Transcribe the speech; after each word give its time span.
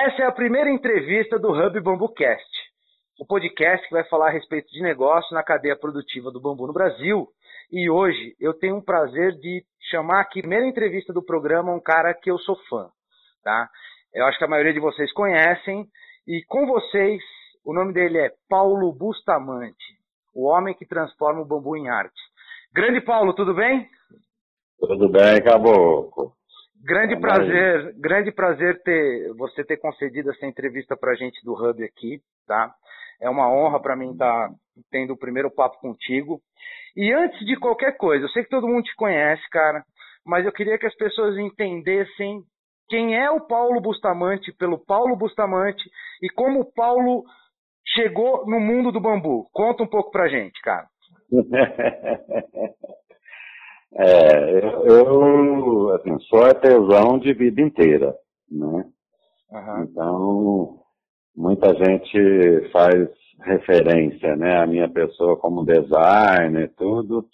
Essa 0.00 0.22
é 0.22 0.26
a 0.26 0.32
primeira 0.32 0.70
entrevista 0.70 1.40
do 1.40 1.50
Hub 1.50 1.80
BambuCast, 1.80 2.48
o 3.18 3.26
podcast 3.26 3.84
que 3.88 3.92
vai 3.92 4.04
falar 4.04 4.28
a 4.28 4.30
respeito 4.30 4.68
de 4.70 4.80
negócio 4.80 5.34
na 5.34 5.42
cadeia 5.42 5.74
produtiva 5.74 6.30
do 6.30 6.40
bambu 6.40 6.68
no 6.68 6.72
Brasil. 6.72 7.26
E 7.72 7.90
hoje 7.90 8.36
eu 8.38 8.54
tenho 8.54 8.76
um 8.76 8.80
prazer 8.80 9.32
de 9.40 9.64
chamar 9.90 10.20
aqui, 10.20 10.40
primeira 10.40 10.68
entrevista 10.68 11.12
do 11.12 11.20
programa, 11.20 11.74
um 11.74 11.80
cara 11.80 12.14
que 12.14 12.30
eu 12.30 12.38
sou 12.38 12.54
fã, 12.68 12.88
tá? 13.42 13.68
Eu 14.14 14.24
acho 14.26 14.38
que 14.38 14.44
a 14.44 14.48
maioria 14.48 14.72
de 14.72 14.78
vocês 14.78 15.12
conhecem. 15.12 15.84
E 16.28 16.44
com 16.46 16.64
vocês, 16.64 17.20
o 17.64 17.74
nome 17.74 17.92
dele 17.92 18.18
é 18.18 18.32
Paulo 18.48 18.92
Bustamante, 18.92 19.98
o 20.32 20.46
homem 20.46 20.76
que 20.76 20.86
transforma 20.86 21.40
o 21.40 21.44
bambu 21.44 21.76
em 21.76 21.88
arte. 21.88 22.20
Grande 22.72 23.00
Paulo, 23.00 23.34
tudo 23.34 23.52
bem? 23.52 23.88
Tudo 24.78 25.08
bem, 25.08 25.42
Caboclo. 25.42 26.34
Grande 26.84 27.14
é 27.14 27.20
prazer, 27.20 27.94
grande 27.98 28.32
prazer 28.32 28.82
ter 28.82 29.32
você 29.34 29.64
ter 29.64 29.78
concedido 29.78 30.30
essa 30.30 30.46
entrevista 30.46 30.96
para 30.96 31.12
a 31.12 31.14
gente 31.14 31.44
do 31.44 31.52
Hub 31.52 31.82
aqui, 31.82 32.20
tá? 32.46 32.72
É 33.20 33.28
uma 33.28 33.50
honra 33.52 33.80
para 33.80 33.96
mim 33.96 34.12
estar 34.12 34.48
tá 34.48 34.54
tendo 34.90 35.12
o 35.12 35.18
primeiro 35.18 35.50
papo 35.50 35.80
contigo. 35.80 36.40
E 36.96 37.12
antes 37.12 37.38
de 37.44 37.56
qualquer 37.56 37.96
coisa, 37.96 38.24
eu 38.24 38.28
sei 38.30 38.44
que 38.44 38.50
todo 38.50 38.68
mundo 38.68 38.84
te 38.84 38.94
conhece, 38.94 39.42
cara, 39.50 39.82
mas 40.24 40.44
eu 40.44 40.52
queria 40.52 40.78
que 40.78 40.86
as 40.86 40.94
pessoas 40.94 41.36
entendessem 41.36 42.42
quem 42.88 43.16
é 43.16 43.30
o 43.30 43.40
Paulo 43.40 43.80
Bustamante 43.80 44.52
pelo 44.52 44.78
Paulo 44.78 45.16
Bustamante 45.16 45.82
e 46.22 46.30
como 46.30 46.60
o 46.60 46.72
Paulo 46.72 47.24
chegou 47.88 48.46
no 48.46 48.60
mundo 48.60 48.92
do 48.92 49.00
bambu. 49.00 49.48
Conta 49.52 49.82
um 49.82 49.86
pouco 49.86 50.10
pra 50.10 50.28
gente, 50.28 50.60
cara. 50.62 50.86
É, 53.94 54.58
eu, 54.84 55.94
assim, 55.94 56.18
sou 56.28 56.42
artesão 56.42 57.18
de 57.18 57.32
vida 57.32 57.60
inteira, 57.60 58.14
né? 58.50 58.84
Uhum. 59.50 59.82
Então, 59.82 60.78
muita 61.34 61.74
gente 61.74 62.70
faz 62.70 63.08
referência, 63.40 64.36
né, 64.36 64.58
a 64.58 64.66
minha 64.66 64.88
pessoa 64.88 65.36
como 65.36 65.64
designer 65.64 66.64
e 66.64 66.74
tudo, 66.76 67.24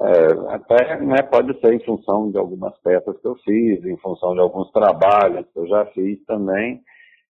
é, 0.00 0.54
até 0.54 0.98
né, 1.00 1.22
pode 1.22 1.58
ser 1.60 1.74
em 1.74 1.84
função 1.84 2.30
de 2.30 2.38
algumas 2.38 2.76
peças 2.80 3.18
que 3.20 3.28
eu 3.28 3.36
fiz, 3.36 3.84
em 3.84 3.96
função 3.98 4.34
de 4.34 4.40
alguns 4.40 4.70
trabalhos 4.72 5.46
que 5.52 5.58
eu 5.58 5.68
já 5.68 5.86
fiz 5.86 6.22
também, 6.24 6.80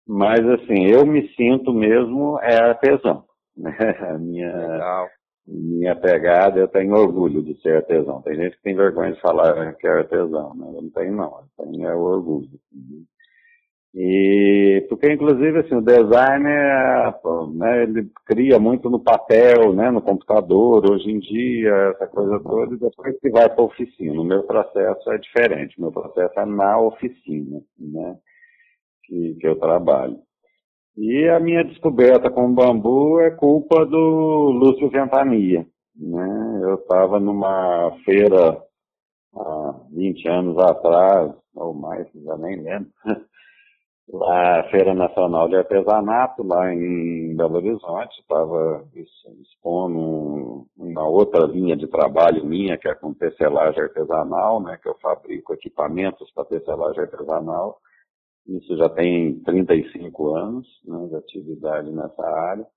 mas 0.06 0.40
assim, 0.42 0.88
eu 0.88 1.06
me 1.06 1.28
sinto 1.36 1.72
mesmo 1.72 2.40
é 2.42 2.56
artesão, 2.56 3.23
né? 3.56 3.78
A 4.09 4.18
minha, 4.18 4.52
Legal 4.52 5.08
minha 5.52 5.95
pegada, 5.95 6.59
eu 6.59 6.67
tenho 6.67 6.95
orgulho 6.95 7.44
de 7.44 7.59
ser 7.61 7.77
artesão. 7.77 8.21
Tem 8.21 8.35
gente 8.35 8.55
que 8.55 8.63
tem 8.63 8.75
vergonha 8.75 9.13
de 9.13 9.21
falar 9.21 9.73
que 9.75 9.85
é 9.85 9.91
artesão, 9.91 10.53
né? 10.55 10.67
Eu 10.67 10.81
não 10.81 10.89
tenho 10.89 11.16
não, 11.16 11.44
eu 11.57 11.66
tenho 11.66 11.88
é 11.88 11.95
orgulho. 11.95 12.49
E 13.94 14.85
porque 14.88 15.11
inclusive 15.11 15.59
assim, 15.59 15.75
o 15.75 15.81
design 15.81 16.47
é, 16.47 17.13
né, 17.53 17.83
ele 17.83 18.09
cria 18.25 18.57
muito 18.57 18.89
no 18.89 18.99
papel, 19.03 19.73
né, 19.73 19.91
no 19.91 20.02
computador, 20.02 20.89
hoje 20.89 21.11
em 21.11 21.19
dia, 21.19 21.94
essa 21.94 22.07
coisa 22.07 22.39
toda, 22.39 22.73
e 22.73 22.79
depois 22.79 23.19
que 23.19 23.29
vai 23.29 23.49
para 23.49 23.61
a 23.61 23.66
oficina. 23.66 24.22
O 24.22 24.23
meu 24.23 24.44
processo 24.44 25.11
é 25.11 25.17
diferente, 25.17 25.77
o 25.77 25.81
meu 25.81 25.91
processo 25.91 26.39
é 26.39 26.45
na 26.45 26.79
oficina, 26.79 27.61
né, 27.77 28.16
que, 29.03 29.35
que 29.35 29.47
eu 29.47 29.57
trabalho. 29.57 30.17
E 30.97 31.30
a 31.30 31.39
minha 31.39 31.64
descoberta 31.64 32.30
com 32.30 32.47
o 32.47 32.53
bambu 32.53 33.20
é 33.20 33.31
culpa 33.31 33.86
do 33.86 34.52
Lúcio 34.52 34.89
Ventania. 34.89 35.66
Né? 35.95 36.59
Eu 36.64 36.75
estava 36.75 37.20
numa 37.20 37.92
feira 38.03 38.61
há 39.36 39.75
20 39.92 40.28
anos 40.28 40.58
atrás, 40.58 41.34
ou 41.56 41.73
mais, 41.73 42.08
já 42.14 42.38
nem 42.38 42.62
lembro, 42.62 42.89
lá, 44.12 44.64
Feira 44.69 44.94
Nacional 44.94 45.47
de 45.47 45.56
Artesanato, 45.56 46.44
lá 46.44 46.73
em 46.73 47.36
Belo 47.36 47.56
Horizonte, 47.56 48.19
estava 48.19 48.84
expondo 49.42 50.67
uma 50.78 51.08
outra 51.08 51.45
linha 51.45 51.75
de 51.75 51.88
trabalho 51.88 52.46
minha, 52.46 52.78
que 52.78 52.88
é 52.88 52.96
com 52.96 53.13
tecelagem 53.13 53.84
artesanal, 53.84 54.62
né, 54.62 54.78
que 54.81 54.90
eu 54.90 54.96
fabrico 55.02 55.53
equipamentos 55.53 56.29
para 56.31 56.46
tecelagem 56.46 57.02
artesanal. 57.02 57.79
Isso 58.57 58.75
já 58.78 58.89
tem 58.89 59.39
35 59.44 60.35
anos 60.35 60.67
né, 60.85 61.07
de 61.07 61.16
atividade 61.16 61.91
nessa 61.91 62.23
área. 62.23 62.67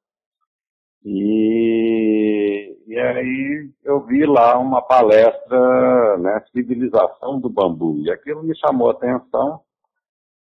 E, 1.05 2.77
e 2.87 2.99
aí 2.99 3.71
eu 3.85 4.01
vi 4.07 4.25
lá 4.25 4.59
uma 4.59 4.81
palestra, 4.81 6.17
né, 6.19 6.43
Civilização 6.53 7.41
do 7.41 7.51
Bambu, 7.51 7.99
e 7.99 8.11
aquilo 8.11 8.43
me 8.43 8.57
chamou 8.57 8.89
a 8.89 8.93
atenção 8.93 9.61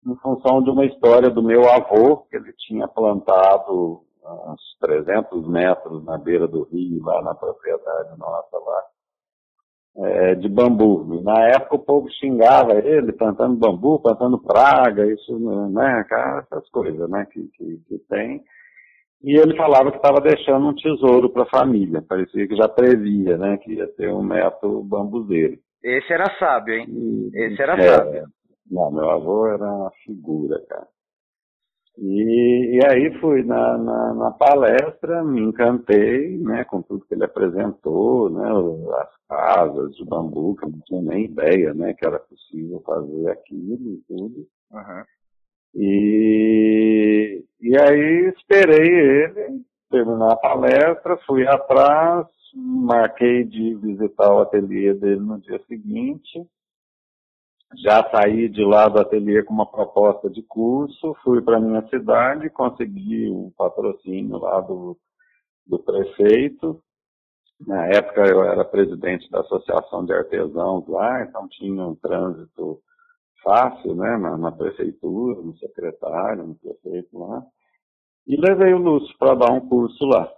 em 0.05 0.15
função 0.17 0.61
de 0.61 0.69
uma 0.69 0.85
história 0.85 1.29
do 1.29 1.41
meu 1.41 1.69
avô, 1.69 2.17
que 2.29 2.35
ele 2.35 2.53
tinha 2.53 2.87
plantado 2.87 4.03
uns 4.23 4.77
300 4.79 5.47
metros 5.47 6.03
na 6.05 6.17
beira 6.17 6.47
do 6.47 6.63
rio, 6.63 7.03
lá 7.03 7.21
na 7.21 7.33
propriedade 7.33 8.17
nossa 8.17 8.57
lá, 8.57 8.83
é, 9.97 10.35
de 10.35 10.49
bambu. 10.49 11.21
Na 11.23 11.47
época 11.49 11.75
o 11.75 11.79
povo 11.79 12.09
xingava 12.11 12.73
ele, 12.73 13.13
plantando 13.13 13.55
bambu, 13.55 13.99
plantando 13.99 14.37
praga, 14.37 15.05
isso, 15.05 15.37
né, 15.69 16.05
essas 16.41 16.69
coisas, 16.69 17.09
né, 17.09 17.25
que, 17.31 17.47
que, 17.55 17.77
que 17.87 17.97
tem. 18.09 18.43
E 19.23 19.37
ele 19.37 19.55
falava 19.55 19.89
que 19.91 19.97
estava 19.97 20.19
deixando 20.21 20.67
um 20.67 20.75
tesouro 20.75 21.29
para 21.29 21.43
a 21.43 21.49
família, 21.49 22.03
parecia 22.07 22.47
que 22.47 22.55
já 22.55 22.67
previa, 22.67 23.37
né, 23.37 23.57
que 23.57 23.73
ia 23.73 23.87
ter 23.87 24.11
um 24.11 24.23
neto 24.23 24.83
bambuzeiro. 24.83 25.57
Esse 25.83 26.11
era 26.13 26.25
sábio, 26.37 26.73
hein? 26.73 27.29
Esse 27.33 27.61
era 27.61 27.75
é, 27.75 27.87
sábio. 27.87 28.25
Não, 28.69 28.91
meu 28.91 29.09
avô 29.09 29.47
era 29.47 29.63
uma 29.63 29.91
figura, 30.03 30.59
cara. 30.67 30.87
E, 31.97 32.77
e 32.77 32.85
aí 32.85 33.19
fui 33.19 33.43
na, 33.43 33.77
na, 33.77 34.13
na, 34.13 34.31
palestra, 34.31 35.23
me 35.23 35.41
encantei 35.41 36.37
né, 36.39 36.65
com 36.65 36.81
tudo 36.81 37.05
que 37.05 37.13
ele 37.13 37.23
apresentou, 37.23 38.29
né, 38.29 38.49
as 39.01 39.27
casas 39.29 39.95
de 39.95 40.03
bambu, 40.03 40.55
que 40.55 40.65
eu 40.65 40.71
não 40.71 40.79
tinha 40.81 41.01
nem 41.01 41.25
ideia 41.25 41.73
né, 41.73 41.93
que 41.93 42.05
era 42.05 42.19
possível 42.19 42.81
fazer 42.85 43.29
aquilo 43.29 43.93
e 43.93 44.03
tudo. 44.07 44.47
Uhum. 44.71 45.03
E, 45.75 47.43
e 47.61 47.77
aí 47.77 48.33
esperei 48.35 48.87
ele 48.87 49.61
terminar 49.89 50.33
a 50.33 50.37
palestra, 50.37 51.17
fui 51.25 51.47
atrás, 51.47 52.27
marquei 52.53 53.45
de 53.45 53.75
visitar 53.75 54.33
o 54.33 54.39
ateliê 54.39 54.93
dele 54.93 55.21
no 55.21 55.39
dia 55.39 55.61
seguinte 55.67 56.45
já 57.81 58.03
saí 58.09 58.49
de 58.49 58.63
lá 58.63 58.87
do 58.87 58.99
ateliê 58.99 59.43
com 59.43 59.53
uma 59.53 59.65
proposta 59.65 60.29
de 60.29 60.41
curso, 60.43 61.15
fui 61.23 61.41
para 61.41 61.59
minha 61.59 61.87
cidade, 61.89 62.49
consegui 62.49 63.29
um 63.29 63.51
patrocínio 63.57 64.37
lá 64.37 64.61
do, 64.61 64.97
do 65.65 65.79
prefeito. 65.79 66.81
Na 67.65 67.85
época 67.87 68.21
eu 68.27 68.43
era 68.43 68.65
presidente 68.65 69.29
da 69.31 69.41
Associação 69.41 70.05
de 70.05 70.13
Artesãos 70.13 70.87
lá, 70.87 71.23
então 71.23 71.47
tinha 71.47 71.85
um 71.85 71.95
trânsito 71.95 72.79
fácil, 73.43 73.95
né, 73.95 74.17
na, 74.17 74.37
na 74.37 74.51
prefeitura, 74.51 75.41
no 75.41 75.55
secretário, 75.57 76.47
no 76.47 76.55
prefeito 76.55 77.17
lá. 77.17 77.43
E 78.27 78.35
levei 78.35 78.73
o 78.73 78.79
Lúcio 78.79 79.15
para 79.19 79.35
dar 79.35 79.51
um 79.51 79.67
curso 79.69 80.03
lá. 80.05 80.31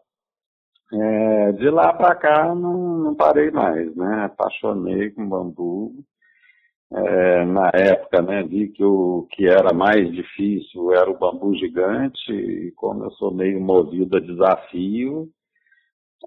É, 0.93 1.51
de 1.53 1.69
lá 1.69 1.93
para 1.93 2.15
cá 2.15 2.55
não, 2.55 2.97
não 2.99 3.15
parei 3.15 3.51
mais, 3.51 3.93
né? 3.95 4.25
Apaixonei 4.25 5.11
com 5.11 5.27
bambu 5.27 5.93
é, 6.91 7.45
na 7.45 7.69
época, 7.73 8.21
né, 8.21 8.43
vi 8.43 8.69
que 8.69 8.83
o 8.83 9.27
que 9.31 9.45
era 9.45 9.73
mais 9.73 10.09
difícil 10.11 10.93
era 10.93 11.09
o 11.09 11.17
bambu 11.17 11.53
gigante, 11.55 12.31
e 12.31 12.71
como 12.71 13.03
eu 13.03 13.11
sou 13.11 13.33
meio 13.33 13.59
movido 13.59 14.15
a 14.15 14.21
desafio, 14.21 15.29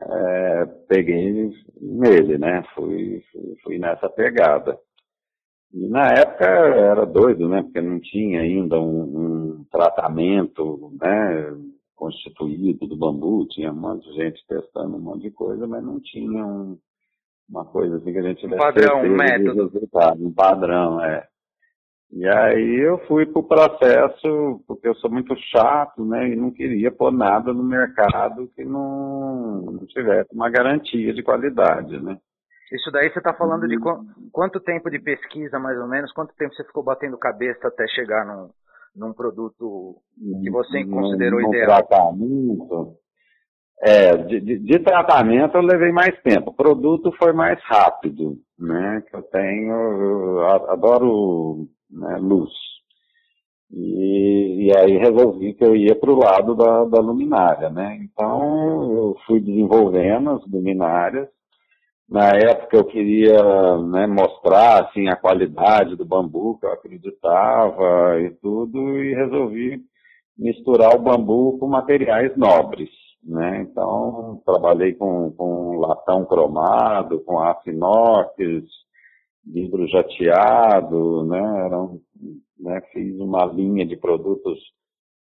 é, 0.03 0.67
peguei 0.89 1.51
nele, 1.81 2.39
né, 2.39 2.63
fui, 2.75 3.23
fui, 3.33 3.57
fui, 3.63 3.79
nessa 3.79 4.09
pegada. 4.09 4.79
E 5.73 5.87
na 5.89 6.09
época 6.11 6.45
era 6.47 7.07
doido, 7.07 7.49
né, 7.49 7.63
porque 7.63 7.81
não 7.81 8.01
tinha 8.01 8.41
ainda 8.41 8.79
um, 8.81 9.61
um 9.61 9.65
tratamento, 9.71 10.93
né, 11.01 11.57
constituído 11.97 12.87
do 12.87 12.97
bambu, 12.97 13.47
tinha 13.49 13.73
um 13.73 13.77
monte 13.77 14.09
de 14.11 14.17
gente 14.17 14.45
testando 14.47 14.97
um 14.97 15.01
monte 15.01 15.23
de 15.23 15.31
coisa, 15.31 15.67
mas 15.67 15.83
não 15.83 16.01
tinha 16.01 16.45
um, 16.45 16.79
uma 17.51 17.65
coisa 17.65 17.97
assim 17.97 18.13
que 18.13 18.19
a 18.19 18.23
gente 18.23 18.47
um 18.47 18.57
padrão, 18.57 19.03
um 19.03 19.17
método. 19.17 19.71
Um 20.19 20.33
padrão, 20.33 21.05
é. 21.05 21.27
E 22.13 22.27
aí 22.27 22.81
eu 22.81 22.99
fui 23.07 23.25
pro 23.25 23.43
processo, 23.43 24.63
porque 24.67 24.89
eu 24.89 24.95
sou 24.97 25.11
muito 25.11 25.35
chato, 25.37 26.05
né, 26.05 26.29
e 26.29 26.37
não 26.37 26.51
queria 26.51 26.91
pôr 26.91 27.13
nada 27.13 27.53
no 27.53 27.63
mercado 27.63 28.49
que 28.55 28.65
não, 28.65 29.61
não 29.63 29.87
tivesse 29.87 30.35
uma 30.35 30.51
garantia 30.51 31.15
de 31.15 31.23
qualidade, 31.23 32.03
né. 32.03 32.19
Isso 32.73 32.91
daí 32.91 33.11
você 33.11 33.19
está 33.19 33.35
falando 33.35 33.67
de 33.67 33.77
qu 33.79 34.05
quanto 34.33 34.61
tempo 34.61 34.91
de 34.91 35.01
pesquisa, 35.01 35.59
mais 35.59 35.79
ou 35.79 35.89
menos? 35.89 36.13
Quanto 36.13 36.35
tempo 36.37 36.55
você 36.55 36.65
ficou 36.65 36.85
batendo 36.85 37.19
cabeça 37.19 37.67
até 37.67 37.87
chegar 37.89 38.25
num, 38.25 38.49
num 38.95 39.13
produto 39.13 39.97
que 40.41 40.51
você 40.51 40.85
considerou 40.85 41.41
no, 41.41 41.49
ideal? 41.49 41.67
Tratamento, 41.67 42.95
é, 43.83 44.17
de, 44.17 44.41
de, 44.41 44.59
de, 44.59 44.79
tratamento 44.81 45.57
eu 45.57 45.63
levei 45.63 45.91
mais 45.91 46.15
tempo. 46.23 46.51
O 46.51 46.55
produto 46.55 47.13
foi 47.19 47.33
mais 47.33 47.59
rápido, 47.65 48.37
né? 48.59 49.03
Que 49.09 49.17
eu 49.17 49.23
tenho, 49.23 49.73
eu 49.73 50.47
adoro 50.71 51.69
né, 51.91 52.17
luz. 52.21 52.51
E, 53.73 54.67
e 54.67 54.77
aí 54.77 54.97
resolvi 54.99 55.55
que 55.55 55.65
eu 55.65 55.77
ia 55.77 55.95
para 55.95 56.11
o 56.11 56.19
lado 56.19 56.55
da, 56.57 56.85
da 56.85 57.01
luminária, 57.01 57.71
né? 57.71 57.99
Então 58.03 58.93
eu 58.93 59.17
fui 59.27 59.41
desenvolvendo 59.41 60.31
as 60.31 60.47
luminárias. 60.47 61.29
Na 62.09 62.31
época 62.31 62.77
eu 62.77 62.85
queria 62.85 63.79
né, 63.79 64.07
mostrar 64.09 64.85
assim 64.85 65.09
a 65.09 65.15
qualidade 65.15 65.95
do 65.97 66.05
bambu 66.05 66.59
que 66.59 66.67
eu 66.67 66.73
acreditava 66.73 68.21
e 68.21 68.31
tudo 68.43 68.99
e 68.99 69.15
resolvi 69.15 69.81
misturar 70.37 70.97
o 70.97 70.99
bambu 70.99 71.57
com 71.59 71.69
materiais 71.69 72.37
nobres, 72.37 72.91
né? 73.23 73.63
Então 73.63 74.43
trabalhei 74.45 74.95
com, 74.95 75.31
com 75.33 75.79
latão 75.79 76.25
cromado, 76.25 77.21
com 77.21 77.41
aço 77.41 77.71
inox, 77.71 78.35
vidro 79.45 79.87
jateado, 79.89 81.25
né? 81.25 81.67
Eram 81.67 82.01
né, 82.61 82.81
fiz 82.93 83.19
uma 83.19 83.47
linha 83.47 83.87
de 83.87 83.97
produtos, 83.97 84.59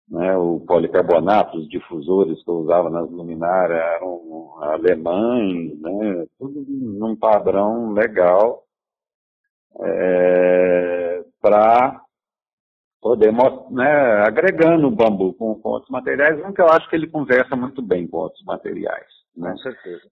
né, 0.09 0.37
o 0.37 0.61
policarbonato, 0.61 1.59
os 1.59 1.69
difusores 1.69 2.43
que 2.43 2.51
eu 2.51 2.57
usava 2.57 2.91
nas 2.91 3.09
luminárias 3.11 3.79
eram 3.79 4.63
alemães, 4.63 5.79
né, 5.81 6.27
tudo 6.39 6.65
num 6.69 7.15
padrão 7.15 7.93
legal 7.93 8.65
é, 9.81 11.25
para 11.41 12.03
poder 13.01 13.33
né, 13.71 14.23
agregando 14.27 14.89
o 14.89 14.91
bambu 14.91 15.35
com, 15.35 15.55
com, 15.55 15.69
outros 15.71 15.91
materiais, 15.91 16.39
um 16.45 16.53
que 16.53 16.61
eu 16.61 16.69
acho 16.69 16.89
que 16.89 16.97
ele 16.97 17.07
conversa 17.07 17.55
muito 17.57 17.81
bem 17.81 18.07
com 18.07 18.19
outros 18.19 18.45
materiais. 18.45 19.07
Né? 19.37 19.51
Com 19.53 19.59
certeza. 19.59 20.03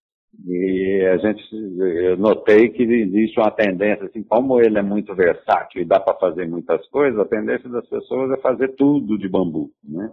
E 0.44 1.06
a 1.06 1.16
gente, 1.16 1.42
eu 1.52 2.16
notei 2.16 2.68
que 2.68 2.82
existe 2.82 3.40
uma 3.40 3.50
tendência, 3.50 4.04
assim, 4.04 4.22
como 4.22 4.60
ele 4.60 4.78
é 4.78 4.82
muito 4.82 5.14
versátil 5.14 5.80
e 5.80 5.84
dá 5.84 5.98
para 5.98 6.18
fazer 6.18 6.46
muitas 6.46 6.86
coisas, 6.88 7.18
a 7.18 7.24
tendência 7.24 7.68
das 7.70 7.88
pessoas 7.88 8.30
é 8.32 8.36
fazer 8.42 8.74
tudo 8.76 9.16
de 9.16 9.28
bambu, 9.28 9.70
né? 9.82 10.10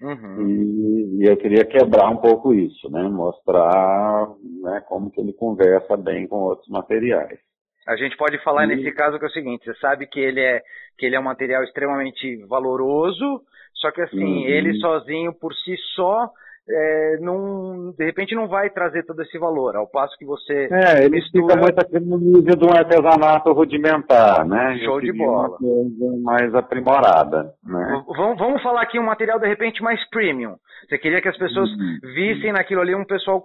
Uhum. 0.00 0.48
E, 0.48 1.22
e, 1.22 1.26
eu 1.26 1.36
queria 1.36 1.64
quebrar 1.64 2.10
um 2.10 2.18
pouco 2.18 2.52
isso, 2.52 2.90
né? 2.90 3.02
Mostrar 3.08 4.28
né, 4.62 4.82
como 4.86 5.10
que 5.10 5.20
ele 5.20 5.32
conversa 5.32 5.96
bem 5.96 6.26
com 6.26 6.36
outros 6.36 6.68
materiais. 6.68 7.38
A 7.86 7.96
gente 7.96 8.16
pode 8.16 8.38
falar 8.42 8.64
e... 8.64 8.68
nesse 8.68 8.92
caso 8.92 9.18
que 9.18 9.24
é 9.24 9.28
o 9.28 9.32
seguinte, 9.32 9.64
você 9.64 9.74
sabe 9.74 10.06
que 10.06 10.20
ele 10.20 10.40
é 10.40 10.62
que 10.96 11.06
ele 11.06 11.16
é 11.16 11.20
um 11.20 11.24
material 11.24 11.62
extremamente 11.64 12.36
valoroso, 12.46 13.42
só 13.74 13.90
que 13.90 14.00
assim, 14.00 14.44
uhum. 14.44 14.46
ele 14.46 14.74
sozinho 14.74 15.32
por 15.32 15.52
si 15.54 15.76
só 15.94 16.30
é, 16.68 17.18
não, 17.20 17.92
de 17.96 18.04
repente 18.04 18.34
não 18.34 18.48
vai 18.48 18.70
trazer 18.70 19.04
todo 19.04 19.20
esse 19.22 19.38
valor, 19.38 19.76
ao 19.76 19.86
passo 19.86 20.16
que 20.18 20.24
você. 20.24 20.68
É, 20.72 21.04
ele 21.04 21.16
mistura... 21.16 21.46
fica 21.46 21.60
muito 21.60 21.78
aqui 21.78 22.00
no 22.00 22.18
nível 22.18 22.56
de 22.56 22.64
um 22.64 22.72
artesanato 22.72 23.52
rudimentar, 23.52 24.46
né? 24.46 24.78
Show 24.78 25.00
de 25.00 25.12
bola. 25.12 25.48
Uma 25.48 25.58
coisa 25.58 26.22
mais 26.22 26.54
aprimorada. 26.54 27.52
Né? 27.64 28.04
Vamos, 28.16 28.38
vamos 28.38 28.62
falar 28.62 28.82
aqui 28.82 28.98
um 28.98 29.04
material 29.04 29.38
de 29.38 29.46
repente 29.46 29.82
mais 29.82 30.02
premium. 30.08 30.56
Você 30.88 30.98
queria 30.98 31.20
que 31.20 31.28
as 31.28 31.36
pessoas 31.36 31.68
uhum. 31.70 31.98
vissem 32.14 32.52
naquilo 32.52 32.80
ali 32.80 32.94
um 32.94 33.04
pessoal 33.04 33.42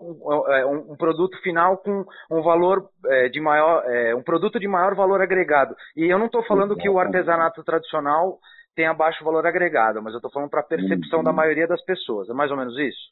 é, 0.50 0.66
um, 0.66 0.94
um 0.94 0.98
produto 0.98 1.38
final 1.42 1.78
com 1.78 2.06
um 2.32 2.42
valor 2.42 2.86
é, 3.06 3.30
de 3.30 3.40
maior, 3.42 3.84
é, 3.86 4.16
um 4.16 4.24
produto 4.24 4.60
de 4.60 4.68
maior 4.68 4.96
valor 4.96 5.22
agregado. 5.22 5.76
E 5.96 6.06
eu 6.06 6.18
não 6.18 6.28
estou 6.28 6.44
falando 6.46 6.76
que 6.76 6.90
o 6.90 7.00
artesanato 7.00 7.64
tradicional 7.64 8.40
tenha 8.76 8.94
baixo 8.94 9.24
valor 9.24 9.46
agregado, 9.46 10.02
mas 10.02 10.14
eu 10.14 10.18
estou 10.18 10.32
falando 10.32 10.50
para 10.50 10.62
a 10.62 10.64
percepção 10.68 11.20
uhum. 11.20 11.26
da 11.26 11.34
maioria 11.34 11.68
das 11.68 11.84
pessoas. 11.84 12.30
É 12.30 12.34
mais 12.34 12.52
ou 12.52 12.58
menos 12.58 12.78
isso? 12.78 13.12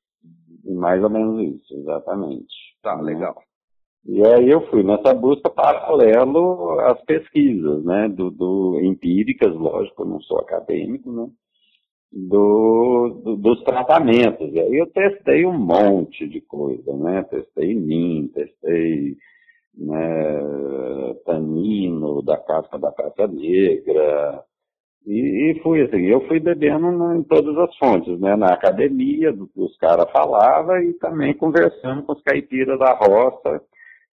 Mais 0.63 1.03
ou 1.03 1.09
menos 1.09 1.55
isso, 1.55 1.73
exatamente. 1.73 2.55
Tá, 2.81 2.95
né? 2.97 3.03
legal. 3.03 3.41
E 4.05 4.25
aí 4.25 4.49
eu 4.49 4.61
fui 4.69 4.83
nessa 4.83 5.13
busca 5.13 5.49
paralelo 5.49 6.79
às 6.79 7.01
pesquisas, 7.01 7.83
né, 7.83 8.07
do, 8.07 8.31
do 8.31 8.79
empíricas, 8.81 9.53
lógico, 9.53 10.03
eu 10.03 10.07
não 10.07 10.21
sou 10.21 10.39
acadêmico, 10.39 11.11
né, 11.11 11.27
do, 12.11 13.21
do, 13.21 13.35
dos 13.35 13.61
tratamentos. 13.63 14.49
E 14.53 14.59
aí 14.59 14.77
eu 14.77 14.87
testei 14.87 15.45
um 15.45 15.57
monte 15.57 16.25
de 16.25 16.39
coisa, 16.39 16.95
né, 16.95 17.23
testei 17.23 17.75
mim, 17.75 18.31
testei 18.33 19.17
né, 19.77 21.13
tanino 21.25 22.21
da 22.21 22.37
casca 22.37 22.79
da 22.79 22.91
caça 22.93 23.27
negra, 23.27 24.43
e, 25.07 25.51
e 25.51 25.59
fui 25.61 25.81
assim, 25.81 26.01
eu 26.01 26.27
fui 26.27 26.37
bebendo 26.37 27.13
em 27.15 27.23
todas 27.23 27.57
as 27.57 27.75
fontes, 27.77 28.19
né? 28.19 28.35
Na 28.35 28.53
academia, 28.53 29.31
do 29.31 29.47
que 29.47 29.61
os 29.61 29.77
caras 29.77 30.11
falavam, 30.11 30.81
e 30.81 30.93
também 30.95 31.33
conversando 31.33 32.03
com 32.03 32.11
os 32.11 32.21
caipiras 32.21 32.77
da 32.77 32.93
roça, 32.93 33.61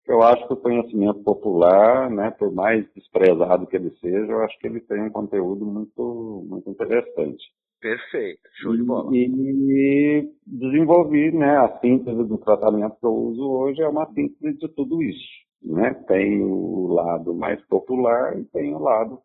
que 0.05 0.12
eu 0.12 0.23
acho 0.23 0.47
que 0.47 0.53
o 0.53 0.59
conhecimento 0.59 1.23
popular, 1.23 2.11
né, 2.11 2.31
por 2.33 2.53
mais 2.53 2.85
desprezado 2.94 3.67
que 3.67 3.77
ele 3.77 3.91
seja, 4.00 4.33
eu 4.33 4.43
acho 4.43 4.59
que 4.59 4.67
ele 4.67 4.81
tem 4.81 5.00
um 5.03 5.11
conteúdo 5.11 5.65
muito, 5.65 6.44
muito 6.47 6.69
interessante. 6.69 7.43
Perfeito, 7.81 8.41
show 8.61 8.77
de 8.77 8.83
bola. 8.83 9.17
E, 9.17 9.27
e 9.27 10.29
desenvolvi, 10.47 11.33
né, 11.33 11.56
a 11.56 11.79
síntese 11.81 12.23
do 12.25 12.37
tratamento 12.37 12.97
que 13.00 13.06
eu 13.06 13.15
uso 13.15 13.49
hoje 13.50 13.81
é 13.81 13.89
uma 13.89 14.06
síntese 14.12 14.59
de 14.59 14.69
tudo 14.69 15.03
isso, 15.03 15.25
né? 15.62 15.94
Tem 16.06 16.43
o 16.43 16.89
lado 16.89 17.35
mais 17.35 17.61
popular 17.67 18.39
e 18.39 18.44
tem 18.44 18.75
o 18.75 18.79
lado 18.79 19.19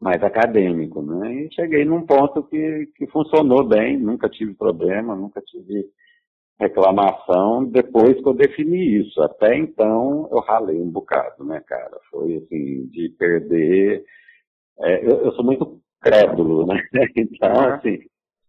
mais 0.00 0.22
acadêmico, 0.22 1.02
né? 1.02 1.32
E 1.34 1.54
cheguei 1.54 1.84
num 1.84 2.04
ponto 2.04 2.42
que, 2.44 2.86
que 2.96 3.06
funcionou 3.08 3.66
bem, 3.66 3.98
nunca 3.98 4.28
tive 4.28 4.54
problema, 4.54 5.16
nunca 5.16 5.40
tive 5.40 5.86
reclamação 6.58 7.64
depois 7.64 8.14
que 8.20 8.28
eu 8.28 8.34
defini 8.34 9.00
isso. 9.00 9.22
Até 9.22 9.56
então 9.56 10.28
eu 10.30 10.40
ralei 10.40 10.80
um 10.80 10.90
bocado, 10.90 11.44
né, 11.44 11.62
cara? 11.66 11.98
Foi 12.10 12.36
assim, 12.36 12.86
de 12.86 13.08
perder. 13.18 14.04
É, 14.80 15.06
eu, 15.06 15.24
eu, 15.24 15.32
sou 15.32 15.44
muito 15.44 15.80
crédulo, 16.00 16.66
né? 16.66 16.80
Então, 17.16 17.74
assim, 17.74 17.98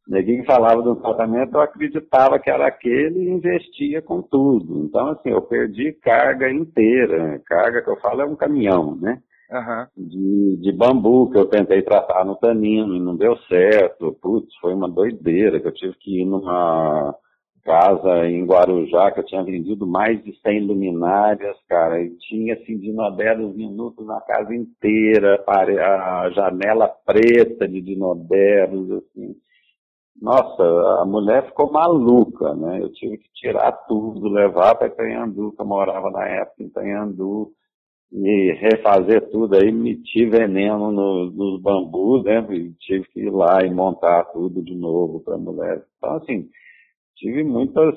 ninguém 0.08 0.44
falava 0.46 0.82
do 0.82 0.96
tratamento, 0.98 1.56
eu 1.56 1.62
acreditava 1.62 2.40
que 2.40 2.50
era 2.50 2.68
aquele 2.68 3.20
e 3.20 3.30
investia 3.30 4.02
com 4.02 4.22
tudo. 4.22 4.86
Então, 4.86 5.10
assim, 5.10 5.30
eu 5.30 5.42
perdi 5.42 5.94
carga 5.94 6.52
inteira. 6.52 7.42
Carga 7.46 7.82
que 7.82 7.90
eu 7.90 8.00
falo 8.00 8.22
é 8.22 8.26
um 8.26 8.36
caminhão, 8.36 8.96
né? 8.96 9.22
Uhum. 9.52 9.86
de, 9.96 10.58
de 10.62 10.72
bambu 10.72 11.30
que 11.32 11.38
eu 11.38 11.46
tentei 11.46 11.82
tratar 11.82 12.26
no 12.26 12.36
tanino 12.36 12.96
e 12.96 13.00
não 13.00 13.16
deu 13.16 13.38
certo. 13.50 14.18
Putz, 14.22 14.56
foi 14.62 14.74
uma 14.74 14.90
doideira 14.90 15.60
que 15.60 15.68
eu 15.68 15.74
tive 15.74 15.94
que 16.00 16.22
ir 16.22 16.26
numa 16.26 17.16
casa 17.68 18.26
em 18.30 18.46
Guarujá 18.46 19.12
que 19.12 19.20
eu 19.20 19.26
tinha 19.26 19.44
vendido 19.44 19.86
mais 19.86 20.24
de 20.24 20.34
100 20.40 20.68
luminárias, 20.68 21.58
cara, 21.68 22.02
e 22.02 22.16
tinha 22.18 22.54
assim 22.54 22.78
dinoderos 22.78 23.54
minutos 23.54 24.08
na 24.08 24.22
casa 24.22 24.56
inteira, 24.56 25.44
a 25.46 26.30
janela 26.30 26.88
preta 27.06 27.68
de 27.68 27.82
dinoderos, 27.82 28.90
assim. 28.92 29.36
Nossa, 30.20 30.64
a 31.02 31.06
mulher 31.06 31.46
ficou 31.46 31.72
maluca, 31.72 32.56
né? 32.56 32.82
Eu 32.82 32.92
tive 32.94 33.18
que 33.18 33.30
tirar 33.34 33.72
tudo, 33.88 34.30
levar 34.30 34.76
para 34.76 34.88
Itanhandu, 34.88 35.52
que 35.52 35.62
eu 35.62 35.66
morava 35.66 36.10
na 36.10 36.26
época 36.26 36.64
em 36.64 36.68
Itanhandu, 36.68 37.52
e 38.12 38.52
refazer 38.54 39.30
tudo 39.30 39.56
aí, 39.56 39.72
meti 39.72 40.26
veneno 40.26 40.92
no, 40.92 41.32
nos 41.32 41.62
bambus, 41.62 42.24
né? 42.24 42.46
E 42.52 42.72
tive 42.80 43.08
que 43.10 43.22
ir 43.22 43.30
lá 43.32 43.66
e 43.66 43.70
montar 43.70 44.24
tudo 44.26 44.62
de 44.64 44.76
novo 44.76 45.20
para 45.20 45.36
a 45.36 45.40
mulher. 45.40 45.84
Então, 45.98 46.16
assim, 46.16 46.50
tive 47.16 47.44
muitas, 47.44 47.96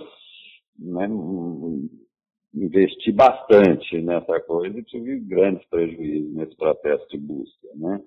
né? 0.78 1.08
Investi 2.52 3.12
bastante 3.12 4.02
nessa 4.02 4.40
coisa 4.40 4.76
e 4.76 4.82
tive 4.82 5.20
grandes 5.20 5.64
prejuízos 5.68 6.34
nesse 6.34 6.56
processo 6.56 7.06
de 7.08 7.18
busca, 7.18 7.68
né? 7.76 8.00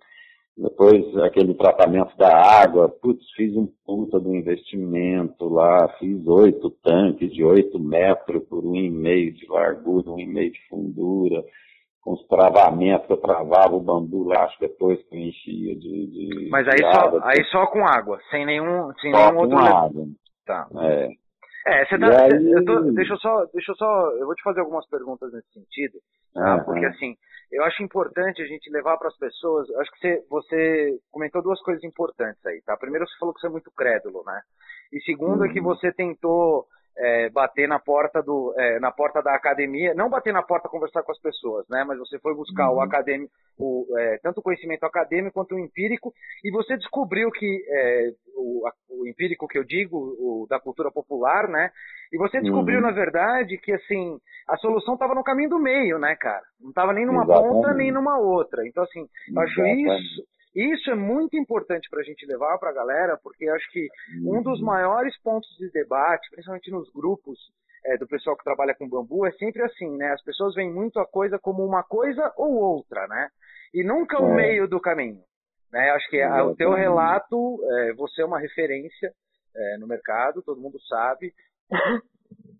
Depois, 0.55 1.17
aquele 1.17 1.55
tratamento 1.55 2.15
da 2.15 2.61
água, 2.61 2.87
putz, 2.87 3.25
fiz 3.31 3.55
um 3.55 3.67
puta 3.85 4.19
do 4.19 4.35
investimento 4.35 5.49
lá, 5.49 5.87
fiz 5.97 6.27
oito 6.27 6.69
tanques 6.83 7.33
de 7.33 7.43
oito 7.43 7.79
metros 7.79 8.43
por 8.43 8.63
um 8.63 8.75
e 8.75 8.87
meio 8.87 9.33
de 9.33 9.47
largura, 9.47 10.11
um 10.11 10.19
e 10.19 10.27
meio 10.27 10.51
de 10.51 10.59
fundura, 10.69 11.43
com 12.03 12.13
os 12.13 12.27
travamentos, 12.27 13.09
eu 13.09 13.17
travava 13.17 13.73
o 13.73 13.79
bambu 13.79 14.25
lá, 14.25 14.43
acho 14.43 14.57
que 14.57 14.67
depois 14.67 15.01
que 15.07 15.17
enchia 15.17 15.75
de. 15.75 16.07
de 16.07 16.49
Mas 16.51 16.67
aí, 16.67 16.75
de 16.75 16.81
só, 16.81 17.07
água, 17.07 17.21
aí 17.23 17.43
só 17.45 17.67
com 17.67 17.85
água, 17.85 18.19
sem 18.29 18.45
nenhum, 18.45 18.91
sem 18.99 19.11
só 19.11 19.31
nenhum 19.31 19.35
com 19.35 19.55
outro. 19.55 19.57
água. 19.57 20.05
Tá. 20.45 20.67
É. 20.81 21.09
É, 21.65 21.85
você 21.85 21.97
tá, 21.97 22.07
aí... 22.25 22.51
eu 22.51 22.65
tô, 22.65 22.81
deixa 22.91 23.13
eu 23.13 23.17
só, 23.19 23.45
deixa 23.53 23.71
eu 23.71 23.75
só, 23.75 24.11
eu 24.17 24.25
vou 24.25 24.35
te 24.35 24.43
fazer 24.43 24.59
algumas 24.59 24.85
perguntas 24.89 25.31
nesse 25.31 25.47
sentido, 25.53 25.97
tá? 26.33 26.61
Porque 26.65 26.85
assim, 26.85 27.15
eu 27.49 27.63
acho 27.63 27.81
importante 27.81 28.41
a 28.41 28.45
gente 28.45 28.69
levar 28.69 28.97
para 28.97 29.07
as 29.07 29.17
pessoas, 29.17 29.69
acho 29.77 29.91
que 29.91 29.99
você, 29.99 30.25
você 30.29 30.99
comentou 31.09 31.41
duas 31.41 31.61
coisas 31.61 31.81
importantes 31.85 32.45
aí, 32.45 32.61
tá? 32.65 32.75
Primeiro 32.75 33.07
você 33.07 33.17
falou 33.17 33.33
que 33.33 33.39
você 33.39 33.47
é 33.47 33.51
muito 33.51 33.71
crédulo, 33.71 34.23
né? 34.25 34.41
E 34.91 34.99
segundo 35.03 35.45
é 35.45 35.53
que 35.53 35.59
uhum. 35.59 35.65
você 35.65 35.89
tentou 35.93 36.65
é, 36.97 37.29
bater 37.29 37.67
na 37.67 37.79
porta 37.79 38.21
do 38.21 38.53
é, 38.57 38.79
na 38.79 38.91
porta 38.91 39.21
da 39.21 39.33
academia, 39.35 39.93
não 39.93 40.09
bater 40.09 40.31
na 40.31 40.43
porta 40.43 40.69
conversar 40.69 41.03
com 41.03 41.11
as 41.11 41.19
pessoas, 41.19 41.65
né? 41.69 41.83
Mas 41.87 41.97
você 41.97 42.19
foi 42.19 42.35
buscar 42.35 42.69
uhum. 42.69 42.77
o 42.77 42.81
acadêmico, 42.81 43.31
o, 43.57 43.87
é, 43.97 44.19
tanto 44.21 44.39
o 44.39 44.43
conhecimento 44.43 44.85
acadêmico 44.85 45.33
quanto 45.33 45.55
o 45.55 45.59
empírico, 45.59 46.13
e 46.43 46.51
você 46.51 46.77
descobriu 46.77 47.31
que 47.31 47.65
é, 47.67 48.11
o, 48.35 48.67
o, 48.89 49.07
empírico 49.07 49.47
que 49.47 49.57
eu 49.57 49.63
digo, 49.63 49.97
o 49.97 50.47
da 50.49 50.59
cultura 50.59 50.91
popular, 50.91 51.47
né? 51.47 51.71
E 52.11 52.17
você 52.17 52.39
descobriu 52.39 52.77
uhum. 52.77 52.85
na 52.85 52.91
verdade 52.91 53.57
que 53.57 53.71
assim 53.71 54.19
a 54.47 54.57
solução 54.57 54.93
estava 54.93 55.15
no 55.15 55.23
caminho 55.23 55.49
do 55.49 55.59
meio, 55.59 55.97
né, 55.97 56.15
cara? 56.15 56.43
Não 56.61 56.69
estava 56.69 56.93
nem 56.93 57.05
numa 57.05 57.23
Exatamente. 57.23 57.53
ponta 57.53 57.73
nem 57.73 57.91
numa 57.91 58.19
outra. 58.19 58.67
Então 58.67 58.83
assim, 58.83 59.07
eu 59.33 59.41
acho 59.41 59.65
isso 59.65 60.32
Isso 60.55 60.91
é 60.91 60.95
muito 60.95 61.35
importante 61.35 61.89
para 61.89 62.01
a 62.01 62.03
gente 62.03 62.25
levar 62.25 62.57
para 62.59 62.69
a 62.69 62.73
galera, 62.73 63.17
porque 63.21 63.47
acho 63.49 63.71
que 63.71 63.87
um 64.23 64.41
dos 64.41 64.59
uhum. 64.59 64.65
maiores 64.65 65.19
pontos 65.21 65.49
de 65.57 65.69
debate, 65.71 66.29
principalmente 66.29 66.69
nos 66.69 66.91
grupos 66.91 67.39
é, 67.85 67.97
do 67.97 68.07
pessoal 68.07 68.37
que 68.37 68.43
trabalha 68.43 68.75
com 68.75 68.87
bambu, 68.87 69.25
é 69.25 69.31
sempre 69.33 69.63
assim, 69.63 69.97
né? 69.97 70.11
As 70.13 70.23
pessoas 70.23 70.53
veem 70.53 70.71
muito 70.71 70.99
a 70.99 71.07
coisa 71.07 71.39
como 71.39 71.65
uma 71.65 71.83
coisa 71.83 72.31
ou 72.37 72.53
outra, 72.53 73.07
né? 73.07 73.29
E 73.73 73.83
nunca 73.83 74.21
o 74.21 74.29
é. 74.29 74.35
meio 74.35 74.67
do 74.67 74.79
caminho. 74.79 75.23
Né? 75.71 75.89
Acho 75.89 76.07
que 76.09 76.21
a, 76.21 76.45
o 76.45 76.55
teu 76.55 76.71
relato, 76.71 77.59
é, 77.63 77.93
você 77.93 78.21
é 78.21 78.25
uma 78.25 78.39
referência 78.39 79.11
é, 79.55 79.77
no 79.79 79.87
mercado, 79.87 80.43
todo 80.43 80.61
mundo 80.61 80.79
sabe. 80.87 81.33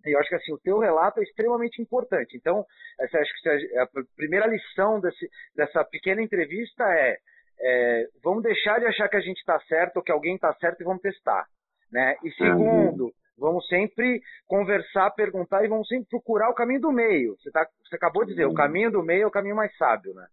E 0.06 0.14
eu 0.14 0.20
acho 0.20 0.28
que 0.28 0.34
assim, 0.34 0.52
o 0.52 0.58
teu 0.58 0.78
relato 0.78 1.20
é 1.20 1.22
extremamente 1.22 1.80
importante. 1.80 2.36
Então, 2.36 2.64
essa, 3.00 3.18
acho 3.18 3.32
que 3.42 3.48
a 3.78 3.88
primeira 4.16 4.46
lição 4.46 5.00
desse, 5.00 5.28
dessa 5.56 5.84
pequena 5.84 6.22
entrevista 6.22 6.84
é, 6.84 7.16
é, 7.60 8.06
vamos 8.22 8.42
deixar 8.42 8.78
de 8.78 8.86
achar 8.86 9.08
que 9.08 9.16
a 9.16 9.20
gente 9.20 9.38
está 9.38 9.58
certo 9.60 9.98
ou 9.98 10.02
que 10.02 10.12
alguém 10.12 10.34
está 10.34 10.52
certo 10.54 10.80
e 10.80 10.84
vamos 10.84 11.02
testar. 11.02 11.46
Né? 11.90 12.16
E 12.24 12.30
segundo, 12.32 13.12
vamos 13.38 13.66
sempre 13.68 14.20
conversar, 14.46 15.10
perguntar 15.12 15.64
e 15.64 15.68
vamos 15.68 15.86
sempre 15.88 16.08
procurar 16.08 16.50
o 16.50 16.54
caminho 16.54 16.80
do 16.80 16.92
meio. 16.92 17.36
Você, 17.36 17.50
tá, 17.50 17.66
você 17.84 17.96
acabou 17.96 18.24
de 18.24 18.32
dizer, 18.32 18.46
o 18.46 18.54
caminho 18.54 18.90
do 18.90 19.02
meio 19.02 19.22
é 19.22 19.26
o 19.26 19.30
caminho 19.30 19.56
mais 19.56 19.76
sábio, 19.76 20.14
né? 20.14 20.26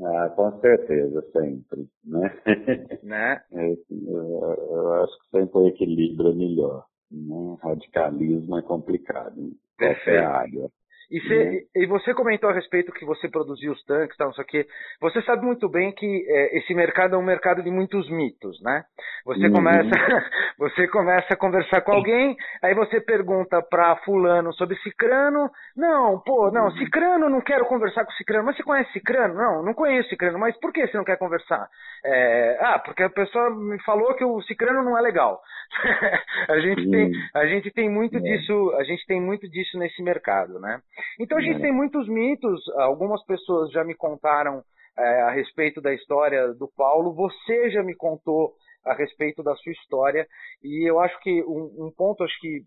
Ah, 0.00 0.28
com 0.30 0.60
certeza, 0.60 1.22
sempre, 1.32 1.88
né? 2.04 2.32
né? 3.02 3.42
É, 3.52 3.72
eu, 3.90 4.56
eu, 4.70 4.92
acho 5.02 5.18
que 5.18 5.38
sempre 5.38 5.58
o 5.58 5.66
equilíbrio 5.66 6.30
é 6.30 6.34
melhor. 6.34 6.84
Né? 7.10 7.56
Radicalismo 7.60 8.58
é 8.58 8.62
complicado. 8.62 9.50
Qualquer 9.76 10.24
área. 10.24 10.70
E, 11.10 11.18
uhum. 11.18 11.60
e, 11.74 11.86
você 11.86 12.12
comentou 12.12 12.50
a 12.50 12.52
respeito 12.52 12.92
que 12.92 13.04
você 13.04 13.28
produzia 13.28 13.72
os 13.72 13.82
tanques, 13.84 14.16
tal, 14.16 14.28
não 14.28 14.34
sei 14.34 14.44
o 14.44 14.46
quê. 14.46 14.66
Você 15.00 15.22
sabe 15.22 15.44
muito 15.44 15.66
bem 15.68 15.90
que 15.92 16.06
é, 16.28 16.58
esse 16.58 16.74
mercado 16.74 17.14
é 17.14 17.18
um 17.18 17.24
mercado 17.24 17.62
de 17.62 17.70
muitos 17.70 18.10
mitos, 18.10 18.60
né? 18.62 18.84
Você 19.24 19.46
uhum. 19.46 19.52
começa, 19.52 19.88
você 20.58 20.86
começa 20.88 21.32
a 21.32 21.36
conversar 21.36 21.80
com 21.80 21.92
alguém, 21.92 22.36
aí 22.62 22.74
você 22.74 23.00
pergunta 23.00 23.62
para 23.62 23.96
fulano 24.04 24.52
sobre 24.52 24.76
Cicrano. 24.80 25.50
Não, 25.74 26.20
pô, 26.20 26.50
não, 26.50 26.66
uhum. 26.66 26.76
Cicrano 26.76 27.30
não 27.30 27.40
quero 27.40 27.64
conversar 27.64 28.04
com 28.04 28.12
Cicrano. 28.12 28.44
Mas 28.44 28.56
você 28.56 28.62
conhece 28.62 28.92
Cicrano? 28.92 29.34
Não, 29.34 29.62
não 29.62 29.72
conheço 29.72 30.10
Cicrano. 30.10 30.38
Mas 30.38 30.58
por 30.60 30.72
que 30.72 30.86
você 30.86 30.96
não 30.96 31.04
quer 31.04 31.16
conversar? 31.16 31.68
É, 32.04 32.58
ah, 32.60 32.78
porque 32.78 33.02
a 33.02 33.10
pessoa 33.10 33.48
me 33.50 33.82
falou 33.82 34.14
que 34.14 34.24
o 34.24 34.42
Cicrano 34.42 34.82
não 34.82 34.96
é 34.96 35.00
legal. 35.00 35.40
a 36.48 36.58
gente 36.60 36.90
tem, 36.90 37.12
a 37.34 37.46
gente 37.46 37.70
tem 37.70 37.88
muito 37.88 38.18
é. 38.18 38.20
disso, 38.20 38.74
a 38.78 38.84
gente 38.84 39.06
tem 39.06 39.20
muito 39.20 39.48
disso 39.48 39.78
nesse 39.78 40.02
mercado, 40.02 40.60
né? 40.60 40.80
Então 41.20 41.38
a 41.38 41.40
gente 41.40 41.58
é. 41.58 41.60
tem 41.60 41.72
muitos 41.72 42.08
mitos, 42.08 42.60
algumas 42.76 43.24
pessoas 43.24 43.70
já 43.70 43.84
me 43.84 43.94
contaram 43.94 44.62
é, 44.98 45.22
a 45.22 45.30
respeito 45.30 45.80
da 45.80 45.92
história 45.94 46.52
do 46.54 46.68
Paulo, 46.76 47.14
você 47.14 47.70
já 47.70 47.82
me 47.82 47.94
contou 47.94 48.54
a 48.84 48.94
respeito 48.94 49.42
da 49.42 49.54
sua 49.56 49.72
história. 49.72 50.26
E 50.62 50.88
eu 50.88 50.98
acho 51.00 51.18
que 51.20 51.42
um, 51.44 51.86
um 51.86 51.92
ponto 51.96 52.24
acho 52.24 52.38
que 52.40 52.62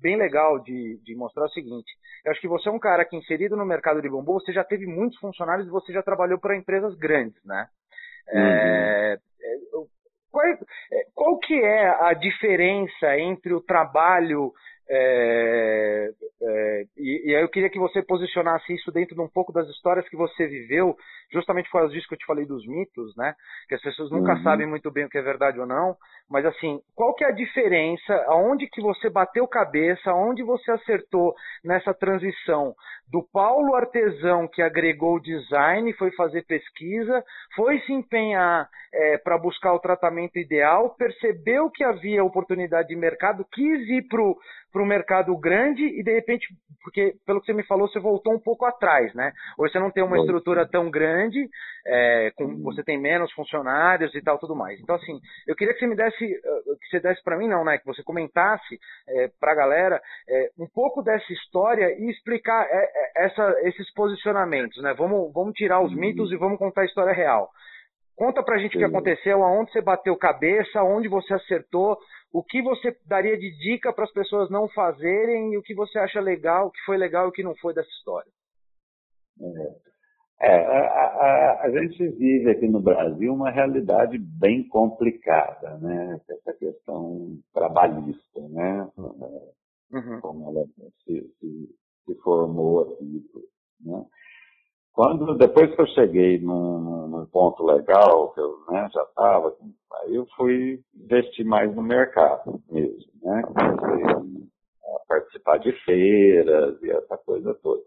bem 0.00 0.16
legal 0.16 0.58
de, 0.60 0.98
de, 1.04 1.14
mostrar 1.14 1.44
é 1.44 1.46
o 1.46 1.50
seguinte. 1.50 1.92
Eu 2.24 2.32
acho 2.32 2.40
que 2.40 2.48
você 2.48 2.68
é 2.68 2.72
um 2.72 2.78
cara 2.78 3.04
que 3.04 3.16
inserido 3.16 3.56
no 3.56 3.64
mercado 3.64 4.00
de 4.00 4.08
bambu 4.08 4.34
você 4.34 4.52
já 4.52 4.64
teve 4.64 4.86
muitos 4.86 5.18
funcionários 5.18 5.66
e 5.66 5.70
você 5.70 5.92
já 5.92 6.02
trabalhou 6.02 6.38
para 6.38 6.56
empresas 6.56 6.96
grandes 6.96 7.42
né? 7.44 7.66
Uhum. 8.32 8.40
é, 8.40 9.12
é 9.14 9.56
qual, 10.32 10.46
é, 10.46 10.56
qual 11.14 11.38
que 11.38 11.54
é 11.54 11.88
a 12.04 12.12
diferença 12.12 13.18
entre 13.18 13.54
o 13.54 13.60
trabalho 13.60 14.52
é, 14.88 14.96
é, 14.98 15.25
e, 17.26 17.34
aí 17.34 17.42
eu 17.42 17.48
queria 17.48 17.68
que 17.68 17.78
você 17.78 18.02
posicionasse 18.02 18.72
isso 18.72 18.92
dentro 18.92 19.16
de 19.16 19.20
um 19.20 19.28
pouco 19.28 19.52
das 19.52 19.68
histórias 19.68 20.08
que 20.08 20.16
você 20.16 20.46
viveu, 20.46 20.96
justamente 21.32 21.68
por 21.70 21.80
causa 21.80 21.92
disso 21.92 22.06
que 22.06 22.14
eu 22.14 22.18
te 22.18 22.26
falei 22.26 22.46
dos 22.46 22.64
mitos, 22.66 23.16
né? 23.16 23.34
Que 23.68 23.74
as 23.74 23.82
pessoas 23.82 24.12
nunca 24.12 24.34
uhum. 24.34 24.42
sabem 24.42 24.66
muito 24.66 24.90
bem 24.92 25.06
o 25.06 25.08
que 25.08 25.18
é 25.18 25.22
verdade 25.22 25.58
ou 25.58 25.66
não. 25.66 25.96
Mas 26.30 26.46
assim, 26.46 26.80
qual 26.94 27.14
que 27.14 27.24
é 27.24 27.28
a 27.28 27.32
diferença? 27.32 28.14
Aonde 28.28 28.68
que 28.68 28.80
você 28.80 29.10
bateu 29.10 29.46
cabeça? 29.48 30.10
Aonde 30.10 30.44
você 30.44 30.70
acertou 30.70 31.34
nessa 31.64 31.92
transição 31.92 32.74
do 33.10 33.22
Paulo 33.32 33.74
artesão 33.74 34.48
que 34.48 34.62
agregou 34.62 35.16
o 35.16 35.20
design, 35.20 35.92
foi 35.94 36.10
fazer 36.12 36.44
pesquisa, 36.46 37.24
foi 37.54 37.80
se 37.80 37.92
empenhar 37.92 38.68
é, 38.92 39.18
para 39.18 39.38
buscar 39.38 39.72
o 39.74 39.78
tratamento 39.78 40.38
ideal, 40.38 40.94
percebeu 40.96 41.70
que 41.70 41.84
havia 41.84 42.24
oportunidade 42.24 42.88
de 42.88 42.96
mercado, 42.96 43.46
quis 43.52 43.88
ir 43.88 44.06
para 44.76 44.82
o 44.82 44.86
mercado 44.86 45.34
grande 45.38 45.82
e 45.82 46.02
de 46.02 46.12
repente, 46.12 46.46
porque 46.84 47.14
pelo 47.24 47.40
que 47.40 47.46
você 47.46 47.54
me 47.54 47.62
falou, 47.62 47.88
você 47.88 47.98
voltou 47.98 48.34
um 48.34 48.38
pouco 48.38 48.66
atrás, 48.66 49.14
né? 49.14 49.32
Hoje 49.56 49.72
você 49.72 49.78
não 49.78 49.90
tem 49.90 50.04
uma 50.04 50.18
estrutura 50.18 50.68
tão 50.68 50.90
grande, 50.90 51.48
é, 51.86 52.30
com, 52.36 52.44
uhum. 52.44 52.62
você 52.62 52.84
tem 52.84 53.00
menos 53.00 53.32
funcionários 53.32 54.14
e 54.14 54.20
tal, 54.20 54.38
tudo 54.38 54.54
mais. 54.54 54.78
Então 54.78 54.94
assim, 54.96 55.18
eu 55.46 55.56
queria 55.56 55.72
que 55.72 55.80
você 55.80 55.86
me 55.86 55.96
desse, 55.96 56.24
eh, 56.26 56.60
que 56.78 56.88
você 56.90 57.00
desse 57.00 57.24
para 57.24 57.38
mim 57.38 57.48
não, 57.48 57.64
né? 57.64 57.78
Que 57.78 57.86
você 57.86 58.02
comentasse 58.02 58.78
é, 59.08 59.30
para 59.40 59.52
a 59.52 59.54
galera 59.54 59.98
é, 60.28 60.50
um 60.58 60.66
pouco 60.66 61.02
dessa 61.02 61.32
história 61.32 61.98
e 61.98 62.10
explicar 62.10 62.68
essa, 63.16 63.56
esses 63.62 63.90
posicionamentos, 63.94 64.82
né? 64.82 64.92
Vamos, 64.92 65.32
vamos 65.32 65.54
tirar 65.54 65.80
os 65.80 65.90
uhum. 65.90 66.00
mitos 66.00 66.30
e 66.32 66.36
vamos 66.36 66.58
contar 66.58 66.82
a 66.82 66.86
história 66.86 67.14
real. 67.14 67.50
Conta 68.16 68.42
pra 68.42 68.58
gente 68.58 68.72
Sim. 68.72 68.78
o 68.78 68.80
que 68.80 68.84
aconteceu, 68.86 69.44
aonde 69.44 69.70
você 69.70 69.82
bateu 69.82 70.16
cabeça, 70.16 70.80
aonde 70.80 71.06
você 71.06 71.34
acertou, 71.34 71.98
o 72.32 72.42
que 72.42 72.62
você 72.62 72.96
daria 73.06 73.36
de 73.38 73.50
dica 73.58 73.92
para 73.92 74.04
as 74.04 74.12
pessoas 74.12 74.50
não 74.50 74.68
fazerem 74.70 75.52
e 75.52 75.58
o 75.58 75.62
que 75.62 75.74
você 75.74 75.98
acha 75.98 76.20
legal, 76.20 76.66
o 76.66 76.70
que 76.70 76.80
foi 76.86 76.96
legal 76.96 77.26
e 77.26 77.28
o 77.28 77.32
que 77.32 77.42
não 77.42 77.54
foi 77.56 77.74
dessa 77.74 77.88
história. 77.90 78.30
É, 80.40 80.54
a, 80.54 80.80
a, 80.80 81.62
a, 81.64 81.70
gente 81.70 82.08
vive 82.08 82.50
aqui 82.50 82.68
no 82.68 82.80
Brasil 82.80 83.32
uma 83.32 83.50
realidade 83.50 84.18
bem 84.18 84.66
complicada, 84.68 85.78
né? 85.78 86.20
Essa 86.28 86.52
questão 86.54 87.38
trabalhista, 87.54 88.40
né? 88.48 88.88
Uhum. 88.98 90.20
Como 90.20 90.50
ela 90.50 90.66
se, 91.04 91.22
se, 91.38 91.74
se 92.04 92.14
formou 92.22 92.82
aqui, 92.82 93.24
né? 93.80 94.04
Quando, 94.96 95.34
depois 95.34 95.74
que 95.74 95.82
eu 95.82 95.86
cheguei 95.88 96.38
num, 96.38 97.06
num 97.06 97.26
ponto 97.26 97.62
legal, 97.62 98.32
que 98.32 98.40
eu 98.40 98.56
né, 98.70 98.88
já 98.90 99.02
estava, 99.02 99.54
aí 99.92 100.14
eu 100.14 100.26
fui 100.34 100.80
investir 100.94 101.44
mais 101.44 101.70
no 101.76 101.82
mercado 101.82 102.62
mesmo, 102.70 103.12
né? 103.22 103.42
Comecei 103.42 104.06
a 104.06 104.98
participar 105.06 105.58
de 105.58 105.70
feiras 105.84 106.82
e 106.82 106.90
essa 106.90 107.18
coisa 107.18 107.52
toda. 107.62 107.82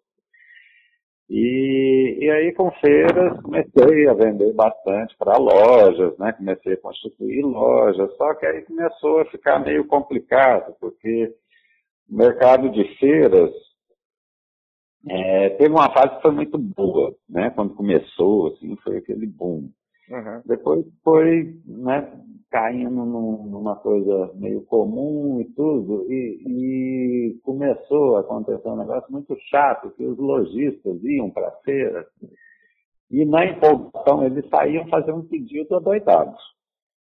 E, 1.28 2.20
e 2.22 2.30
aí 2.30 2.54
com 2.54 2.70
feiras 2.74 3.42
comecei 3.42 4.08
a 4.08 4.14
vender 4.14 4.54
bastante 4.54 5.18
para 5.18 5.36
lojas, 5.36 6.16
né? 6.20 6.32
Comecei 6.34 6.74
a 6.74 6.82
constituir 6.82 7.42
lojas, 7.42 8.16
só 8.18 8.36
que 8.36 8.46
aí 8.46 8.62
começou 8.62 9.22
a 9.22 9.26
ficar 9.26 9.58
meio 9.58 9.84
complicado, 9.88 10.76
porque 10.80 11.34
o 12.08 12.16
mercado 12.16 12.70
de 12.70 12.84
feiras 13.00 13.50
é, 15.08 15.50
teve 15.52 15.74
uma 15.74 15.92
fase 15.92 16.16
que 16.16 16.22
foi 16.22 16.32
muito 16.32 16.58
boa, 16.58 17.16
né? 17.30 17.50
Quando 17.52 17.76
começou, 17.76 18.48
assim, 18.48 18.76
foi 18.84 18.98
aquele 18.98 19.26
boom. 19.26 19.70
Uhum. 20.10 20.42
Depois 20.46 20.86
foi, 21.04 21.56
né, 21.66 22.12
caindo 22.50 23.06
num, 23.06 23.46
numa 23.46 23.76
coisa 23.76 24.32
meio 24.36 24.62
comum 24.64 25.40
e 25.40 25.46
tudo, 25.54 26.06
e, 26.12 26.42
e, 26.48 27.40
começou 27.44 28.18
a 28.18 28.22
acontecer 28.22 28.68
um 28.68 28.78
negócio 28.78 29.12
muito 29.12 29.38
chato, 29.50 29.92
que 29.92 30.04
os 30.04 30.18
lojistas 30.18 31.04
iam 31.04 31.30
para 31.30 31.48
a 31.48 31.58
feira 31.64 32.08
e 33.12 33.26
na 33.26 33.46
empolgação 33.46 34.26
eles 34.26 34.48
saíam 34.50 34.88
fazendo 34.88 35.24
pedido 35.24 35.76
adoidados. 35.76 36.40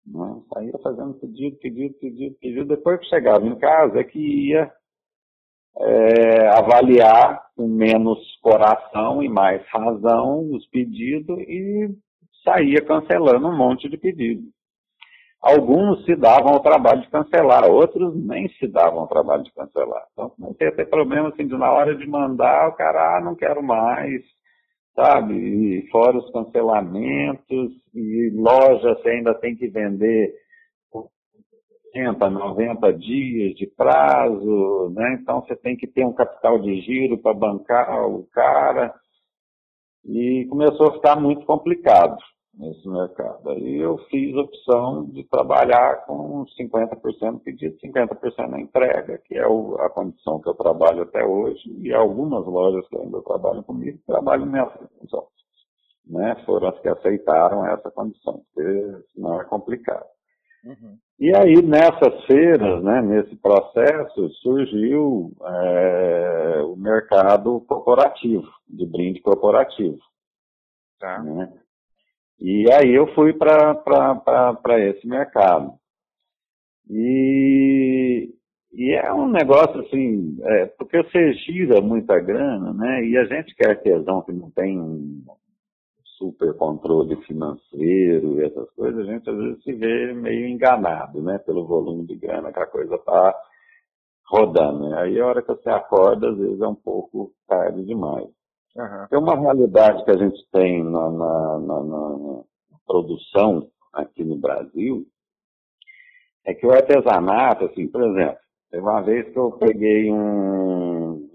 Né? 0.05 0.41
Saíam 0.53 0.79
fazendo 0.81 1.13
pedido, 1.15 1.57
pedido, 1.57 1.93
pedido, 1.95 2.35
pedido. 2.39 2.65
Depois 2.65 2.99
que 2.99 3.07
chegava 3.07 3.45
em 3.45 3.57
casa 3.57 3.99
é 3.99 4.03
que 4.03 4.19
ia 4.19 4.71
é, 5.79 6.47
avaliar 6.49 7.43
com 7.55 7.67
menos 7.67 8.19
coração 8.41 9.21
e 9.21 9.29
mais 9.29 9.65
razão 9.67 10.49
os 10.51 10.65
pedidos 10.67 11.37
e 11.39 11.89
saía 12.43 12.81
cancelando 12.85 13.47
um 13.47 13.57
monte 13.57 13.89
de 13.89 13.97
pedidos. 13.97 14.45
Alguns 15.41 16.03
se 16.05 16.15
davam 16.15 16.53
ao 16.53 16.59
trabalho 16.61 17.01
de 17.01 17.09
cancelar, 17.09 17.69
outros 17.69 18.15
nem 18.15 18.49
se 18.59 18.67
davam 18.67 19.01
ao 19.01 19.07
trabalho 19.07 19.43
de 19.43 19.53
cancelar. 19.53 20.03
Então 20.11 20.29
comecei 20.31 20.67
a 20.67 20.71
ter 20.71 20.85
problema 20.89 21.29
assim, 21.29 21.47
de 21.47 21.55
na 21.55 21.71
hora 21.71 21.95
de 21.95 22.07
mandar, 22.07 22.69
o 22.69 22.73
cara, 22.73 23.17
ah, 23.17 23.21
não 23.21 23.35
quero 23.35 23.61
mais, 23.61 24.23
sabe? 24.95 25.35
E 25.35 25.87
fora 25.91 26.17
os 26.17 26.31
cancelamentos, 26.31 27.71
e 27.93 28.31
loja 28.35 28.95
você 28.95 29.09
ainda 29.09 29.35
tem 29.35 29.55
que 29.55 29.67
vender 29.67 30.33
80, 31.97 32.29
90 32.29 32.93
dias 32.93 33.55
de 33.55 33.67
prazo, 33.67 34.89
né? 34.93 35.17
Então 35.21 35.41
você 35.41 35.55
tem 35.55 35.75
que 35.75 35.87
ter 35.87 36.05
um 36.05 36.13
capital 36.13 36.59
de 36.59 36.81
giro 36.81 37.17
para 37.17 37.33
bancar 37.33 38.07
o 38.07 38.23
cara. 38.31 38.93
E 40.05 40.45
começou 40.49 40.89
a 40.89 40.93
ficar 40.93 41.15
muito 41.19 41.45
complicado 41.45 42.17
nesse 42.53 42.87
mercado. 42.87 43.49
Aí 43.49 43.77
eu 43.77 43.97
fiz 44.09 44.35
a 44.35 44.41
opção 44.41 45.05
de 45.05 45.23
trabalhar 45.25 46.05
com 46.05 46.45
50% 46.59 47.41
pedido, 47.41 47.77
50% 47.77 48.47
na 48.47 48.61
entrega, 48.61 49.17
que 49.25 49.35
é 49.37 49.43
a 49.43 49.89
condição 49.89 50.39
que 50.39 50.49
eu 50.49 50.55
trabalho 50.55 51.03
até 51.03 51.25
hoje, 51.25 51.69
e 51.81 51.93
algumas 51.93 52.45
lojas 52.45 52.87
que 52.87 52.97
ainda 52.97 53.21
trabalham 53.21 53.63
comigo 53.63 53.99
trabalham 54.05 54.45
nessa 54.45 54.89
função. 54.99 55.27
né, 56.05 56.41
foram 56.45 56.69
as 56.69 56.79
que 56.79 56.87
aceitaram 56.87 57.65
essa 57.65 57.91
condição, 57.91 58.41
porque 58.53 59.03
senão 59.13 59.41
é 59.41 59.45
complicado. 59.45 60.16
Uhum. 60.67 60.97
E 61.17 61.33
aí, 61.33 61.61
nessas 61.61 62.25
feiras, 62.25 62.83
né, 62.83 63.01
nesse 63.01 63.35
processo, 63.37 64.29
surgiu 64.41 65.31
é, 65.41 66.61
o 66.63 66.75
mercado 66.75 67.61
corporativo, 67.61 68.47
de 68.67 68.85
brinde 68.85 69.21
corporativo. 69.21 69.97
Tá. 70.99 71.23
Né? 71.23 71.53
E 72.39 72.65
aí 72.71 72.93
eu 72.93 73.07
fui 73.15 73.33
para 73.33 74.79
esse 74.89 75.07
mercado. 75.07 75.73
E, 76.89 78.29
e 78.73 78.91
é 78.91 79.11
um 79.13 79.29
negócio 79.29 79.79
assim, 79.81 80.37
é, 80.43 80.65
porque 80.77 81.01
você 81.01 81.33
gira 81.33 81.81
muita 81.81 82.19
grana, 82.19 82.73
né? 82.73 83.05
E 83.05 83.17
a 83.17 83.25
gente 83.25 83.55
que 83.55 83.65
é 83.65 83.69
artesão 83.69 84.21
que 84.21 84.31
não 84.31 84.51
tem 84.51 84.79
um 84.79 85.23
super 86.17 86.53
controle 86.55 87.15
financeiro 87.23 88.39
e 88.39 88.45
essas 88.45 88.69
coisas, 88.71 89.07
a 89.07 89.11
gente 89.11 89.29
às 89.29 89.37
vezes 89.37 89.63
se 89.63 89.73
vê 89.73 90.13
meio 90.13 90.47
enganado, 90.47 91.21
né? 91.21 91.37
Pelo 91.39 91.65
volume 91.65 92.05
de 92.05 92.15
grana 92.15 92.51
que 92.51 92.59
a 92.59 92.65
coisa 92.65 92.97
tá 92.99 93.35
rodando. 94.27 94.89
Né? 94.89 94.99
Aí 94.99 95.19
a 95.19 95.25
hora 95.25 95.41
que 95.41 95.47
você 95.47 95.69
acorda, 95.69 96.29
às 96.29 96.37
vezes 96.37 96.59
é 96.59 96.67
um 96.67 96.75
pouco 96.75 97.31
tarde 97.47 97.85
demais. 97.85 98.27
Uhum. 98.75 99.07
Tem 99.09 99.19
uma 99.19 99.39
realidade 99.39 100.03
que 100.03 100.11
a 100.11 100.17
gente 100.17 100.37
tem 100.51 100.83
na, 100.83 101.09
na, 101.09 101.59
na, 101.59 101.83
na 101.83 102.43
produção 102.85 103.67
aqui 103.93 104.23
no 104.23 104.37
Brasil, 104.37 105.05
é 106.45 106.53
que 106.53 106.65
o 106.65 106.71
artesanato, 106.71 107.65
assim, 107.65 107.87
por 107.87 108.03
exemplo, 108.03 108.37
teve 108.69 108.83
uma 108.83 109.01
vez 109.01 109.27
que 109.29 109.37
eu 109.37 109.51
peguei 109.53 110.11
um, 110.11 110.56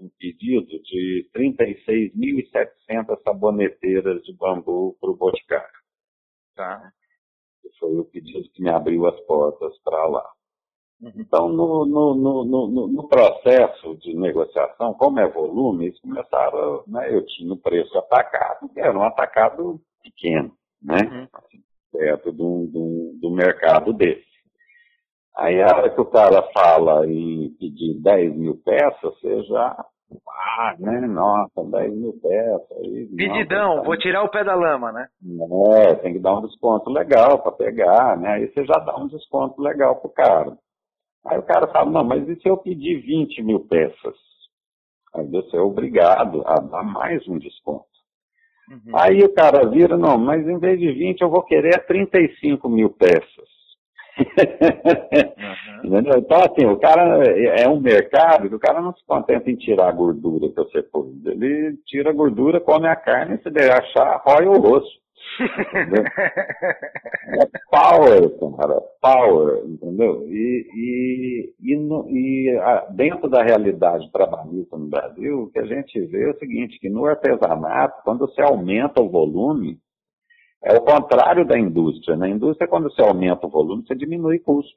um 0.03 0.09
pedido 0.19 0.67
de 0.83 1.29
36.700 1.35 3.21
saboneteiras 3.23 4.21
de 4.23 4.33
bambu 4.33 4.97
para 4.99 5.09
o 5.09 5.15
Boticário. 5.15 5.83
Tá. 6.55 6.91
Foi 7.79 7.97
o 7.97 8.05
pedido 8.05 8.49
que 8.51 8.61
me 8.61 8.69
abriu 8.69 9.07
as 9.07 9.19
portas 9.21 9.77
para 9.83 10.05
lá. 10.07 10.29
Uhum. 11.01 11.11
Então, 11.15 11.49
no, 11.49 11.85
no, 11.85 12.15
no, 12.15 12.87
no, 12.87 13.07
processo 13.07 13.95
de 13.97 14.13
negociação, 14.15 14.93
como 14.93 15.19
é 15.19 15.27
volume, 15.27 15.87
eles 15.87 15.99
começaram, 15.99 16.83
né, 16.87 17.13
eu 17.13 17.25
tinha 17.25 17.51
o 17.51 17.57
preço 17.57 17.97
atacado, 17.97 18.69
que 18.69 18.79
era 18.79 18.97
um 18.97 19.03
atacado 19.03 19.81
pequeno, 20.01 20.55
né, 20.81 21.01
uhum. 21.01 21.27
assim, 21.33 21.63
perto 21.91 22.31
do, 22.31 22.67
do, 22.67 23.19
do 23.19 23.31
mercado 23.31 23.91
desse. 23.91 24.33
Aí 25.35 25.61
a 25.61 25.65
hora 25.65 25.89
que 25.89 25.99
o 25.99 26.05
cara 26.05 26.43
fala 26.53 27.07
em 27.07 27.49
pedir 27.59 27.99
10 28.01 28.35
mil 28.35 28.55
peças, 28.63 29.19
você 29.19 29.43
já. 29.43 29.85
Ah, 30.29 30.75
né? 30.77 31.01
Nossa, 31.07 31.63
10 31.63 31.93
mil 31.95 32.13
peças. 32.21 32.77
Aí, 32.77 33.07
Pedidão, 33.15 33.69
nossa, 33.69 33.81
tá... 33.81 33.85
vou 33.85 33.97
tirar 33.97 34.23
o 34.23 34.29
pé 34.29 34.43
da 34.43 34.53
lama, 34.53 34.91
né? 34.91 35.07
É, 35.79 35.95
tem 35.95 36.13
que 36.13 36.19
dar 36.19 36.37
um 36.37 36.41
desconto 36.41 36.91
legal 36.91 37.39
para 37.39 37.51
pegar, 37.51 38.15
né? 38.17 38.33
Aí 38.33 38.47
você 38.47 38.63
já 38.63 38.75
dá 38.75 38.95
um 38.95 39.07
desconto 39.07 39.59
legal 39.59 39.95
pro 39.95 40.09
cara. 40.09 40.55
Aí 41.25 41.39
o 41.39 41.43
cara 41.43 41.67
fala, 41.67 41.89
não, 41.89 42.03
mas 42.03 42.27
e 42.27 42.35
se 42.35 42.47
eu 42.47 42.57
pedir 42.57 43.01
20 43.01 43.41
mil 43.41 43.61
peças? 43.61 44.17
Aí 45.15 45.25
você 45.27 45.57
é 45.57 45.61
obrigado 45.61 46.43
a 46.45 46.59
dar 46.59 46.83
mais 46.83 47.27
um 47.27 47.39
desconto. 47.39 47.85
Uhum. 48.69 48.97
Aí 48.97 49.23
o 49.23 49.33
cara 49.33 49.67
vira, 49.67 49.97
não, 49.97 50.17
mas 50.17 50.47
em 50.47 50.59
vez 50.59 50.79
de 50.79 50.91
20 50.91 51.21
eu 51.21 51.29
vou 51.29 51.43
querer 51.43 51.85
35 51.85 52.67
mil 52.69 52.89
peças. 52.89 53.52
Uhum. 55.83 55.99
então, 56.17 56.37
assim, 56.37 56.65
o 56.65 56.77
cara 56.77 57.25
é 57.25 57.67
um 57.67 57.79
mercado 57.79 58.47
que 58.47 58.55
o 58.55 58.59
cara 58.59 58.81
não 58.81 58.93
se 58.93 59.03
contenta 59.05 59.49
em 59.49 59.55
tirar 59.55 59.89
a 59.89 59.91
gordura 59.91 60.49
que 60.49 60.55
você 60.55 60.83
pôs. 60.83 61.07
Ele 61.25 61.75
tira 61.85 62.11
a 62.11 62.13
gordura, 62.13 62.61
come 62.61 62.87
a 62.87 62.95
carne, 62.95 63.39
se 63.41 63.49
der 63.49 63.71
achar, 63.71 64.21
rói 64.23 64.45
o 64.45 64.59
rosto. 64.59 65.03
é 65.39 65.45
power, 67.71 68.29
cara, 68.57 68.81
power, 69.01 69.63
entendeu? 69.65 70.27
E, 70.27 70.67
e, 70.75 71.53
e, 71.59 71.77
no, 71.77 72.05
e 72.09 72.49
a, 72.61 72.87
dentro 72.91 73.29
da 73.29 73.41
realidade 73.41 74.11
trabalhista 74.11 74.77
no 74.77 74.87
Brasil, 74.87 75.43
o 75.43 75.49
que 75.49 75.59
a 75.59 75.65
gente 75.65 75.97
vê 76.07 76.27
é 76.27 76.31
o 76.31 76.37
seguinte, 76.37 76.77
que 76.79 76.89
no 76.89 77.05
artesanato, 77.05 78.03
quando 78.03 78.27
você 78.27 78.41
aumenta 78.41 79.01
o 79.01 79.09
volume, 79.09 79.79
é 80.63 80.73
o 80.73 80.81
contrário 80.81 81.45
da 81.45 81.57
indústria. 81.59 82.15
Na 82.15 82.27
indústria, 82.29 82.67
quando 82.67 82.91
você 82.91 83.01
aumenta 83.01 83.45
o 83.45 83.49
volume, 83.49 83.83
você 83.85 83.95
diminui 83.95 84.39
custo. 84.39 84.73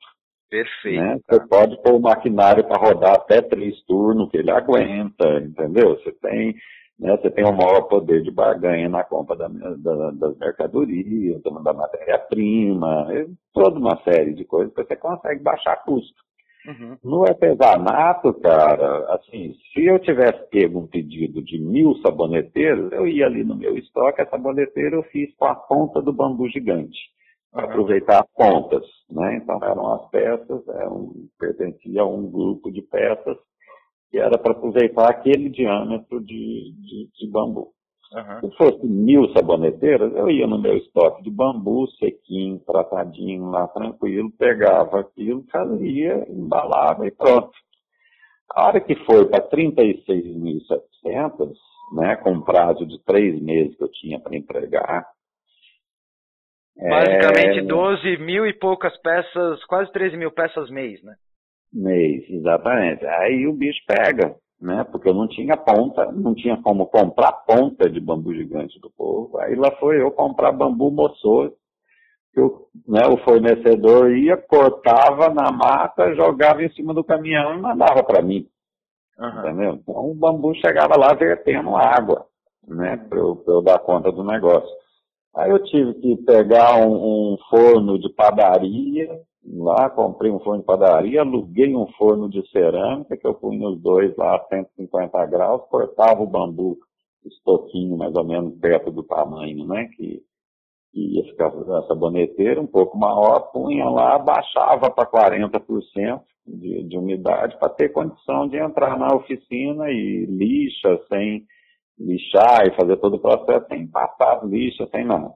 Perfeito. 0.51 1.01
Né? 1.01 1.19
Tá. 1.27 1.37
Você 1.37 1.49
pode 1.49 1.83
pôr 1.83 1.95
o 1.95 2.01
maquinário 2.01 2.65
para 2.65 2.79
rodar 2.79 3.15
até 3.15 3.41
três 3.41 3.81
turnos 3.83 4.31
que 4.31 4.37
ele 4.37 4.51
aguenta, 4.51 5.39
entendeu? 5.41 5.97
Você 5.97 6.13
tem, 6.13 6.55
né, 6.99 7.17
você 7.17 7.31
tem 7.31 7.45
um 7.45 7.57
maior 7.57 7.83
poder 7.83 8.23
de 8.23 8.31
barganha 8.31 8.89
na 8.89 9.05
compra 9.05 9.37
da, 9.37 9.49
da, 9.49 10.11
das 10.13 10.39
mercadorias, 10.39 11.43
da 11.43 11.73
matéria-prima, 11.73 13.09
toda 13.53 13.79
uma 13.79 13.97
série 14.03 14.35
de 14.35 14.45
coisas 14.45 14.73
que 14.75 14.85
você 14.85 14.97
consegue 14.97 15.43
baixar 15.43 15.85
custo. 15.85 16.26
Uhum. 16.67 16.97
No 17.05 17.25
artesanato, 17.25 18.35
cara, 18.41 19.15
assim, 19.15 19.55
se 19.73 19.85
eu 19.85 19.99
tivesse 20.01 20.49
pego 20.51 20.81
um 20.81 20.87
pedido 20.87 21.43
de 21.43 21.59
mil 21.59 21.95
saboneteiros, 21.99 22.91
eu 22.93 23.07
ia 23.07 23.27
ali 23.27 23.45
no 23.45 23.57
meu 23.57 23.77
estoque, 23.79 24.21
a 24.21 24.29
saboneteira 24.29 24.97
eu 24.97 25.03
fiz 25.05 25.35
com 25.37 25.45
a 25.45 25.55
ponta 25.55 26.03
do 26.03 26.13
bambu 26.13 26.49
gigante, 26.49 26.99
para 27.53 27.67
uhum. 27.67 27.71
aproveitar 27.71 28.21
as 28.21 28.33
pontas, 28.33 28.85
né? 29.11 29.37
Então 29.37 29.63
eram 29.63 29.95
as 29.95 30.11
peças, 30.11 30.69
eram, 30.69 31.13
pertencia 31.39 32.03
a 32.03 32.07
um 32.07 32.29
grupo 32.31 32.71
de 32.71 32.83
peças 32.83 33.37
que 34.11 34.19
era 34.19 34.39
para 34.39 34.53
aproveitar 34.53 35.09
aquele 35.11 35.49
diâmetro 35.49 36.21
de, 36.21 36.73
de, 36.79 37.11
de 37.13 37.31
bambu. 37.31 37.76
Uhum. 38.17 38.41
Se 38.41 38.51
fosse 38.57 38.85
mil 38.87 39.29
saboneteiras, 39.35 40.11
eu 40.15 40.31
ia 40.31 40.47
no 40.47 40.59
meu 40.59 40.75
estoque 40.79 41.23
de 41.23 41.31
bambu, 41.31 41.87
sequinho, 41.99 42.59
tratadinho 42.61 43.51
lá, 43.51 43.69
tranquilo, 43.69 44.33
pegava 44.39 45.01
aquilo, 45.01 45.45
fazia, 45.53 46.25
embalava 46.31 47.07
e 47.07 47.11
pronto. 47.11 47.53
A 48.55 48.69
hora 48.69 48.81
que 48.81 48.95
foi 49.05 49.29
para 49.29 49.47
36.700, 49.51 51.53
né, 51.93 52.17
com 52.17 52.41
prazo 52.41 52.87
de 52.87 52.99
três 53.05 53.39
meses 53.43 53.77
que 53.77 53.85
eu 53.85 53.91
tinha 53.91 54.19
para 54.19 54.35
entregar. 54.35 55.07
Basicamente 56.75 57.59
é... 57.59 57.63
12 57.63 58.17
mil 58.19 58.47
e 58.47 58.55
poucas 58.55 58.97
peças, 59.03 59.63
quase 59.67 59.93
13 59.93 60.17
mil 60.17 60.31
peças 60.31 60.71
mês, 60.71 61.03
né? 61.03 61.17
Mês, 61.71 62.25
exatamente. 62.31 63.05
Aí 63.05 63.47
o 63.47 63.53
bicho 63.53 63.81
pega 63.87 64.35
né? 64.67 64.83
Porque 64.91 65.09
eu 65.09 65.15
não 65.15 65.29
tinha 65.29 65.57
ponta, 65.57 66.11
não 66.11 66.35
tinha 66.35 66.61
como 66.61 66.87
comprar 66.87 67.31
ponta 67.33 67.89
de 67.89 68.01
bambu 68.01 68.35
gigante 68.35 68.81
do 68.81 68.91
povo. 68.91 69.39
Aí 69.39 69.55
lá 69.55 69.71
foi 69.79 70.03
eu 70.03 70.11
comprar 70.11 70.51
bambu 70.51 70.91
moçô, 70.91 71.53
que 72.35 72.41
o, 72.41 72.67
né, 72.87 73.07
o 73.07 73.17
fornecedor 73.19 74.11
ia, 74.11 74.37
cortava 74.37 75.33
na 75.33 75.53
mata, 75.53 76.15
jogava 76.17 76.65
em 76.65 76.71
cima 76.73 76.93
do 76.93 77.05
caminhão 77.05 77.55
e 77.55 77.61
mandava 77.61 78.03
para 78.03 78.21
mim. 78.21 78.49
Uhum. 79.17 79.39
Entendeu? 79.39 79.75
Então 79.75 80.11
o 80.11 80.15
bambu 80.15 80.53
chegava 80.57 80.99
lá 80.99 81.15
vertendo 81.15 81.77
água, 81.77 82.27
né? 82.67 82.97
Para 82.97 83.19
eu, 83.21 83.41
eu, 83.47 83.63
dar 83.63 83.79
conta 83.79 84.11
do 84.11 84.25
negócio. 84.25 84.69
Aí 85.37 85.49
eu 85.49 85.63
tive 85.63 85.95
que 85.95 86.17
pegar 86.25 86.77
um, 86.77 87.35
um 87.35 87.39
forno 87.49 88.01
de 88.01 88.13
padaria, 88.13 89.09
lá, 89.53 89.89
comprei 89.91 90.31
um 90.31 90.41
forno 90.41 90.61
de 90.61 90.67
padaria, 90.67 91.21
aluguei 91.21 91.75
um 91.75 91.87
forno 91.93 92.29
de 92.29 92.47
cerâmica, 92.51 93.17
que 93.17 93.27
eu 93.27 93.35
punha 93.35 93.69
os 93.69 93.81
dois 93.81 94.15
lá 94.17 94.37
a 94.37 94.47
150 94.49 95.27
graus, 95.27 95.63
cortava 95.69 96.23
o 96.23 96.27
bambu, 96.27 96.79
estoquinho 97.25 97.97
mais 97.97 98.15
ou 98.15 98.25
menos 98.25 98.59
perto 98.59 98.91
do 98.91 99.03
tamanho, 99.03 99.67
né, 99.67 99.89
que, 99.97 100.23
que 100.93 101.01
ia 101.01 101.25
ficar 101.25 101.53
essa 101.83 101.95
boneteira 101.95 102.61
um 102.61 102.67
pouco 102.67 102.99
maior, 102.99 103.51
punha 103.53 103.89
lá, 103.89 104.19
baixava 104.19 104.91
para 104.91 105.07
40% 105.07 106.21
de, 106.47 106.85
de 106.85 106.97
umidade 106.97 107.59
para 107.59 107.69
ter 107.69 107.91
condição 107.91 108.49
de 108.49 108.57
entrar 108.57 108.99
na 108.99 109.15
oficina 109.15 109.91
e 109.91 110.27
lixa 110.27 111.01
sem 111.09 111.45
lixar 111.99 112.67
e 112.67 112.77
fazer 112.77 112.97
todo 112.99 113.17
o 113.17 113.21
processo 113.21 113.67
sem 113.69 113.87
passar 113.89 114.45
lixa, 114.45 114.87
sem 114.91 115.05
nada. 115.05 115.33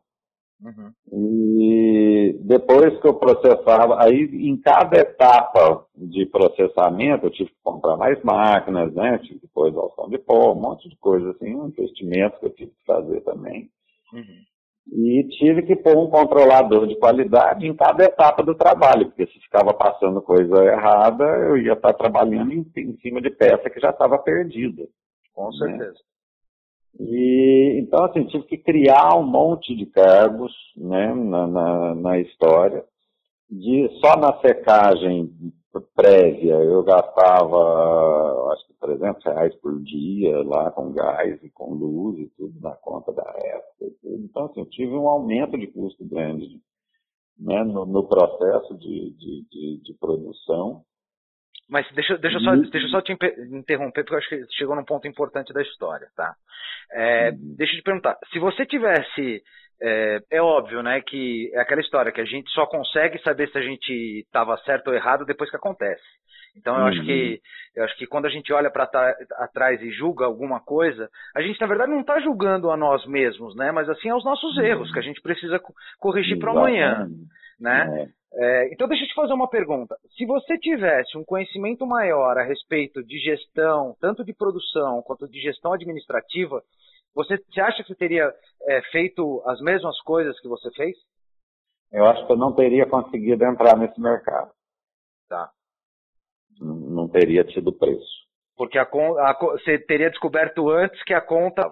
Uhum. 0.63 0.93
E 1.11 2.39
depois 2.43 2.99
que 3.01 3.07
eu 3.07 3.15
processava, 3.15 4.03
aí 4.03 4.29
em 4.49 4.57
cada 4.61 4.99
etapa 4.99 5.87
de 5.97 6.27
processamento 6.27 7.27
eu 7.27 7.31
tive 7.31 7.51
que 7.51 7.63
comprar 7.63 7.97
mais 7.97 8.23
máquinas, 8.23 8.93
né? 8.95 9.19
Tive 9.19 9.41
que 9.41 9.49
pôr 9.49 9.69
exaustão 9.69 10.09
de 10.09 10.19
pó, 10.19 10.53
um 10.53 10.61
monte 10.61 10.89
de 10.89 10.97
coisa 10.97 11.31
assim, 11.31 11.55
um 11.55 11.69
investimento 11.69 12.39
que 12.39 12.47
eu 12.47 12.55
tive 12.55 12.71
que 12.73 12.85
fazer 12.85 13.21
também. 13.23 13.71
Uhum. 14.13 14.51
E 14.93 15.29
tive 15.39 15.63
que 15.63 15.77
pôr 15.77 15.97
um 15.97 16.11
controlador 16.11 16.87
de 16.87 16.97
qualidade 16.97 17.67
em 17.67 17.75
cada 17.75 18.05
etapa 18.05 18.43
do 18.43 18.55
trabalho, 18.55 19.07
porque 19.07 19.27
se 19.27 19.39
ficava 19.41 19.73
passando 19.73 20.21
coisa 20.21 20.65
errada, 20.65 21.25
eu 21.25 21.57
ia 21.57 21.75
estar 21.75 21.93
trabalhando 21.95 22.53
em, 22.53 22.67
em 22.77 22.97
cima 22.99 23.21
de 23.21 23.31
peça 23.31 23.71
que 23.71 23.81
já 23.81 23.91
estava 23.91 24.19
perdida. 24.19 24.87
Com 25.33 25.49
né? 25.61 25.93
E, 26.99 27.79
então, 27.81 28.05
assim, 28.05 28.25
tive 28.27 28.45
que 28.45 28.59
criar 28.59 29.17
um 29.17 29.27
monte 29.27 29.75
de 29.75 29.87
cargos 29.87 30.53
né, 30.77 31.15
na, 31.15 31.47
na, 31.47 31.95
na 31.95 32.19
história. 32.19 32.85
De, 33.49 33.89
só 34.01 34.17
na 34.17 34.39
secagem 34.41 35.31
prévia, 35.95 36.55
eu 36.55 36.83
gastava, 36.83 38.53
acho 38.53 38.67
que 38.67 38.75
300 38.81 39.25
reais 39.25 39.55
por 39.57 39.81
dia 39.83 40.43
lá 40.43 40.71
com 40.73 40.93
gás 40.93 41.41
e 41.43 41.51
com 41.51 41.75
luz 41.75 42.19
e 42.19 42.27
tudo 42.37 42.59
na 42.61 42.73
conta 42.73 43.13
da 43.13 43.23
época. 43.23 43.95
Então, 44.05 44.47
assim, 44.47 44.65
tive 44.65 44.93
um 44.95 45.09
aumento 45.09 45.57
de 45.57 45.69
custo 45.69 46.05
grande 46.05 46.61
né, 47.39 47.65
no, 47.65 47.87
no 47.87 48.05
processo 48.07 48.77
de, 48.77 49.11
de, 49.13 49.47
de, 49.51 49.81
de, 49.83 49.95
produção. 49.95 50.85
Mas 51.71 51.87
deixa, 51.93 52.19
deixa, 52.19 52.41
só, 52.41 52.57
deixa 52.57 52.87
eu 52.87 52.91
só 52.91 53.01
te 53.01 53.13
interromper, 53.13 54.03
porque 54.03 54.15
eu 54.15 54.19
acho 54.19 54.29
que 54.29 54.45
chegou 54.59 54.75
num 54.75 54.85
ponto 54.85 55.07
importante 55.07 55.53
da 55.53 55.63
história, 55.63 56.09
tá? 56.17 56.35
É, 56.93 57.31
uhum. 57.31 57.55
deixa 57.57 57.75
eu 57.75 57.79
te 57.79 57.85
perguntar, 57.85 58.19
se 58.33 58.39
você 58.41 58.67
tivesse 58.67 59.43
é, 59.83 60.21
é, 60.31 60.43
óbvio, 60.43 60.83
né, 60.83 61.01
que 61.01 61.51
é 61.55 61.61
aquela 61.61 61.81
história 61.81 62.13
que 62.13 62.21
a 62.21 62.25
gente 62.25 62.51
só 62.51 62.67
consegue 62.67 63.19
saber 63.23 63.49
se 63.51 63.57
a 63.57 63.63
gente 63.63 64.21
estava 64.27 64.57
certo 64.59 64.89
ou 64.89 64.95
errado 64.95 65.25
depois 65.25 65.49
que 65.49 65.57
acontece. 65.57 66.03
Então 66.57 66.75
eu 66.75 66.83
uhum. 66.83 66.89
acho 66.89 67.03
que 67.03 67.31
uhum. 67.31 67.39
eu 67.77 67.85
acho 67.85 67.97
que 67.97 68.07
quando 68.07 68.27
a 68.27 68.29
gente 68.29 68.53
olha 68.53 68.71
para 68.71 68.91
atrás 69.39 69.81
e 69.81 69.91
julga 69.93 70.27
alguma 70.27 70.61
coisa, 70.61 71.09
a 71.35 71.41
gente 71.41 71.61
na 71.61 71.67
verdade 71.67 71.93
não 71.93 72.01
está 72.01 72.19
julgando 72.21 72.71
a 72.71 72.77
nós 72.77 73.07
mesmos, 73.07 73.55
né, 73.57 73.71
mas 73.71 73.89
assim 73.89 74.11
aos 74.11 74.25
nossos 74.25 74.57
uhum. 74.57 74.65
erros 74.65 74.93
que 74.93 74.99
a 74.99 75.03
gente 75.03 75.23
precisa 75.23 75.61
corrigir 75.99 76.39
para 76.39 76.51
amanhã, 76.51 77.07
né? 77.59 78.03
É. 78.03 78.20
É, 78.33 78.73
então 78.73 78.87
deixa 78.87 79.05
eu 79.05 79.09
te 79.09 79.15
fazer 79.15 79.33
uma 79.33 79.49
pergunta. 79.49 79.97
Se 80.17 80.25
você 80.25 80.57
tivesse 80.59 81.19
um 81.19 81.25
conhecimento 81.25 81.85
maior 81.87 82.39
a 82.39 82.45
respeito 82.45 83.03
de 83.03 83.19
gestão, 83.19 83.97
tanto 84.01 84.25
de 84.25 84.33
produção 84.33 85.03
quanto 85.03 85.29
de 85.29 85.41
gestão 85.41 85.73
administrativa, 85.73 86.63
você, 87.15 87.37
você 87.39 87.61
acha 87.61 87.83
que 87.83 87.89
você 87.89 87.95
teria 87.97 88.33
é, 88.69 88.83
feito 88.93 89.43
as 89.47 89.61
mesmas 89.61 90.01
coisas 90.03 90.39
que 90.41 90.49
você 90.49 90.71
fez? 90.73 90.97
Eu 91.93 92.05
acho 92.05 92.25
que 92.25 92.33
eu 92.33 92.37
não 92.37 92.55
teria 92.55 92.87
conseguido 92.87 93.45
entrar 93.45 93.77
nesse 93.77 94.01
mercado. 94.01 94.53
Tá. 95.29 95.51
Não, 96.61 96.77
não 96.77 97.09
teria 97.09 97.45
tido 97.45 97.73
preço. 97.73 98.29
Porque 98.57 98.79
a, 98.79 98.83
a, 98.83 99.39
você 99.41 99.79
teria 99.79 100.11
descoberto 100.11 100.71
antes 100.71 101.03
que 101.03 101.15
a 101.15 101.21
conta. 101.21 101.63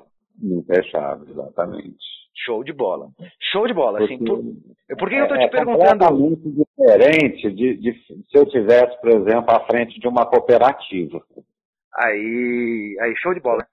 Não 0.40 0.62
fechava, 0.64 1.24
exatamente. 1.28 2.04
Show 2.44 2.62
de 2.62 2.72
bola. 2.72 3.08
Show 3.52 3.66
de 3.66 3.74
bola. 3.74 3.98
Porque, 3.98 4.14
assim, 4.14 4.24
por, 4.24 4.96
por 4.98 5.08
que 5.08 5.16
eu 5.16 5.22
estou 5.24 5.36
é, 5.36 5.40
te 5.40 5.46
é 5.46 5.48
perguntando? 5.48 6.04
É 6.04 6.10
muito 6.10 6.50
diferente 6.50 7.50
de, 7.52 7.76
de, 7.76 7.92
se 7.94 8.38
eu 8.38 8.46
tivesse, 8.46 9.00
por 9.00 9.10
exemplo, 9.10 9.50
à 9.50 9.60
frente 9.66 9.98
de 9.98 10.06
uma 10.06 10.24
cooperativa. 10.26 11.22
Aí, 11.94 12.96
aí 13.00 13.14
show 13.16 13.34
de 13.34 13.40
bola. 13.40 13.66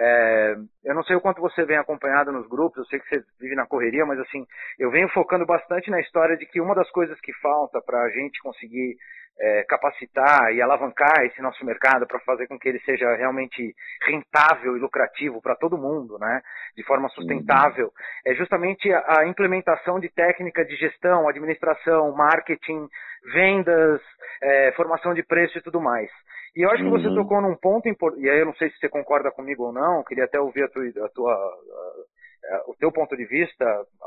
É, 0.00 0.54
eu 0.84 0.94
não 0.94 1.02
sei 1.02 1.16
o 1.16 1.20
quanto 1.20 1.40
você 1.40 1.64
vem 1.64 1.76
acompanhado 1.76 2.30
nos 2.30 2.46
grupos, 2.46 2.78
eu 2.78 2.84
sei 2.84 3.00
que 3.00 3.08
você 3.08 3.24
vive 3.40 3.56
na 3.56 3.66
correria, 3.66 4.06
mas 4.06 4.20
assim, 4.20 4.46
eu 4.78 4.92
venho 4.92 5.08
focando 5.08 5.44
bastante 5.44 5.90
na 5.90 6.00
história 6.00 6.36
de 6.36 6.46
que 6.46 6.60
uma 6.60 6.72
das 6.72 6.88
coisas 6.90 7.20
que 7.20 7.32
falta 7.40 7.80
para 7.80 8.00
a 8.00 8.08
gente 8.10 8.40
conseguir 8.40 8.96
é, 9.40 9.64
capacitar 9.64 10.52
e 10.52 10.60
alavancar 10.60 11.24
esse 11.24 11.40
nosso 11.40 11.64
mercado 11.64 12.06
para 12.06 12.18
fazer 12.20 12.46
com 12.46 12.58
que 12.58 12.68
ele 12.68 12.80
seja 12.80 13.12
realmente 13.16 13.74
rentável 14.06 14.76
e 14.76 14.80
lucrativo 14.80 15.40
para 15.40 15.56
todo 15.56 15.78
mundo, 15.78 16.16
né, 16.18 16.42
de 16.76 16.84
forma 16.84 17.08
sustentável, 17.08 17.86
uhum. 17.86 18.32
é 18.32 18.34
justamente 18.34 18.92
a, 18.92 19.20
a 19.20 19.26
implementação 19.26 19.98
de 19.98 20.08
técnica 20.08 20.64
de 20.64 20.76
gestão, 20.76 21.28
administração, 21.28 22.12
marketing, 22.12 22.88
vendas, 23.32 24.00
é, 24.42 24.72
formação 24.72 25.14
de 25.14 25.22
preço 25.22 25.58
e 25.58 25.62
tudo 25.62 25.80
mais. 25.80 26.10
E 26.58 26.62
eu 26.62 26.70
acho 26.72 26.82
que 26.82 26.90
você 26.90 27.06
uhum. 27.06 27.14
tocou 27.14 27.40
num 27.40 27.54
ponto 27.54 27.88
importante, 27.88 28.24
e 28.24 28.28
aí 28.28 28.40
eu 28.40 28.46
não 28.46 28.54
sei 28.56 28.68
se 28.68 28.78
você 28.78 28.88
concorda 28.88 29.30
comigo 29.30 29.66
ou 29.66 29.72
não, 29.72 30.02
queria 30.02 30.24
até 30.24 30.40
ouvir 30.40 30.64
a 30.64 30.68
tua, 30.68 31.06
a 31.06 31.08
tua, 31.10 31.32
a, 31.32 32.64
o 32.66 32.74
teu 32.74 32.90
ponto 32.90 33.16
de 33.16 33.24
vista, 33.26 33.64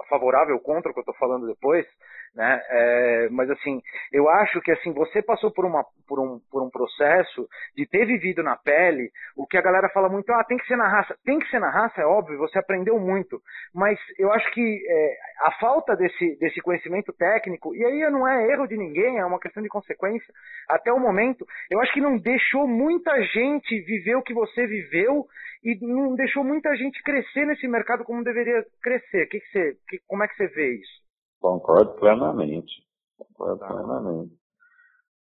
favorável 0.10 0.56
ou 0.56 0.60
contra 0.60 0.92
o 0.92 0.94
que 0.94 1.00
eu 1.00 1.04
estou 1.04 1.16
falando 1.16 1.48
depois, 1.48 1.88
né? 2.34 2.62
É, 2.70 3.30
mas 3.30 3.50
assim, 3.50 3.82
eu 4.12 4.30
acho 4.30 4.62
que 4.62 4.72
assim 4.72 4.94
você 4.94 5.22
passou 5.22 5.52
por, 5.52 5.66
uma, 5.66 5.86
por, 6.08 6.20
um, 6.20 6.40
por 6.50 6.64
um 6.64 6.70
processo 6.70 7.48
de 7.76 7.86
ter 7.86 8.06
vivido 8.06 8.42
na 8.42 8.56
pele 8.56 9.12
o 9.36 9.46
que 9.46 9.58
a 9.58 9.62
galera 9.62 9.90
fala 9.90 10.10
muito, 10.10 10.32
ah, 10.32 10.44
tem 10.44 10.58
que 10.58 10.68
ser 10.68 10.78
na 10.78 10.88
raça, 10.88 11.16
tem 11.26 11.40
que 11.40 11.50
ser 11.50 11.60
na 11.60 11.70
raça, 11.70 12.02
é 12.02 12.06
óbvio, 12.06 12.38
você 12.38 12.58
aprendeu 12.58 13.00
muito, 13.00 13.42
mas 13.74 14.00
eu 14.18 14.32
acho 14.32 14.50
que 14.52 14.80
é, 14.88 15.18
a 15.42 15.52
falta 15.60 15.96
desse, 15.96 16.38
desse 16.38 16.62
conhecimento 16.62 17.12
técnico 17.14 17.76
e 17.76 17.84
aí 17.84 18.10
não 18.10 18.28
é 18.28 18.48
erro 18.52 18.68
de 18.68 18.78
ninguém, 18.78 19.20
é 19.20 19.26
uma 19.26 19.40
questão 19.40 19.62
de 19.62 19.70
consequência. 19.70 20.34
Até 20.70 20.92
o 20.92 21.00
momento, 21.00 21.46
eu 21.70 21.82
acho 21.82 21.94
que 21.94 22.02
não 22.02 22.18
deixou 22.18 22.68
muita 22.68 23.22
gente 23.24 23.82
viver 23.82 24.16
o 24.16 24.24
que 24.24 24.34
você 24.34 24.66
viveu 24.66 25.26
e 25.64 25.78
não 25.82 26.16
deixou 26.16 26.44
muita 26.44 26.76
gente 26.76 27.02
crescer 27.04 27.46
nesse 27.46 27.68
mercado 27.68 28.04
como 28.04 28.24
deveria 28.24 28.64
crescer. 28.82 29.28
Que 29.28 29.40
que 29.40 29.52
você, 29.52 29.78
que, 29.88 30.00
como 30.08 30.24
é 30.24 30.28
que 30.28 30.36
você 30.36 30.48
vê 30.48 30.76
isso? 30.76 31.01
Concordo 31.42 31.94
plenamente. 31.94 32.72
Concordo 33.18 33.60
tá. 33.60 33.68
plenamente. 33.68 34.32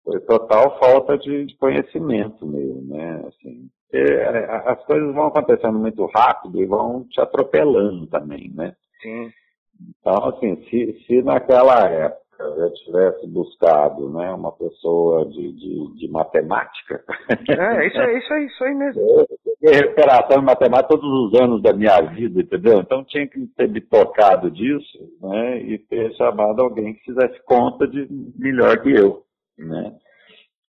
Foi 0.05 0.21
total 0.21 0.79
falta 0.79 1.19
de, 1.19 1.57
conhecimento 1.59 2.47
mesmo, 2.47 2.83
né? 2.95 3.25
Assim, 3.27 3.69
é, 3.93 4.45
as 4.67 4.85
coisas 4.85 5.13
vão 5.15 5.27
acontecendo 5.27 5.79
muito 5.79 6.05
rápido 6.07 6.61
e 6.61 6.67
vão 6.67 7.05
te 7.05 7.21
atropelando 7.21 8.07
também, 8.07 8.51
né? 8.55 8.75
Sim. 9.03 9.31
Então, 9.99 10.29
assim, 10.29 10.63
se, 10.69 11.05
se 11.07 11.23
naquela 11.23 11.89
época 11.89 12.21
eu 12.41 12.73
tivesse 12.73 13.27
buscado 13.27 14.09
né, 14.11 14.31
uma 14.33 14.53
pessoa 14.53 15.27
de, 15.27 15.53
de, 15.53 15.95
de 15.97 16.09
matemática. 16.09 17.05
É, 17.49 17.87
isso 17.87 17.99
é 17.99 18.19
isso 18.19 18.33
aí, 18.33 18.47
isso 18.47 18.65
aí 18.65 18.75
mesmo. 18.75 19.03
Eu 19.03 19.27
recuperação 19.63 20.41
em 20.41 20.45
matemática 20.45 20.89
todos 20.89 21.05
os 21.05 21.41
anos 21.41 21.63
da 21.63 21.73
minha 21.73 22.01
vida, 22.01 22.41
entendeu? 22.41 22.79
Então 22.79 23.05
tinha 23.05 23.27
que 23.27 23.47
ter 23.49 23.69
me 23.69 23.81
tocado 23.81 24.51
disso 24.51 24.99
né, 25.21 25.59
e 25.63 25.79
ter 25.79 26.13
chamado 26.15 26.63
alguém 26.63 26.95
que 26.95 27.05
fizesse 27.05 27.43
conta 27.45 27.87
de 27.87 28.09
melhor 28.39 28.81
que 28.83 28.91
eu, 28.91 29.23
né? 29.59 29.97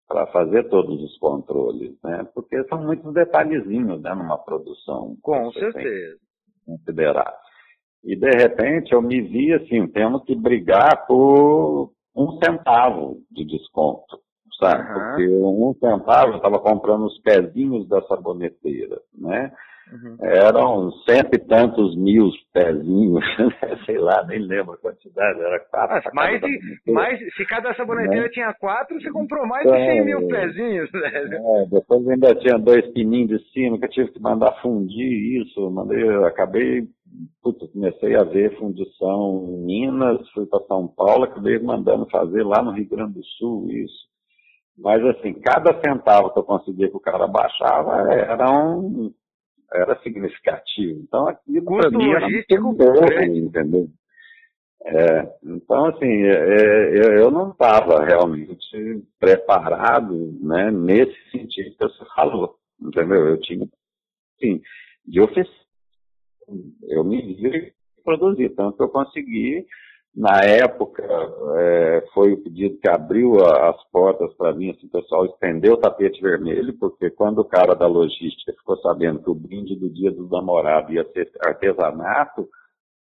Para 0.09 0.27
fazer 0.29 0.69
todos 0.69 1.01
os 1.01 1.17
controles, 1.19 1.93
né? 2.03 2.27
Porque 2.35 2.65
são 2.65 2.83
muitos 2.83 3.15
detalhezinhos 3.15 4.03
né, 4.03 4.13
numa 4.13 4.39
produção. 4.39 5.17
Com 5.23 5.53
certeza. 5.53 6.19
Considerar. 6.67 7.33
E 8.05 8.17
de 8.17 8.31
repente 8.31 8.93
eu 8.93 9.03
me 9.03 9.21
vi 9.21 9.53
assim, 9.53 9.87
tendo 9.89 10.21
que 10.21 10.35
brigar 10.35 11.07
por 11.07 11.93
um 12.17 12.39
centavo 12.43 13.19
de 13.31 13.45
desconto, 13.45 14.19
sabe? 14.59 14.89
Uhum. 14.89 14.95
Porque 14.95 15.29
um 15.29 15.75
centavo 15.79 16.33
eu 16.33 16.37
estava 16.37 16.59
comprando 16.59 17.05
os 17.05 17.19
pezinhos 17.21 17.87
da 17.89 18.03
saboneteira, 18.03 19.01
né? 19.15 19.53
Uhum. 19.93 20.17
Eram 20.21 20.93
cento 21.05 21.35
e 21.35 21.39
tantos 21.39 21.97
mil 21.97 22.31
pezinhos, 22.53 23.25
né? 23.39 23.77
sei 23.85 23.99
lá, 23.99 24.25
nem 24.27 24.39
lembro 24.39 24.75
a 24.75 24.79
quantidade, 24.79 25.41
era 25.41 25.59
quatro. 25.69 25.97
Ah, 25.97 26.15
mais 26.15 26.41
de, 26.41 26.93
mais, 26.93 27.19
se 27.35 27.45
cada 27.47 27.75
saboneteira 27.75 28.25
né? 28.25 28.29
tinha 28.29 28.55
quatro, 28.55 29.01
você 29.01 29.11
comprou 29.11 29.45
mais 29.47 29.67
então, 29.67 29.77
de 29.77 29.85
100 29.85 30.05
mil 30.05 30.29
pezinhos, 30.29 30.91
velho. 30.93 31.35
É, 31.35 31.67
depois 31.67 32.09
ainda 32.09 32.35
tinha 32.37 32.59
dois 32.59 32.87
pininhos 32.93 33.31
de 33.31 33.53
cima 33.53 33.79
que 33.79 33.87
eu 33.87 33.91
tive 33.91 34.13
que 34.13 34.21
mandar 34.21 34.53
fundir 34.63 35.43
isso, 35.43 35.71
mandei, 35.71 36.09
acabei, 36.25 36.85
putz, 37.43 37.73
comecei 37.73 38.15
a 38.15 38.23
ver 38.23 38.57
fundição 38.59 39.45
em 39.49 39.65
Minas, 39.65 40.29
fui 40.31 40.47
para 40.47 40.65
São 40.67 40.87
Paulo, 40.87 41.25
acabei 41.25 41.59
mandando 41.59 42.09
fazer 42.11 42.45
lá 42.45 42.63
no 42.63 42.71
Rio 42.71 42.89
Grande 42.89 43.15
do 43.15 43.25
Sul 43.25 43.69
isso. 43.71 44.09
Mas 44.79 45.05
assim, 45.05 45.35
cada 45.35 45.79
centavo 45.81 46.33
que 46.33 46.39
eu 46.39 46.45
conseguia 46.45 46.89
que 46.89 46.97
o 46.97 47.01
cara 47.01 47.27
baixava 47.27 48.15
era 48.15 48.51
um 48.51 49.13
era 49.73 50.01
significativo. 50.03 51.01
Então, 51.01 51.29
aquilo 51.29 51.65
para 51.65 51.91
mim 51.91 52.11
era 52.11 52.29
muito 52.29 52.73
bom, 52.73 53.05
entendeu? 53.23 53.89
É, 54.83 55.37
então, 55.45 55.87
assim, 55.87 56.23
é, 56.25 56.99
é 56.99 57.21
eu 57.21 57.31
não 57.31 57.51
estava 57.51 58.03
realmente 58.05 58.59
preparado 59.19 60.15
né, 60.41 60.71
nesse 60.71 61.17
sentido 61.31 61.77
que 61.77 61.85
você 61.85 62.05
falou, 62.15 62.57
entendeu? 62.81 63.29
Eu 63.29 63.41
tinha, 63.41 63.69
sim, 64.39 64.61
de 65.07 65.21
oficina. 65.21 65.61
Eu 66.89 67.05
me 67.05 67.21
vi 67.35 67.73
produzir, 68.03 68.49
tanto 68.51 68.77
que 68.77 68.83
eu 68.83 68.89
consegui 68.89 69.67
na 70.15 70.41
época, 70.45 71.05
é, 71.57 72.05
foi 72.13 72.33
o 72.33 72.43
pedido 72.43 72.79
que 72.79 72.89
abriu 72.89 73.45
a, 73.45 73.71
as 73.71 73.85
portas 73.91 74.33
para 74.35 74.53
mim, 74.53 74.71
assim, 74.71 74.87
o 74.87 74.91
pessoal 74.91 75.25
estendeu 75.27 75.75
o 75.75 75.77
tapete 75.77 76.21
vermelho, 76.21 76.77
porque 76.79 77.11
quando 77.11 77.39
o 77.39 77.45
cara 77.45 77.75
da 77.75 77.87
logística 77.87 78.53
ficou 78.53 78.77
sabendo 78.79 79.23
que 79.23 79.31
o 79.31 79.35
brinde 79.35 79.77
do 79.77 79.89
dia 79.89 80.11
do 80.11 80.29
namorado 80.29 80.93
ia 80.93 81.05
ser 81.13 81.31
artesanato, 81.41 82.49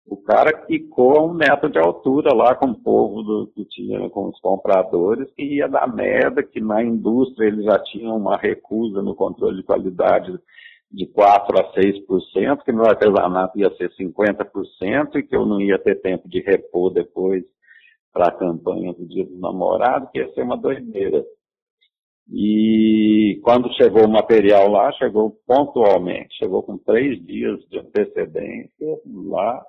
o 0.06 0.18
cara 0.18 0.54
quicou 0.54 1.18
a 1.18 1.24
um 1.24 1.34
metro 1.34 1.70
de 1.70 1.80
altura 1.80 2.34
lá 2.34 2.56
com 2.56 2.68
o 2.68 2.80
povo 2.80 3.22
do, 3.24 3.48
que 3.48 3.66
tinha, 3.66 4.10
com 4.10 4.30
os 4.30 4.40
compradores, 4.40 5.30
que 5.34 5.44
ia 5.44 5.68
dar 5.68 5.88
merda, 5.88 6.44
que 6.44 6.62
na 6.62 6.84
indústria 6.84 7.48
eles 7.48 7.66
já 7.66 7.78
tinham 7.80 8.16
uma 8.16 8.38
recusa 8.38 9.02
no 9.02 9.16
controle 9.16 9.58
de 9.58 9.64
qualidade 9.64 10.38
de 10.92 11.06
4% 11.08 11.60
a 11.60 11.74
6%, 11.74 12.64
que 12.64 12.72
no 12.72 12.86
artesanato 12.86 13.60
ia 13.60 13.70
ser 13.76 13.90
50% 13.92 15.16
e 15.16 15.24
que 15.24 15.36
eu 15.36 15.46
não 15.46 15.60
ia 15.60 15.78
ter 15.80 16.02
tempo 16.02 16.28
de 16.30 16.42
repor 16.42 16.94
depois 16.94 17.44
para 18.14 18.30
a 18.30 18.38
campanha 18.38 18.94
do 18.94 19.08
Dia 19.08 19.26
do 19.26 19.38
Namorado, 19.40 20.10
que 20.12 20.20
ia 20.20 20.32
ser 20.34 20.44
uma 20.44 20.58
doideira. 20.58 21.24
E 22.30 23.40
quando 23.44 23.74
chegou 23.76 24.06
o 24.06 24.12
material 24.12 24.70
lá, 24.70 24.92
chegou 24.94 25.38
pontualmente, 25.46 26.36
chegou 26.38 26.64
com 26.64 26.78
três 26.78 27.24
dias 27.26 27.60
de 27.70 27.80
antecedência 27.80 29.00
lá, 29.30 29.62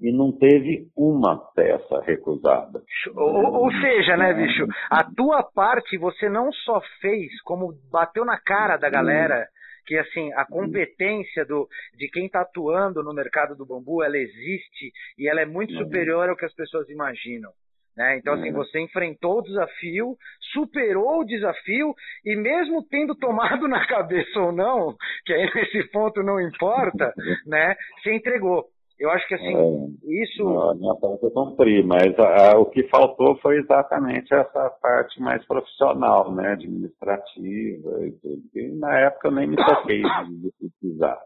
e 0.00 0.12
não 0.12 0.30
teve 0.30 0.88
uma 0.96 1.38
peça 1.54 2.00
recusada. 2.02 2.82
Ou, 3.14 3.62
ou, 3.62 3.72
seja, 3.72 4.16
né, 4.16 4.34
bicho, 4.34 4.66
a 4.90 5.04
tua 5.04 5.42
parte 5.42 5.96
você 5.96 6.28
não 6.28 6.52
só 6.52 6.80
fez, 7.00 7.40
como 7.42 7.72
bateu 7.90 8.24
na 8.24 8.38
cara 8.38 8.76
da 8.76 8.90
galera 8.90 9.46
que 9.86 9.96
assim 9.96 10.32
a 10.34 10.44
competência 10.44 11.44
do, 11.44 11.68
de 11.96 12.08
quem 12.08 12.26
está 12.26 12.40
atuando 12.40 13.02
no 13.02 13.14
mercado 13.14 13.54
do 13.54 13.64
bambu 13.64 14.02
ela 14.02 14.18
existe 14.18 14.92
e 15.18 15.28
ela 15.28 15.40
é 15.40 15.46
muito 15.46 15.72
superior 15.74 16.28
ao 16.28 16.36
que 16.36 16.44
as 16.44 16.54
pessoas 16.54 16.88
imaginam. 16.88 17.52
Né? 17.96 18.18
Então, 18.18 18.34
assim, 18.34 18.52
você 18.52 18.78
enfrentou 18.78 19.38
o 19.38 19.42
desafio, 19.42 20.16
superou 20.52 21.20
o 21.20 21.24
desafio 21.24 21.94
e 22.24 22.36
mesmo 22.36 22.86
tendo 22.90 23.14
tomado 23.14 23.66
na 23.68 23.86
cabeça 23.86 24.38
ou 24.38 24.52
não, 24.52 24.94
que 25.24 25.32
aí 25.32 25.50
nesse 25.54 25.90
ponto 25.90 26.22
não 26.22 26.38
importa, 26.38 27.14
né? 27.46 27.74
Você 28.02 28.12
entregou. 28.12 28.66
Eu 28.98 29.10
acho 29.10 29.28
que 29.28 29.34
assim, 29.34 29.54
é, 29.54 30.22
isso. 30.22 30.48
A 30.48 30.74
minha 30.74 30.94
parte 30.94 31.22
eu 31.22 31.30
cumpri, 31.30 31.82
mas 31.82 32.18
a, 32.18 32.52
a, 32.52 32.58
o 32.58 32.66
que 32.66 32.82
faltou 32.84 33.36
foi 33.38 33.58
exatamente 33.58 34.32
essa 34.32 34.70
parte 34.80 35.20
mais 35.20 35.44
profissional, 35.46 36.32
né? 36.32 36.52
Administrativa 36.52 38.06
e 38.06 38.12
tudo. 38.12 38.42
E 38.54 38.68
na 38.78 38.98
época 39.00 39.28
eu 39.28 39.32
nem 39.32 39.46
me 39.48 39.56
toquei 39.56 40.02
de 40.02 40.52
precisar. 40.58 41.18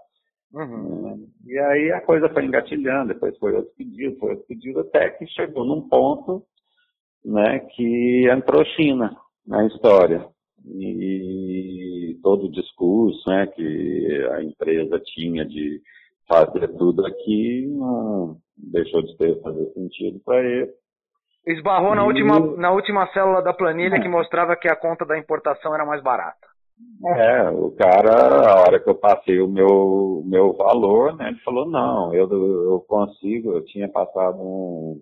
Uhum. 0.52 1.02
Né? 1.02 1.18
E 1.46 1.58
aí 1.58 1.92
a 1.92 2.00
coisa 2.00 2.28
foi 2.28 2.44
engatilhando, 2.44 3.14
depois 3.14 3.38
foi 3.38 3.54
outro 3.54 3.72
pedido, 3.76 4.18
foi 4.18 4.30
outro 4.30 4.46
pedido, 4.46 4.80
até 4.80 5.10
que 5.10 5.26
chegou 5.28 5.64
num 5.64 5.88
ponto 5.88 6.44
né, 7.24 7.60
que 7.60 8.28
entrou 8.28 8.64
China 8.64 9.16
na 9.46 9.66
história. 9.66 10.26
E 10.66 12.18
todo 12.22 12.46
o 12.46 12.50
discurso 12.50 13.28
né, 13.28 13.46
que 13.46 14.28
a 14.32 14.42
empresa 14.42 15.00
tinha 15.04 15.44
de 15.44 15.80
fazer 16.30 16.68
tudo 16.76 17.04
aqui 17.04 17.66
não 17.66 18.36
deixou 18.56 19.02
de 19.02 19.16
ter 19.16 19.40
fazer 19.42 19.66
sentido 19.72 20.20
para 20.24 20.40
ele. 20.40 20.70
Esbarrou 21.46 21.92
e... 21.92 21.96
na, 21.96 22.04
última, 22.04 22.38
na 22.56 22.72
última 22.72 23.06
célula 23.12 23.42
da 23.42 23.52
planilha 23.52 23.96
é. 23.96 24.00
que 24.00 24.08
mostrava 24.08 24.54
que 24.54 24.68
a 24.68 24.76
conta 24.76 25.04
da 25.04 25.18
importação 25.18 25.74
era 25.74 25.84
mais 25.84 26.02
barata. 26.02 26.48
É, 27.04 27.50
o 27.50 27.72
cara, 27.72 28.50
a 28.50 28.60
hora 28.60 28.80
que 28.80 28.88
eu 28.88 28.94
passei 28.94 29.38
o 29.40 29.48
meu, 29.48 30.22
meu 30.24 30.54
valor, 30.54 31.14
né, 31.16 31.28
ele 31.28 31.38
falou, 31.40 31.68
não, 31.68 32.14
eu, 32.14 32.30
eu 32.30 32.80
consigo, 32.88 33.52
eu 33.52 33.64
tinha 33.64 33.86
passado 33.86 34.38
um, 34.38 34.98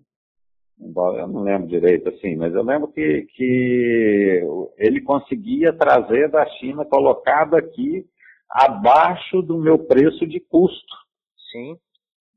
eu 0.81 1.29
não 1.29 1.43
lembro 1.43 1.69
direito 1.69 2.09
assim, 2.09 2.37
mas 2.37 2.55
eu 2.55 2.63
lembro 2.63 2.89
que, 2.89 3.27
que 3.35 4.43
ele 4.77 5.01
conseguia 5.03 5.73
trazer 5.73 6.31
da 6.31 6.47
China 6.47 6.85
colocado 6.85 7.55
aqui 7.55 8.05
abaixo 8.51 9.43
do 9.43 9.59
meu 9.59 9.79
preço 9.79 10.27
de 10.27 10.41
custo. 10.41 11.08
Sim. 11.51 11.79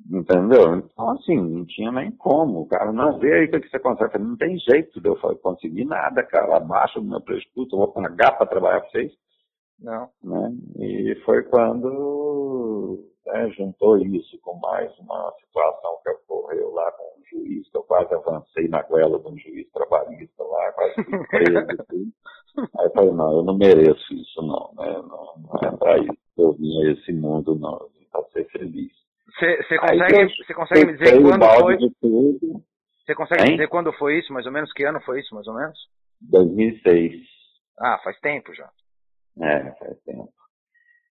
Entendeu? 0.10 0.76
Então, 0.78 1.12
assim, 1.12 1.40
não 1.40 1.66
tinha 1.66 1.92
nem 1.92 2.12
como. 2.12 2.62
O 2.62 2.68
cara, 2.68 2.92
não 2.92 3.20
vê 3.20 3.34
aí 3.34 3.46
o 3.46 3.62
que 3.62 3.70
você 3.70 3.80
consegue. 3.80 4.18
Não 4.18 4.36
tem 4.36 4.58
jeito 4.58 5.00
de 5.00 5.08
eu 5.08 5.16
conseguir 5.38 5.86
nada, 5.86 6.24
cara, 6.24 6.58
abaixo 6.58 7.00
do 7.00 7.08
meu 7.08 7.22
preço. 7.22 7.48
Eu 7.56 7.68
vou 7.78 7.92
pagar 7.92 8.38
para 8.38 8.48
trabalhar 8.48 8.82
para 8.82 8.90
vocês. 8.90 9.12
Não. 9.80 10.10
Né? 10.24 10.56
E 10.80 11.16
foi 11.26 11.44
quando 11.44 13.04
né, 13.26 13.50
juntou 13.52 13.98
isso 13.98 14.40
com 14.42 14.56
mais 14.60 14.92
uma 15.00 15.34
situação 15.40 16.00
que 16.04 16.10
ocorreu 16.10 16.72
lá 16.72 16.92
com 16.92 17.04
um 17.04 17.24
juiz, 17.26 17.70
que 17.70 17.78
eu 17.78 17.84
quase 17.84 18.14
avancei 18.14 18.68
na 18.68 18.82
goela 18.84 19.20
de 19.20 19.28
um 19.28 19.38
juiz 19.38 19.70
trabalhista 19.72 20.44
lá, 20.44 20.72
quase 20.74 21.04
fui 21.04 21.28
preso 21.28 21.60
e 21.60 21.78
tudo. 21.88 22.12
Aí 22.78 22.86
eu 22.86 22.92
falei, 22.92 23.12
não, 23.12 23.38
eu 23.38 23.44
não 23.44 23.58
mereço 23.58 24.14
isso 24.14 24.42
não, 24.42 24.72
né? 24.76 24.94
Não, 25.02 25.36
não 25.38 25.60
é 25.64 25.78
para 25.78 25.98
isso 26.00 26.18
que 26.36 26.42
eu 26.42 26.54
vim 26.54 26.84
a 26.84 26.92
esse 26.92 27.14
mundo, 27.14 27.56
não, 27.56 27.74
eu 27.80 27.90
vim 27.90 28.06
para 28.12 28.24
ser 28.32 28.46
feliz. 28.50 29.01
Você 29.40 29.78
consegue, 29.78 30.54
consegue 30.54 30.86
me 30.86 30.98
dizer 30.98 31.22
quando 31.22 31.46
foi? 31.60 31.78
Você 33.06 33.16
consegue 33.16 33.44
hein? 33.44 33.52
dizer 33.52 33.68
quando 33.70 33.94
foi 33.94 34.20
isso, 34.20 34.34
mais 34.34 34.46
ou 34.46 34.52
menos? 34.52 34.72
Que 34.74 34.84
ano 34.84 35.02
foi 35.02 35.20
isso, 35.20 35.34
mais 35.34 35.48
ou 35.48 35.56
menos? 35.56 35.78
2006. 36.22 37.14
Ah, 37.80 38.00
faz 38.04 38.20
tempo 38.20 38.54
já. 38.54 38.70
É, 39.40 39.72
faz 39.76 40.00
tempo. 40.04 40.32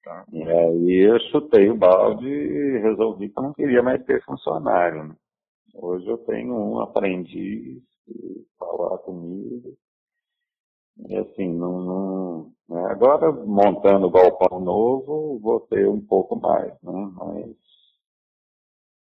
Tá. 0.05 0.25
E 0.33 0.43
aí 0.43 1.11
eu 1.11 1.19
chutei 1.31 1.69
o 1.69 1.77
balde 1.77 2.27
e 2.27 2.79
resolvi 2.79 3.29
que 3.29 3.39
eu 3.39 3.43
não 3.43 3.53
queria 3.53 3.83
mais 3.83 4.03
ter 4.05 4.23
funcionário. 4.25 5.05
Né? 5.05 5.15
Hoje 5.75 6.07
eu 6.07 6.19
tenho 6.19 6.55
um 6.55 6.81
aprendiz 6.81 7.83
que 8.05 8.47
falar 8.59 8.99
comigo. 8.99 9.77
E 11.09 11.17
assim, 11.17 11.53
não, 11.55 11.81
não 11.83 12.53
né? 12.69 12.83
agora 12.91 13.31
montando 13.33 14.07
o 14.07 14.11
galpão 14.11 14.61
novo, 14.61 15.39
vou 15.39 15.61
ter 15.61 15.89
um 15.89 16.01
pouco 16.01 16.37
mais, 16.37 16.73
né? 16.83 17.13
Mas 17.17 17.57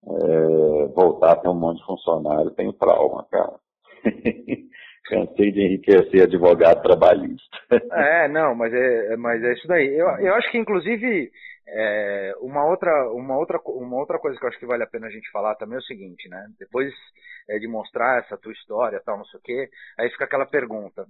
é, 0.10 0.88
voltar 0.94 1.34
a 1.34 1.36
ter 1.36 1.50
um 1.50 1.54
monte 1.54 1.80
de 1.80 1.86
funcionário, 1.86 2.52
tenho 2.52 2.74
trauma, 2.74 3.26
cara. 3.30 3.56
Cansei 5.06 5.52
de 5.52 5.62
enriquecer 5.62 6.24
advogado 6.24 6.82
trabalhista. 6.82 7.58
É, 7.92 8.28
não, 8.28 8.56
mas 8.56 8.74
é, 8.74 9.16
mas 9.18 9.44
é 9.44 9.54
isso 9.54 9.68
daí. 9.68 9.88
Eu, 9.88 10.08
eu 10.20 10.36
acho 10.36 10.50
que, 10.52 10.58
inclusive, 10.58 11.32
é, 11.68 12.34
uma, 12.40 12.66
outra, 12.66 13.12
uma, 13.12 13.38
outra, 13.38 13.60
uma 13.66 13.98
outra 13.98 14.20
coisa 14.20 14.38
que 14.38 14.46
eu 14.46 14.50
acho 14.50 14.60
que 14.60 14.66
vale 14.66 14.84
a 14.84 14.88
pena 14.88 15.08
a 15.08 15.10
gente 15.10 15.30
falar 15.32 15.56
também 15.56 15.76
é 15.76 15.80
o 15.80 15.84
seguinte, 15.84 16.30
né? 16.30 16.48
Depois 16.60 16.94
é, 17.50 17.58
de 17.60 17.68
mostrar 17.68 18.20
essa 18.20 18.38
tua 18.38 18.54
história, 18.54 19.02
tal, 19.06 19.18
não 19.18 19.26
sei 19.26 19.40
o 19.40 19.44
quê, 19.44 19.70
aí 19.98 20.10
fica 20.10 20.26
aquela 20.26 20.46
pergunta 20.46 21.06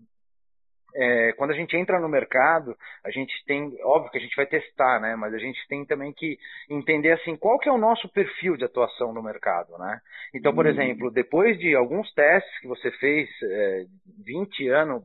é, 0.96 1.34
quando 1.34 1.52
a 1.52 1.56
gente 1.56 1.76
entra 1.76 2.00
no 2.00 2.10
mercado, 2.10 2.76
a 3.04 3.12
gente 3.12 3.34
tem, 3.46 3.78
óbvio 3.84 4.12
que 4.12 4.18
a 4.18 4.22
gente 4.22 4.36
vai 4.36 4.46
testar, 4.46 5.00
né? 5.00 5.16
Mas 5.16 5.34
a 5.34 5.38
gente 5.38 5.60
tem 5.68 5.86
também 5.86 6.14
que 6.14 6.38
entender 6.70 7.12
assim 7.12 7.36
qual 7.36 7.60
que 7.60 7.70
é 7.70 7.72
o 7.72 7.78
nosso 7.78 8.10
perfil 8.10 8.58
de 8.58 8.66
atuação 8.66 9.14
no 9.14 9.22
mercado, 9.22 9.78
né? 9.78 10.00
Então, 10.34 10.54
por 10.54 10.66
uhum. 10.66 10.72
exemplo, 10.72 11.12
depois 11.12 11.58
de 11.60 11.76
alguns 11.76 12.12
testes 12.14 12.60
que 12.60 12.68
você 12.68 12.92
fez, 12.92 13.30
é, 13.44 13.86
20 14.26 14.70
anos 14.70 15.04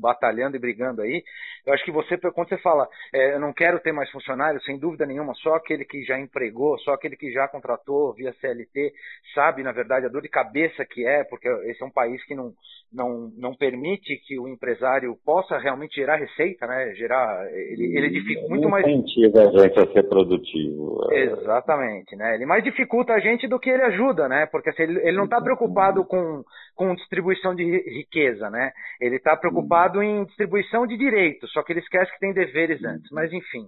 batalhando 0.00 0.56
e 0.56 0.60
brigando 0.60 1.02
aí. 1.02 1.22
Eu 1.66 1.74
acho 1.74 1.84
que 1.84 1.92
você, 1.92 2.16
quando 2.18 2.48
você 2.48 2.58
fala, 2.58 2.88
é, 3.12 3.34
eu 3.34 3.40
não 3.40 3.52
quero 3.52 3.80
ter 3.80 3.92
mais 3.92 4.10
funcionários, 4.10 4.64
sem 4.64 4.78
dúvida 4.78 5.06
nenhuma, 5.06 5.34
só 5.34 5.54
aquele 5.54 5.84
que 5.84 6.02
já 6.04 6.18
empregou, 6.18 6.78
só 6.80 6.92
aquele 6.92 7.16
que 7.16 7.32
já 7.32 7.48
contratou 7.48 8.14
via 8.14 8.32
CLT, 8.40 8.92
sabe, 9.34 9.62
na 9.62 9.72
verdade, 9.72 10.06
a 10.06 10.08
dor 10.08 10.22
de 10.22 10.28
cabeça 10.28 10.84
que 10.84 11.06
é, 11.06 11.24
porque 11.24 11.48
esse 11.66 11.82
é 11.82 11.86
um 11.86 11.90
país 11.90 12.22
que 12.24 12.34
não, 12.34 12.52
não, 12.92 13.30
não 13.36 13.54
permite 13.54 14.16
que 14.26 14.38
o 14.38 14.48
empresário 14.48 15.16
possa 15.24 15.58
realmente 15.58 15.94
gerar 15.94 16.16
receita, 16.16 16.66
né? 16.66 16.94
Gerar, 16.94 17.46
ele, 17.52 17.96
ele 17.96 18.10
dificulta 18.10 18.48
muito 18.48 18.68
mais. 18.68 18.86
Incentiva 18.86 19.40
a 19.40 19.66
gente 19.66 19.78
a 19.78 19.92
ser 19.92 20.02
produtivo. 20.08 21.08
É. 21.12 21.20
Exatamente, 21.24 22.16
né? 22.16 22.34
Ele 22.34 22.46
mais 22.46 22.64
dificulta 22.64 23.12
a 23.12 23.20
gente 23.20 23.46
do 23.46 23.58
que 23.58 23.70
ele 23.70 23.82
ajuda, 23.82 24.28
né? 24.28 24.46
Porque 24.46 24.70
assim, 24.70 24.82
ele, 24.82 24.98
ele 25.00 25.16
não 25.16 25.24
está 25.24 25.40
preocupado 25.40 26.04
com, 26.04 26.42
com 26.74 26.94
distribuição 26.94 27.54
de 27.54 27.64
riqueza, 27.64 28.50
né? 28.50 28.72
Ele 29.00 29.16
está 29.16 29.36
preocupado 29.36 29.79
preocupado 29.80 30.02
em 30.02 30.24
distribuição 30.24 30.86
de 30.86 30.96
direitos, 30.96 31.50
só 31.52 31.62
que 31.62 31.72
ele 31.72 31.80
esquece 31.80 32.12
que 32.12 32.18
tem 32.18 32.32
deveres 32.32 32.84
antes. 32.84 33.10
Mas, 33.10 33.32
enfim, 33.32 33.66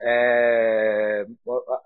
é, 0.00 1.24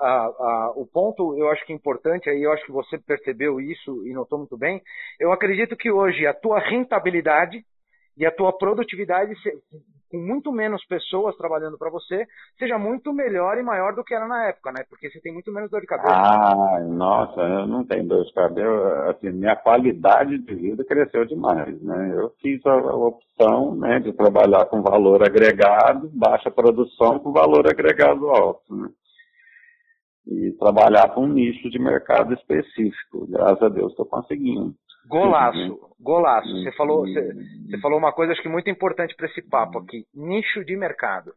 a, 0.01 0.07
a, 0.07 0.73
o 0.77 0.87
ponto 0.87 1.39
eu 1.39 1.49
acho 1.51 1.65
que 1.65 1.73
é 1.73 1.77
importante, 1.77 2.29
aí 2.29 2.43
eu 2.43 2.53
acho 2.53 2.65
que 2.67 2.73
você 2.73 2.99
percebeu 2.99 3.61
isso 3.61 4.07
e 4.07 4.13
notou 4.13 4.39
muito 4.39 4.59
bem. 4.59 4.83
Eu 5.19 5.33
acredito 5.33 5.77
que 5.77 5.91
hoje 5.91 6.27
a 6.27 6.35
tua 6.35 6.59
rentabilidade 6.59 7.65
e 8.17 8.27
a 8.27 8.31
tua 8.31 8.53
produtividade 8.53 9.35
com 10.13 10.19
muito 10.19 10.53
menos 10.53 10.85
pessoas 10.85 11.35
trabalhando 11.37 11.79
para 11.79 11.89
você, 11.89 12.27
seja 12.59 12.79
muito 12.79 13.15
melhor 13.15 13.57
e 13.57 13.63
maior 13.63 13.95
do 13.95 14.05
que 14.05 14.15
era 14.15 14.29
na 14.29 14.49
época, 14.49 14.71
né? 14.71 14.85
Porque 14.91 15.11
você 15.11 15.19
tem 15.21 15.33
muito 15.33 15.51
menos 15.51 15.71
dor 15.71 15.81
de 15.81 15.87
cabeça. 15.87 16.13
Ah, 16.15 16.81
nossa, 16.87 17.41
eu 17.41 17.67
não 17.67 17.83
tenho 17.83 18.07
dor 18.07 18.23
de 18.23 18.35
cabeça. 18.35 19.11
Assim, 19.11 19.31
minha 19.31 19.57
qualidade 19.57 20.37
de 20.37 20.55
vida 20.55 20.85
cresceu 20.85 21.25
demais, 21.25 21.81
né? 21.81 22.13
Eu 22.15 22.31
fiz 22.43 22.61
a, 22.67 22.77
opção, 22.77 23.75
né, 23.75 24.01
de 24.01 24.13
trabalhar 24.13 24.67
com 24.67 24.83
valor 24.83 25.27
agregado, 25.27 26.11
baixa 26.13 26.51
produção 26.51 27.19
com 27.19 27.33
valor 27.33 27.67
agregado 27.67 28.29
alto, 28.29 28.77
né? 28.77 28.91
E 30.27 30.53
trabalhar 30.53 31.09
com 31.15 31.25
um 31.25 31.33
nicho 31.33 31.71
de 31.71 31.79
mercado 31.79 32.35
específico. 32.35 33.27
Graças 33.29 33.63
a 33.63 33.69
Deus 33.71 33.91
estou 33.91 34.05
conseguindo. 34.05 34.75
Golaço, 35.07 35.95
golaço. 36.01 36.49
Você 36.63 36.73
falou, 36.73 37.07
você, 37.07 37.33
você 37.69 37.79
falou 37.81 37.99
uma 37.99 38.13
coisa 38.13 38.33
acho 38.33 38.43
que 38.43 38.49
muito 38.49 38.71
importante 38.71 39.15
para 39.17 39.27
esse 39.27 39.43
papo 39.43 39.79
aqui: 39.79 40.05
nicho 40.15 40.65
de 40.65 40.77
mercado. 40.77 41.33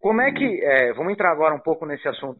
Como 0.00 0.20
é 0.20 0.32
que, 0.32 0.62
é, 0.62 0.92
vamos 0.92 1.14
entrar 1.14 1.32
agora 1.32 1.54
um 1.54 1.60
pouco 1.60 1.86
nesse 1.86 2.06
assunto. 2.06 2.38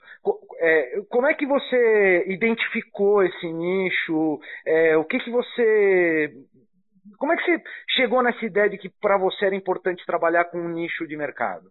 É, 0.59 1.01
como 1.09 1.27
é 1.27 1.33
que 1.33 1.47
você 1.47 2.25
identificou 2.27 3.23
esse 3.23 3.51
nicho? 3.51 4.39
É, 4.67 4.97
o 4.99 5.05
que 5.05 5.19
que 5.19 5.31
você, 5.31 6.31
como 7.19 7.33
é 7.33 7.37
que 7.37 7.45
você 7.45 7.63
chegou 7.89 8.23
nessa 8.23 8.45
ideia 8.45 8.69
de 8.69 8.77
que 8.77 8.91
para 9.01 9.17
você 9.17 9.47
era 9.47 9.55
importante 9.55 10.05
trabalhar 10.05 10.45
com 10.45 10.59
um 10.59 10.69
nicho 10.69 11.07
de 11.07 11.17
mercado? 11.17 11.71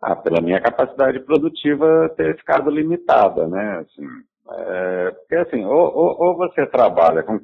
Ah, 0.00 0.16
pela 0.16 0.40
minha 0.40 0.60
capacidade 0.60 1.20
produtiva 1.20 2.08
ter 2.16 2.36
ficado 2.38 2.70
limitada, 2.70 3.46
né? 3.48 3.78
Assim, 3.80 4.06
é, 4.48 5.10
porque 5.10 5.34
assim, 5.34 5.64
ou, 5.64 5.72
ou, 5.72 6.16
ou, 6.20 6.36
você 6.36 6.64
trabalha 6.66 7.22
com, 7.24 7.36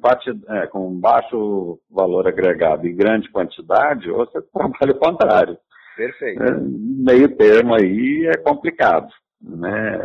é, 0.49 0.67
com 0.67 0.99
baixo 0.99 1.79
valor 1.91 2.27
agregado 2.27 2.87
e 2.87 2.93
grande 2.93 3.29
quantidade, 3.29 4.09
ou 4.09 4.25
você 4.25 4.41
trabalha 4.53 4.91
o 4.93 4.99
contrário. 4.99 5.57
Perfeito. 5.97 6.41
É, 6.41 6.51
meio 6.59 7.35
termo 7.35 7.75
aí 7.75 8.25
é 8.33 8.37
complicado. 8.37 9.09
Né? 9.41 9.99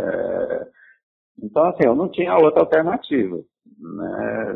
Então, 1.40 1.66
assim, 1.66 1.87
eu 1.87 1.94
não 1.94 2.11
tinha 2.11 2.34
outra 2.34 2.61
alternativa. 2.62 3.37
Né? 3.37 4.54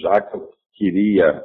Já 0.00 0.22
que 0.22 0.36
eu 0.36 0.50
queria, 0.72 1.44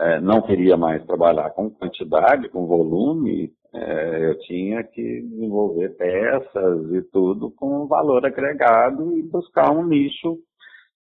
é, 0.00 0.20
não 0.20 0.40
queria 0.42 0.76
mais 0.76 1.04
trabalhar 1.04 1.50
com 1.50 1.70
quantidade, 1.70 2.48
com 2.48 2.66
volume, 2.66 3.52
é, 3.72 4.30
eu 4.30 4.38
tinha 4.40 4.82
que 4.82 5.22
desenvolver 5.22 5.90
peças 5.90 6.92
e 6.92 7.02
tudo 7.12 7.50
com 7.50 7.86
valor 7.86 8.24
agregado 8.24 9.16
e 9.16 9.22
buscar 9.22 9.70
um 9.70 9.86
nicho 9.86 10.38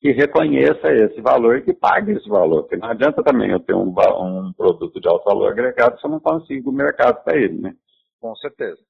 que 0.02 0.12
reconheça 0.12 0.92
esse 0.92 1.22
valor 1.22 1.58
e 1.58 1.62
que 1.62 1.74
pague 1.74 2.14
esse 2.14 2.28
valor. 2.28 2.64
Porque 2.64 2.78
não 2.78 2.90
adianta 2.90 3.24
também 3.24 3.52
eu 3.52 3.60
ter 3.60 3.76
um, 3.76 3.90
um 3.90 4.54
produto 4.54 5.00
de 5.00 5.08
alto 5.08 5.26
valor 5.26 5.52
agregado 5.52 6.00
se 6.00 6.06
eu 6.06 6.12
não 6.12 6.20
consigo 6.20 6.70
o 6.70 6.74
mercado 6.74 7.24
para 7.24 7.38
ele, 7.38 7.60
né? 7.60 7.74
Com 8.20 8.36
certeza. 8.36 8.87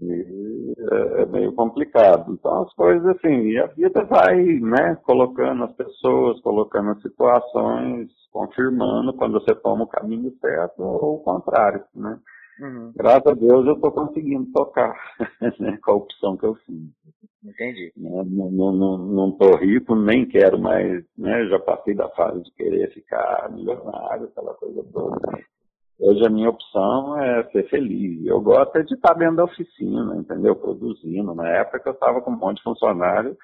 E 0.00 0.74
é, 0.78 1.22
é 1.22 1.26
meio 1.26 1.52
complicado. 1.52 2.32
Então 2.32 2.62
as 2.62 2.72
coisas 2.74 3.06
assim, 3.16 3.48
e 3.48 3.58
a 3.58 3.66
vida 3.66 4.04
vai, 4.04 4.36
né, 4.44 4.96
colocando 5.04 5.64
as 5.64 5.72
pessoas, 5.74 6.40
colocando 6.40 6.90
as 6.90 7.02
situações, 7.02 8.10
confirmando 8.32 9.12
quando 9.14 9.34
você 9.34 9.54
toma 9.54 9.84
o 9.84 9.88
caminho 9.88 10.32
certo 10.40 10.82
ou 10.82 11.16
o 11.16 11.22
contrário, 11.22 11.84
né? 11.94 12.18
Uhum. 12.60 12.92
Graças 12.94 13.26
a 13.26 13.34
Deus 13.34 13.66
eu 13.66 13.74
estou 13.74 13.90
conseguindo 13.90 14.50
tocar 14.52 14.94
né, 15.58 15.78
com 15.82 15.90
a 15.90 15.94
opção 15.94 16.36
que 16.36 16.44
eu 16.44 16.54
fiz. 16.54 16.90
Entendi. 17.42 17.92
Né, 17.96 18.10
não, 18.26 18.50
não, 18.50 18.72
não, 18.72 18.98
não 18.98 19.32
tô 19.32 19.56
rico, 19.56 19.94
nem 19.94 20.26
quero 20.26 20.58
mais, 20.58 21.04
né? 21.16 21.46
Já 21.46 21.58
passei 21.58 21.94
da 21.94 22.08
fase 22.10 22.42
de 22.42 22.52
querer 22.52 22.92
ficar 22.92 23.50
milionário, 23.50 24.26
aquela 24.26 24.54
coisa 24.54 24.84
toda. 24.92 25.18
Hoje 26.00 26.24
a 26.24 26.30
minha 26.30 26.48
opção 26.48 27.18
é 27.20 27.44
ser 27.50 27.68
feliz. 27.68 28.24
Eu 28.24 28.40
gosto 28.40 28.82
de 28.84 28.94
estar 28.94 29.14
dentro 29.14 29.36
da 29.36 29.44
oficina, 29.44 30.16
entendeu? 30.16 30.56
Produzindo. 30.56 31.34
Na 31.34 31.48
época 31.48 31.82
eu 31.84 31.92
estava 31.92 32.20
com 32.22 32.30
um 32.30 32.36
monte 32.36 32.56
de 32.56 32.62
funcionário, 32.62 33.36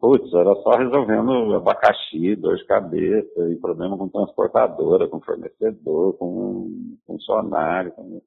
putz, 0.00 0.32
era 0.32 0.54
só 0.62 0.76
resolvendo 0.76 1.54
abacaxi, 1.54 2.34
dor 2.36 2.56
de 2.56 2.66
cabeça, 2.66 3.48
e 3.50 3.56
problema 3.56 3.98
com 3.98 4.08
transportadora, 4.08 5.08
com 5.08 5.20
fornecedor, 5.20 6.14
com 6.14 6.96
funcionário. 7.06 7.92
Com... 7.92 8.22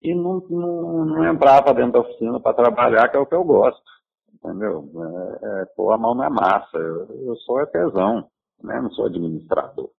E 0.00 0.14
não, 0.14 0.40
não, 0.48 1.04
não 1.04 1.32
entrava 1.32 1.74
dentro 1.74 1.92
da 1.92 2.00
oficina 2.00 2.38
para 2.38 2.54
trabalhar, 2.54 3.08
que 3.08 3.16
é 3.16 3.20
o 3.20 3.26
que 3.26 3.34
eu 3.34 3.44
gosto 3.44 3.82
entendeu? 4.42 4.88
É, 5.42 5.62
é, 5.62 5.64
pôr 5.76 5.92
a 5.92 5.98
mão 5.98 6.14
na 6.14 6.30
massa. 6.30 6.76
Eu, 6.76 7.06
eu 7.26 7.36
sou 7.36 7.58
artesão, 7.58 8.28
né? 8.62 8.80
Não 8.80 8.90
sou 8.90 9.06
administrador. 9.06 9.90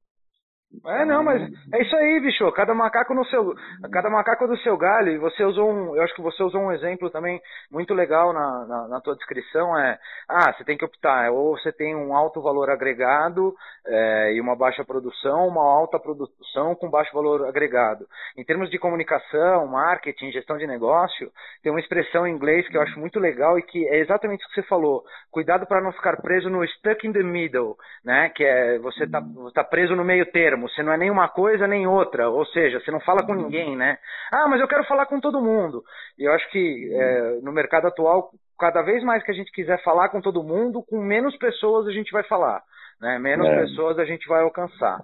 É, 0.84 1.04
não, 1.04 1.24
mas 1.24 1.42
é 1.72 1.82
isso 1.82 1.96
aí, 1.96 2.20
bicho. 2.20 2.50
Cada 2.52 2.74
macaco 2.74 3.14
no 3.14 3.24
seu, 3.26 3.54
cada 3.90 4.10
macaco 4.10 4.46
do 4.46 4.56
seu 4.58 4.76
galho. 4.76 5.12
E 5.12 5.18
você 5.18 5.42
usou 5.42 5.70
um, 5.70 5.96
eu 5.96 6.02
acho 6.02 6.14
que 6.14 6.20
você 6.20 6.42
usou 6.42 6.60
um 6.60 6.72
exemplo 6.72 7.08
também 7.10 7.40
muito 7.70 7.94
legal 7.94 8.34
na, 8.34 8.66
na, 8.66 8.88
na 8.88 9.00
tua 9.00 9.16
descrição. 9.16 9.76
É, 9.78 9.98
ah, 10.28 10.52
você 10.52 10.64
tem 10.64 10.76
que 10.76 10.84
optar. 10.84 11.30
Ou 11.30 11.56
você 11.56 11.72
tem 11.72 11.96
um 11.96 12.14
alto 12.14 12.42
valor 12.42 12.68
agregado 12.68 13.54
é, 13.86 14.34
e 14.34 14.40
uma 14.40 14.54
baixa 14.54 14.84
produção, 14.84 15.48
uma 15.48 15.64
alta 15.64 15.98
produção 15.98 16.74
com 16.74 16.90
baixo 16.90 17.14
valor 17.14 17.46
agregado. 17.46 18.06
Em 18.36 18.44
termos 18.44 18.70
de 18.70 18.78
comunicação, 18.78 19.66
marketing, 19.66 20.32
gestão 20.32 20.58
de 20.58 20.66
negócio, 20.66 21.30
tem 21.62 21.72
uma 21.72 21.80
expressão 21.80 22.26
em 22.26 22.32
inglês 22.32 22.68
que 22.68 22.76
eu 22.76 22.82
acho 22.82 22.98
muito 23.00 23.18
legal 23.18 23.58
e 23.58 23.62
que 23.62 23.88
é 23.88 23.98
exatamente 23.98 24.44
o 24.44 24.48
que 24.48 24.54
você 24.56 24.62
falou. 24.68 25.02
Cuidado 25.30 25.66
para 25.66 25.80
não 25.80 25.92
ficar 25.92 26.20
preso 26.20 26.50
no 26.50 26.66
stuck 26.68 27.06
in 27.06 27.12
the 27.12 27.22
middle, 27.22 27.76
né? 28.04 28.28
Que 28.34 28.44
é 28.44 28.78
você 28.78 29.06
tá, 29.06 29.22
tá 29.54 29.64
preso 29.64 29.96
no 29.96 30.04
meio 30.04 30.26
termo 30.26 30.57
termo, 30.58 30.68
você 30.68 30.82
não 30.82 30.92
é 30.92 30.96
nem 30.96 31.10
uma 31.10 31.28
coisa 31.28 31.66
nem 31.66 31.86
outra, 31.86 32.28
ou 32.28 32.44
seja, 32.46 32.80
você 32.80 32.90
não 32.90 33.00
fala 33.00 33.24
com 33.24 33.34
ninguém, 33.34 33.76
né? 33.76 33.98
Ah, 34.32 34.48
mas 34.48 34.60
eu 34.60 34.68
quero 34.68 34.84
falar 34.84 35.06
com 35.06 35.20
todo 35.20 35.40
mundo. 35.40 35.82
E 36.18 36.24
eu 36.24 36.32
acho 36.32 36.50
que 36.50 36.90
é, 36.92 37.40
no 37.42 37.52
mercado 37.52 37.86
atual, 37.86 38.30
cada 38.58 38.82
vez 38.82 39.02
mais 39.04 39.22
que 39.22 39.30
a 39.30 39.34
gente 39.34 39.52
quiser 39.52 39.82
falar 39.82 40.08
com 40.08 40.20
todo 40.20 40.42
mundo, 40.42 40.82
com 40.82 41.00
menos 41.00 41.36
pessoas 41.36 41.86
a 41.86 41.92
gente 41.92 42.10
vai 42.10 42.24
falar, 42.24 42.62
né? 43.00 43.18
Menos 43.18 43.46
é. 43.46 43.60
pessoas 43.60 43.98
a 43.98 44.04
gente 44.04 44.26
vai 44.28 44.42
alcançar. 44.42 44.98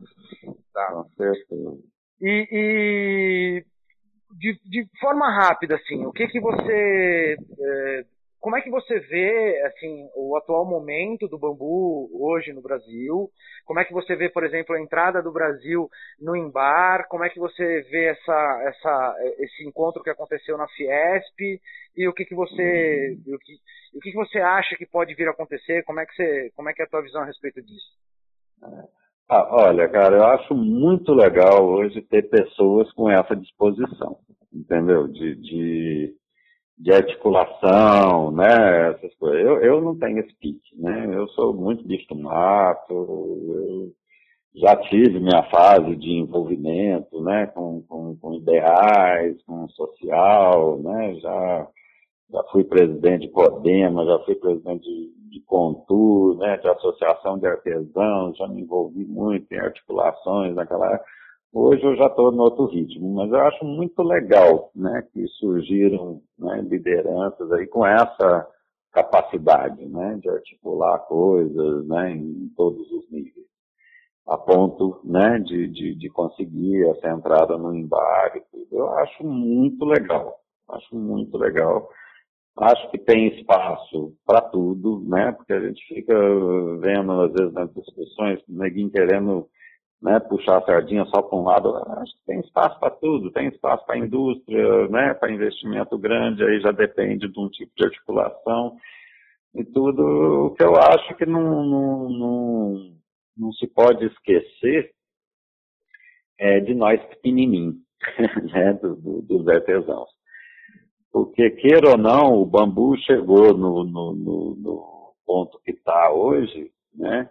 Tá? 0.72 1.04
E, 2.20 2.48
e 2.50 3.64
de, 4.38 4.58
de, 4.64 4.88
forma 5.00 5.30
rápida, 5.30 5.76
assim, 5.76 6.04
o 6.04 6.12
que 6.12 6.26
que 6.26 6.40
você 6.40 7.36
é, 7.60 8.04
como 8.44 8.58
é 8.58 8.60
que 8.60 8.68
você 8.68 9.00
vê 9.00 9.58
assim 9.62 10.06
o 10.14 10.36
atual 10.36 10.66
momento 10.66 11.26
do 11.26 11.38
bambu 11.38 12.10
hoje 12.12 12.52
no 12.52 12.60
Brasil? 12.60 13.30
Como 13.64 13.80
é 13.80 13.86
que 13.86 13.92
você 13.94 14.14
vê, 14.14 14.28
por 14.28 14.44
exemplo, 14.44 14.74
a 14.74 14.80
entrada 14.82 15.22
do 15.22 15.32
Brasil 15.32 15.88
no 16.20 16.36
Embar? 16.36 17.08
Como 17.08 17.24
é 17.24 17.30
que 17.30 17.38
você 17.38 17.80
vê 17.90 18.04
essa, 18.04 18.62
essa, 18.68 19.16
esse 19.38 19.66
encontro 19.66 20.02
que 20.02 20.10
aconteceu 20.10 20.58
na 20.58 20.68
Fiesp? 20.68 21.58
E 21.96 22.06
o 22.06 22.12
que, 22.12 22.26
que 22.26 22.34
você 22.34 23.16
o 23.26 23.38
que, 23.38 23.54
o 23.96 24.00
que, 24.00 24.10
que 24.10 24.16
você 24.16 24.38
acha 24.40 24.76
que 24.76 24.84
pode 24.84 25.14
vir 25.14 25.26
a 25.26 25.30
acontecer? 25.30 25.82
Como 25.84 26.00
é 26.00 26.04
que 26.04 26.14
você 26.14 26.50
como 26.54 26.68
é 26.68 26.74
que 26.74 26.82
é 26.82 26.84
a 26.84 26.88
tua 26.88 27.00
visão 27.00 27.22
a 27.22 27.24
respeito 27.24 27.62
disso? 27.62 27.96
Ah, 29.26 29.48
olha, 29.52 29.88
cara, 29.88 30.16
eu 30.16 30.24
acho 30.24 30.54
muito 30.54 31.14
legal 31.14 31.64
hoje 31.64 32.02
ter 32.02 32.28
pessoas 32.28 32.92
com 32.92 33.10
essa 33.10 33.34
disposição, 33.34 34.18
entendeu? 34.52 35.08
De, 35.08 35.34
de 35.36 36.14
de 36.76 36.92
articulação, 36.92 38.30
né, 38.32 38.90
essas 38.90 39.14
coisas. 39.16 39.40
Eu, 39.40 39.60
eu 39.60 39.80
não 39.80 39.96
tenho 39.98 40.18
esse 40.18 40.34
pique, 40.36 40.76
né, 40.76 41.08
eu 41.12 41.28
sou 41.28 41.54
muito 41.54 41.86
bicho 41.86 42.14
mato, 42.14 42.92
eu 42.92 43.92
já 44.56 44.76
tive 44.76 45.18
minha 45.20 45.42
fase 45.50 45.96
de 45.96 46.10
envolvimento, 46.10 47.22
né, 47.22 47.46
com, 47.46 47.82
com, 47.88 48.16
com 48.16 48.34
ideais, 48.34 49.40
com 49.44 49.68
social, 49.70 50.78
né, 50.78 51.14
já, 51.16 51.68
já 52.30 52.42
fui 52.50 52.64
presidente 52.64 53.26
de 53.26 53.32
Podema, 53.32 54.04
já 54.04 54.18
fui 54.20 54.34
presidente 54.34 54.84
de, 54.84 55.12
de 55.30 55.40
Contur, 55.46 56.36
né, 56.38 56.56
de 56.58 56.68
Associação 56.68 57.38
de 57.38 57.46
Artesãos, 57.46 58.36
já 58.36 58.48
me 58.48 58.62
envolvi 58.62 59.04
muito 59.04 59.52
em 59.52 59.58
articulações 59.58 60.54
naquela 60.54 61.00
Hoje 61.56 61.84
eu 61.84 61.94
já 61.94 62.06
estou 62.06 62.32
no 62.32 62.42
outro 62.42 62.66
ritmo, 62.66 63.14
mas 63.14 63.30
eu 63.30 63.38
acho 63.42 63.64
muito 63.64 64.02
legal 64.02 64.72
né, 64.74 65.06
que 65.12 65.24
surgiram 65.38 66.20
né, 66.36 66.60
lideranças 66.62 67.52
aí 67.52 67.64
com 67.68 67.86
essa 67.86 68.44
capacidade 68.90 69.86
né, 69.86 70.18
de 70.20 70.28
articular 70.28 70.98
coisas 71.06 71.86
né, 71.86 72.10
em 72.10 72.52
todos 72.56 72.90
os 72.90 73.08
níveis, 73.08 73.46
a 74.26 74.36
ponto 74.36 75.00
né, 75.04 75.38
de, 75.38 75.68
de, 75.68 75.94
de 75.94 76.08
conseguir 76.08 76.88
essa 76.88 77.08
entrada 77.10 77.56
no 77.56 77.72
embarque. 77.72 78.42
Eu 78.72 78.90
acho 78.98 79.22
muito 79.22 79.84
legal, 79.84 80.36
acho 80.70 80.96
muito 80.96 81.38
legal. 81.38 81.88
Acho 82.56 82.90
que 82.90 82.98
tem 82.98 83.28
espaço 83.28 84.12
para 84.26 84.40
tudo, 84.40 85.04
né? 85.08 85.32
Porque 85.32 85.52
a 85.52 85.60
gente 85.60 85.84
fica 85.86 86.14
vendo, 86.80 87.12
às 87.12 87.32
vezes, 87.32 87.52
nas 87.52 87.72
discussões, 87.74 88.40
ninguém 88.48 88.88
querendo 88.88 89.48
né, 90.02 90.20
puxar 90.20 90.58
a 90.58 90.64
sardinha 90.64 91.04
só 91.06 91.22
para 91.22 91.38
um 91.38 91.44
lado, 91.44 91.74
acho 91.98 92.12
que 92.12 92.24
tem 92.26 92.40
espaço 92.40 92.78
para 92.78 92.90
tudo, 92.90 93.30
tem 93.30 93.48
espaço 93.48 93.84
para 93.86 93.98
indústria, 93.98 94.88
né, 94.88 95.14
para 95.14 95.32
investimento 95.32 95.96
grande, 95.98 96.44
aí 96.44 96.60
já 96.60 96.72
depende 96.72 97.28
de 97.28 97.40
um 97.40 97.48
tipo 97.48 97.72
de 97.76 97.84
articulação 97.84 98.76
e 99.54 99.64
tudo. 99.64 100.46
O 100.46 100.54
que 100.54 100.62
eu 100.62 100.76
acho 100.76 101.14
que 101.16 101.24
não, 101.24 101.64
não, 101.64 102.08
não, 102.10 102.94
não 103.36 103.52
se 103.52 103.66
pode 103.66 104.04
esquecer 104.06 104.92
é 106.38 106.60
de 106.60 106.74
nós 106.74 107.02
pequenininhos, 107.06 107.76
né, 108.52 108.72
do, 108.74 108.96
do, 108.96 109.22
dos 109.22 109.48
artesãos. 109.48 110.10
Porque, 111.12 111.48
queira 111.50 111.90
ou 111.90 111.96
não, 111.96 112.34
o 112.34 112.44
bambu 112.44 112.96
chegou 112.98 113.56
no, 113.56 113.84
no, 113.84 114.14
no, 114.14 114.56
no 114.56 115.14
ponto 115.24 115.60
que 115.64 115.70
está 115.70 116.12
hoje, 116.12 116.70
né, 116.92 117.28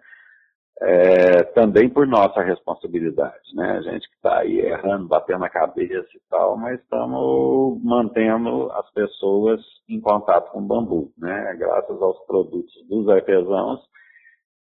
é, 0.80 1.42
também 1.54 1.88
por 1.88 2.06
nossa 2.06 2.42
responsabilidade, 2.42 3.54
né? 3.54 3.78
A 3.78 3.82
gente 3.82 4.08
que 4.08 4.16
está 4.16 4.40
aí 4.40 4.58
errando, 4.58 5.06
batendo 5.06 5.44
a 5.44 5.48
cabeça 5.48 6.08
e 6.14 6.20
tal, 6.28 6.56
mas 6.56 6.80
estamos 6.80 7.80
mantendo 7.82 8.70
as 8.72 8.90
pessoas 8.92 9.60
em 9.88 10.00
contato 10.00 10.50
com 10.50 10.58
o 10.58 10.66
bambu, 10.66 11.12
né? 11.16 11.54
Graças 11.58 12.02
aos 12.02 12.18
produtos 12.26 12.74
dos 12.88 13.08
artesãos 13.08 13.80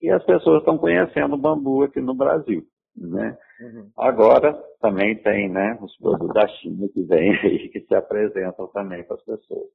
e 0.01 0.09
as 0.09 0.23
pessoas 0.25 0.59
estão 0.59 0.77
conhecendo 0.77 1.35
o 1.35 1.39
bambu 1.39 1.83
aqui 1.83 2.01
no 2.01 2.13
Brasil, 2.13 2.63
né? 2.95 3.37
Uhum. 3.61 3.89
Agora 3.97 4.53
também 4.81 5.15
tem, 5.15 5.47
né, 5.47 5.77
os 5.81 5.95
produtos 5.97 6.33
da 6.33 6.47
China 6.47 6.89
que 6.93 7.03
vêm 7.03 7.31
aí 7.43 7.69
que 7.69 7.79
se 7.81 7.95
apresentam 7.95 8.67
também 8.67 9.03
para 9.03 9.15
as 9.15 9.23
pessoas. 9.23 9.69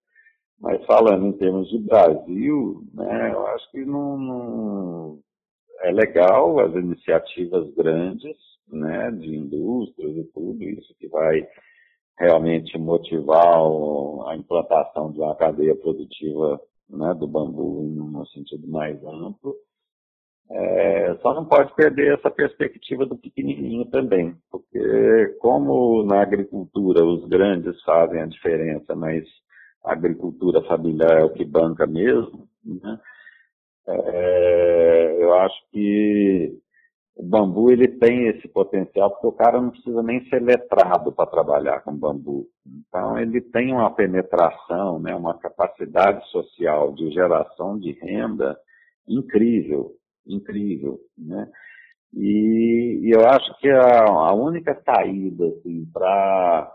Mas 0.60 0.84
falando 0.86 1.26
em 1.26 1.32
termos 1.32 1.68
de 1.68 1.78
Brasil, 1.78 2.82
né, 2.94 3.32
eu 3.32 3.46
acho 3.48 3.70
que 3.70 3.84
não, 3.84 4.18
não 4.18 5.18
é 5.82 5.92
legal 5.92 6.58
as 6.60 6.74
iniciativas 6.74 7.72
grandes, 7.74 8.36
né, 8.68 9.10
de 9.12 9.36
indústrias 9.36 10.16
e 10.16 10.24
tudo 10.32 10.62
isso 10.62 10.94
que 10.98 11.08
vai 11.08 11.46
realmente 12.18 12.76
motivar 12.78 13.58
a 14.28 14.36
implantação 14.36 15.12
de 15.12 15.20
uma 15.20 15.34
cadeia 15.36 15.74
produtiva 15.76 16.60
né, 16.88 17.14
do 17.14 17.26
bambu 17.26 17.82
no 17.82 18.26
sentido 18.28 18.66
mais 18.68 18.96
amplo. 19.04 19.54
É, 20.48 21.16
só 21.22 21.34
não 21.34 21.44
pode 21.44 21.74
perder 21.74 22.14
essa 22.14 22.30
perspectiva 22.30 23.04
do 23.04 23.16
pequenininho 23.16 23.84
também, 23.86 24.36
porque 24.50 25.36
como 25.40 26.04
na 26.04 26.22
agricultura 26.22 27.04
os 27.04 27.28
grandes 27.28 27.80
fazem 27.82 28.20
a 28.20 28.26
diferença, 28.26 28.94
mas 28.94 29.24
a 29.84 29.92
agricultura 29.92 30.62
familiar 30.62 31.20
é 31.20 31.24
o 31.24 31.32
que 31.32 31.44
banca 31.44 31.84
mesmo, 31.86 32.48
né? 32.64 32.98
É, 33.88 35.16
eu 35.20 35.34
acho 35.34 35.56
que 35.70 36.58
o 37.16 37.22
bambu 37.22 37.70
ele 37.70 37.88
tem 37.88 38.28
esse 38.28 38.46
potencial 38.48 39.10
porque 39.10 39.26
o 39.26 39.32
cara 39.32 39.60
não 39.60 39.70
precisa 39.70 40.02
nem 40.02 40.22
ser 40.28 40.42
letrado 40.42 41.12
para 41.12 41.30
trabalhar 41.30 41.80
com 41.80 41.96
bambu. 41.96 42.46
Então 42.66 43.18
ele 43.18 43.40
tem 43.40 43.72
uma 43.72 43.90
penetração, 43.90 44.98
né, 44.98 45.14
uma 45.14 45.38
capacidade 45.38 46.28
social 46.30 46.92
de 46.92 47.10
geração 47.10 47.78
de 47.78 47.92
renda 47.92 48.58
incrível, 49.08 49.92
incrível, 50.26 50.98
né? 51.16 51.48
E, 52.12 53.00
e 53.02 53.10
eu 53.10 53.26
acho 53.26 53.58
que 53.58 53.68
a, 53.68 54.04
a 54.04 54.34
única 54.34 54.80
saída 54.84 55.46
assim, 55.48 55.86
para 55.92 56.72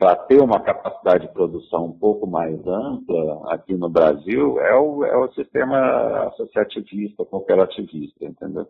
para 0.00 0.16
ter 0.16 0.40
uma 0.40 0.58
capacidade 0.58 1.26
de 1.26 1.32
produção 1.34 1.84
um 1.84 1.98
pouco 1.98 2.26
mais 2.26 2.58
ampla 2.66 3.52
aqui 3.52 3.74
no 3.74 3.90
Brasil 3.90 4.58
é 4.58 4.74
o, 4.74 5.04
é 5.04 5.14
o 5.14 5.30
sistema 5.34 6.28
associativista, 6.28 7.22
cooperativista, 7.26 8.24
entendeu? 8.24 8.66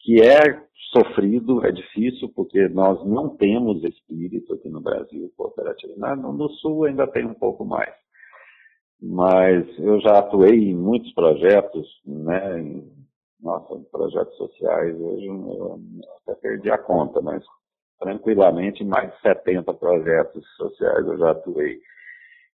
Que 0.00 0.20
é 0.20 0.60
sofrido, 0.92 1.64
é 1.64 1.70
difícil, 1.70 2.28
porque 2.34 2.68
nós 2.68 2.98
não 3.06 3.36
temos 3.36 3.84
espírito 3.84 4.54
aqui 4.54 4.68
no 4.68 4.80
Brasil 4.80 5.32
cooperativo. 5.36 5.94
No, 6.16 6.50
Sul 6.54 6.86
ainda 6.86 7.06
tem 7.06 7.24
um 7.24 7.34
pouco 7.34 7.64
mais. 7.64 7.94
Mas 9.00 9.66
eu 9.78 10.00
já 10.00 10.18
atuei 10.18 10.70
em 10.70 10.74
muitos 10.74 11.12
projetos, 11.14 11.86
né? 12.04 12.60
Em, 12.60 12.92
nossa, 13.40 13.78
projetos 13.92 14.36
sociais, 14.36 15.00
hoje 15.00 15.26
eu 15.26 15.78
até 16.22 16.34
perdi 16.40 16.70
a 16.72 16.78
conta, 16.78 17.20
mas 17.22 17.44
tranquilamente 17.98 18.84
mais 18.84 19.10
de 19.12 19.20
70 19.20 19.72
projetos 19.74 20.46
sociais 20.56 21.06
eu 21.06 21.18
já 21.18 21.30
atuei 21.30 21.80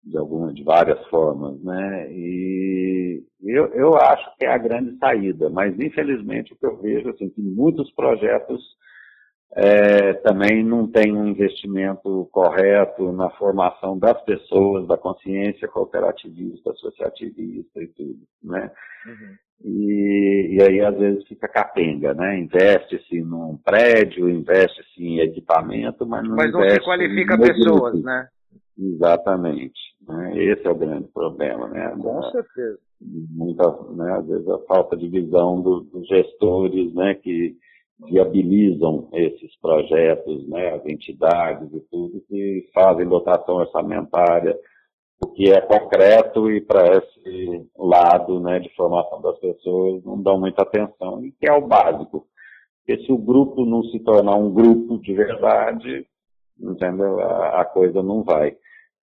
de 0.05 0.17
algumas, 0.17 0.55
de 0.55 0.63
várias 0.63 1.05
formas, 1.09 1.61
né? 1.63 2.13
E 2.13 3.25
eu, 3.43 3.67
eu 3.75 3.97
acho 3.97 4.37
que 4.37 4.45
é 4.45 4.53
a 4.53 4.59
grande 4.59 4.97
saída, 4.99 5.51
mas 5.51 5.79
infelizmente 5.81 6.53
o 6.53 6.57
que 6.57 6.65
eu 6.65 6.77
vejo 6.77 7.11
assim 7.11 7.29
que 7.29 7.41
muitos 7.41 7.93
projetos 7.93 8.63
é, 9.55 10.13
também 10.15 10.63
não 10.65 10.87
tem 10.91 11.13
um 11.13 11.27
investimento 11.27 12.29
correto 12.31 13.11
na 13.13 13.31
formação 13.31 13.99
das 13.99 14.21
pessoas, 14.23 14.87
da 14.87 14.97
consciência 14.97 15.67
cooperativista, 15.67 16.71
associativista 16.71 17.83
e 17.83 17.87
tudo, 17.89 18.21
né? 18.43 18.71
Uhum. 19.07 19.37
E, 19.65 20.57
e, 20.57 20.63
aí 20.63 20.81
às 20.81 20.97
vezes 20.97 21.27
fica 21.27 21.49
capenga, 21.49 22.15
né? 22.15 22.39
Investe-se 22.39 23.21
num 23.23 23.57
prédio, 23.65 24.29
investe-se 24.29 25.03
em 25.03 25.21
equipamento, 25.21 26.07
mas 26.07 26.23
não, 26.29 26.37
mas 26.37 26.53
não 26.53 26.69
se 26.69 26.81
qualifica 26.81 27.39
pessoas, 27.39 28.03
né? 28.03 28.29
Exatamente. 28.79 29.81
Né? 30.07 30.45
Esse 30.45 30.67
é 30.67 30.71
o 30.71 30.75
grande 30.75 31.09
problema, 31.09 31.69
né? 31.69 31.89
Com 32.01 32.23
certeza. 32.31 32.79
Muita, 33.01 33.65
né, 33.93 34.13
às 34.13 34.27
vezes 34.27 34.49
a 34.49 34.59
falta 34.61 34.97
de 34.97 35.09
visão 35.09 35.61
do, 35.61 35.81
dos 35.81 36.07
gestores, 36.07 36.95
né, 36.95 37.15
que 37.15 37.55
viabilizam 38.09 39.09
esses 39.13 39.55
projetos, 39.61 40.49
né, 40.49 40.75
as 40.75 40.87
entidades 40.87 41.71
e 41.75 41.81
tudo, 41.91 42.23
que 42.27 42.69
fazem 42.73 43.07
dotação 43.07 43.57
orçamentária, 43.57 44.59
o 45.21 45.27
que 45.29 45.51
é 45.51 45.61
concreto 45.61 46.51
e 46.51 46.61
para 46.61 46.99
esse 46.99 47.69
lado 47.77 48.41
né, 48.41 48.59
de 48.59 48.69
formação 48.75 49.21
das 49.21 49.39
pessoas 49.39 50.05
não 50.05 50.21
dão 50.23 50.39
muita 50.39 50.63
atenção, 50.63 51.25
e 51.25 51.33
que 51.33 51.49
é 51.49 51.53
o 51.53 51.67
básico. 51.67 52.27
Porque 52.85 53.05
se 53.05 53.13
o 53.13 53.19
grupo 53.19 53.65
não 53.65 53.83
se 53.85 53.99
tornar 54.01 54.37
um 54.37 54.53
grupo 54.53 54.99
de 54.99 55.15
verdade, 55.15 56.07
entendeu? 56.59 57.21
A, 57.21 57.63
a 57.63 57.65
coisa 57.65 58.03
não 58.03 58.23
vai. 58.23 58.57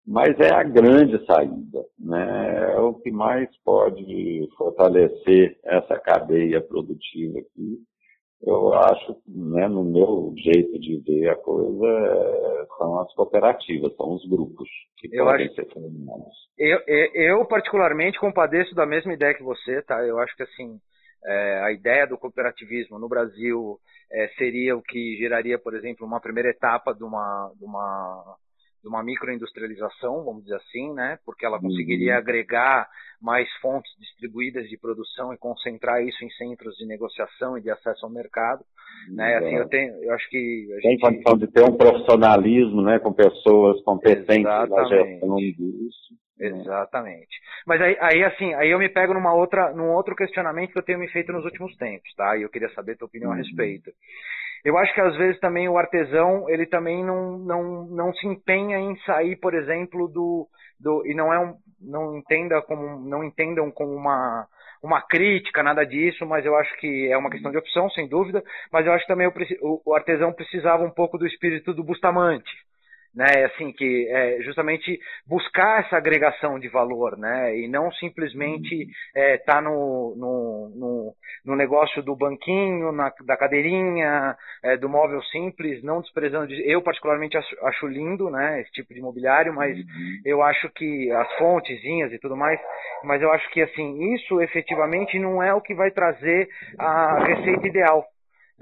Mas 0.06 0.38
é 0.40 0.52
a 0.52 0.62
grande 0.62 1.24
saída, 1.26 1.84
né? 1.98 2.74
É 2.74 2.80
o 2.80 2.94
que 2.94 3.10
mais 3.10 3.48
pode 3.64 4.48
fortalecer 4.56 5.58
essa 5.64 5.98
cadeia 5.98 6.60
produtiva 6.60 7.38
aqui 7.38 7.80
eu 8.44 8.74
acho, 8.74 9.16
né, 9.26 9.68
no 9.68 9.84
meu 9.84 10.34
jeito 10.36 10.78
de 10.78 10.98
ver 10.98 11.30
a 11.30 11.36
coisa, 11.36 11.86
é, 11.86 12.66
são 12.76 13.00
as 13.00 13.14
cooperativas, 13.14 13.94
são 13.96 14.14
os 14.14 14.28
grupos 14.28 14.68
que 14.96 15.08
eu 15.12 15.24
podem 15.24 15.46
acho, 15.46 15.54
ser 15.54 15.72
formados. 15.72 16.34
Eu, 16.58 16.80
eu, 16.86 17.10
eu, 17.14 17.46
particularmente, 17.46 18.18
compadeço 18.18 18.74
da 18.74 18.84
mesma 18.84 19.12
ideia 19.12 19.34
que 19.34 19.44
você, 19.44 19.80
tá? 19.82 20.04
Eu 20.04 20.18
acho 20.18 20.34
que, 20.36 20.42
assim, 20.42 20.78
é, 21.24 21.60
a 21.64 21.72
ideia 21.72 22.06
do 22.06 22.18
cooperativismo 22.18 22.98
no 22.98 23.08
Brasil 23.08 23.78
é, 24.12 24.28
seria 24.36 24.76
o 24.76 24.82
que 24.82 25.16
geraria, 25.18 25.58
por 25.58 25.74
exemplo, 25.74 26.04
uma 26.06 26.20
primeira 26.20 26.50
etapa 26.50 26.92
de 26.92 27.04
uma, 27.04 27.52
de 27.56 27.64
uma 27.64 28.36
de 28.82 28.88
uma 28.88 29.02
microindustrialização, 29.02 30.24
vamos 30.24 30.42
dizer 30.42 30.56
assim, 30.56 30.92
né? 30.92 31.18
Porque 31.24 31.46
ela 31.46 31.60
conseguiria 31.60 32.14
uhum. 32.14 32.18
agregar 32.18 32.88
mais 33.20 33.48
fontes 33.60 33.90
distribuídas 33.98 34.68
de 34.68 34.76
produção 34.76 35.32
e 35.32 35.38
concentrar 35.38 36.02
isso 36.02 36.24
em 36.24 36.30
centros 36.30 36.74
de 36.76 36.86
negociação 36.86 37.56
e 37.56 37.62
de 37.62 37.70
acesso 37.70 38.04
ao 38.04 38.10
mercado, 38.10 38.64
né? 39.08 39.36
Assim, 39.36 39.54
eu 39.54 39.68
tenho, 39.68 39.94
eu 40.02 40.12
acho 40.12 40.28
que 40.28 40.68
a 40.76 40.80
tem 40.80 40.98
condição 40.98 41.38
de 41.38 41.46
ter 41.46 41.62
um 41.62 41.76
profissionalismo, 41.76 42.82
né, 42.82 42.98
com 42.98 43.12
pessoas 43.12 43.80
competentes 43.82 44.42
na 44.42 44.84
gestão 44.84 45.36
disso. 45.36 46.14
Né? 46.38 46.48
Exatamente. 46.48 47.40
Mas 47.64 47.80
aí, 47.80 47.96
aí, 48.00 48.24
assim, 48.24 48.52
aí 48.54 48.70
eu 48.70 48.78
me 48.78 48.88
pego 48.88 49.14
numa 49.14 49.32
outra, 49.32 49.72
num 49.72 49.92
outro 49.92 50.16
questionamento 50.16 50.72
que 50.72 50.78
eu 50.78 50.82
tenho 50.82 50.98
me 50.98 51.08
feito 51.08 51.32
nos 51.32 51.44
últimos 51.44 51.76
tempos, 51.76 52.12
tá? 52.16 52.36
E 52.36 52.42
eu 52.42 52.50
queria 52.50 52.68
saber 52.70 52.92
a 52.92 52.96
tua 52.96 53.06
opinião 53.06 53.30
uhum. 53.30 53.36
a 53.36 53.38
respeito. 53.38 53.92
Eu 54.64 54.78
acho 54.78 54.94
que 54.94 55.00
às 55.00 55.16
vezes 55.16 55.40
também 55.40 55.68
o 55.68 55.76
artesão, 55.76 56.48
ele 56.48 56.66
também 56.66 57.04
não, 57.04 57.36
não, 57.38 57.86
não 57.86 58.14
se 58.14 58.26
empenha 58.26 58.78
em 58.78 58.96
sair, 59.00 59.36
por 59.36 59.54
exemplo, 59.54 60.06
do, 60.06 60.46
do 60.78 61.04
e 61.04 61.14
não 61.14 61.32
é 61.32 61.38
um, 61.38 61.54
não 61.80 62.16
entenda 62.16 62.62
como, 62.62 63.00
não 63.08 63.24
entendam 63.24 63.70
como 63.72 63.92
uma, 63.92 64.46
uma 64.82 65.02
crítica, 65.02 65.62
nada 65.62 65.84
disso, 65.84 66.24
mas 66.26 66.46
eu 66.46 66.56
acho 66.56 66.76
que 66.78 67.10
é 67.10 67.16
uma 67.16 67.30
questão 67.30 67.50
de 67.50 67.58
opção, 67.58 67.90
sem 67.90 68.08
dúvida, 68.08 68.42
mas 68.72 68.86
eu 68.86 68.92
acho 68.92 69.04
que 69.04 69.12
também 69.12 69.26
o, 69.26 69.82
o 69.84 69.94
artesão 69.94 70.32
precisava 70.32 70.84
um 70.84 70.90
pouco 70.90 71.18
do 71.18 71.26
espírito 71.26 71.74
do 71.74 71.82
Bustamante, 71.82 72.50
né? 73.14 73.44
Assim 73.44 73.72
que 73.72 74.08
é 74.08 74.40
justamente 74.42 74.98
buscar 75.26 75.80
essa 75.80 75.96
agregação 75.96 76.58
de 76.58 76.68
valor, 76.68 77.16
né? 77.18 77.56
E 77.58 77.68
não 77.68 77.90
simplesmente 77.92 78.88
estar 79.14 79.20
é, 79.20 79.38
tá 79.38 79.60
no, 79.60 80.14
no, 80.16 80.72
no, 80.74 81.14
no, 81.44 81.56
negócio 81.56 82.02
do 82.02 82.16
banquinho, 82.16 82.90
na, 82.92 83.12
da 83.24 83.36
cadeirinha, 83.36 84.36
é, 84.62 84.76
do 84.76 84.88
móvel 84.88 85.22
simples, 85.24 85.82
não 85.82 86.00
desprezando. 86.00 86.48
De, 86.48 86.70
eu 86.70 86.82
particularmente 86.82 87.36
acho, 87.36 87.66
acho, 87.66 87.86
lindo, 87.86 88.30
né? 88.30 88.60
Esse 88.60 88.72
tipo 88.72 88.94
de 88.94 89.00
imobiliário, 89.00 89.54
mas 89.54 89.76
uhum. 89.76 90.20
eu 90.24 90.42
acho 90.42 90.70
que 90.70 91.10
as 91.10 91.32
fontezinhas 91.36 92.12
e 92.12 92.18
tudo 92.18 92.36
mais, 92.36 92.60
mas 93.04 93.20
eu 93.20 93.30
acho 93.32 93.50
que 93.50 93.62
assim 93.62 94.14
isso 94.14 94.40
efetivamente 94.40 95.18
não 95.18 95.42
é 95.42 95.52
o 95.52 95.60
que 95.60 95.74
vai 95.74 95.90
trazer 95.90 96.48
a 96.78 97.24
receita 97.24 97.66
ideal. 97.66 98.11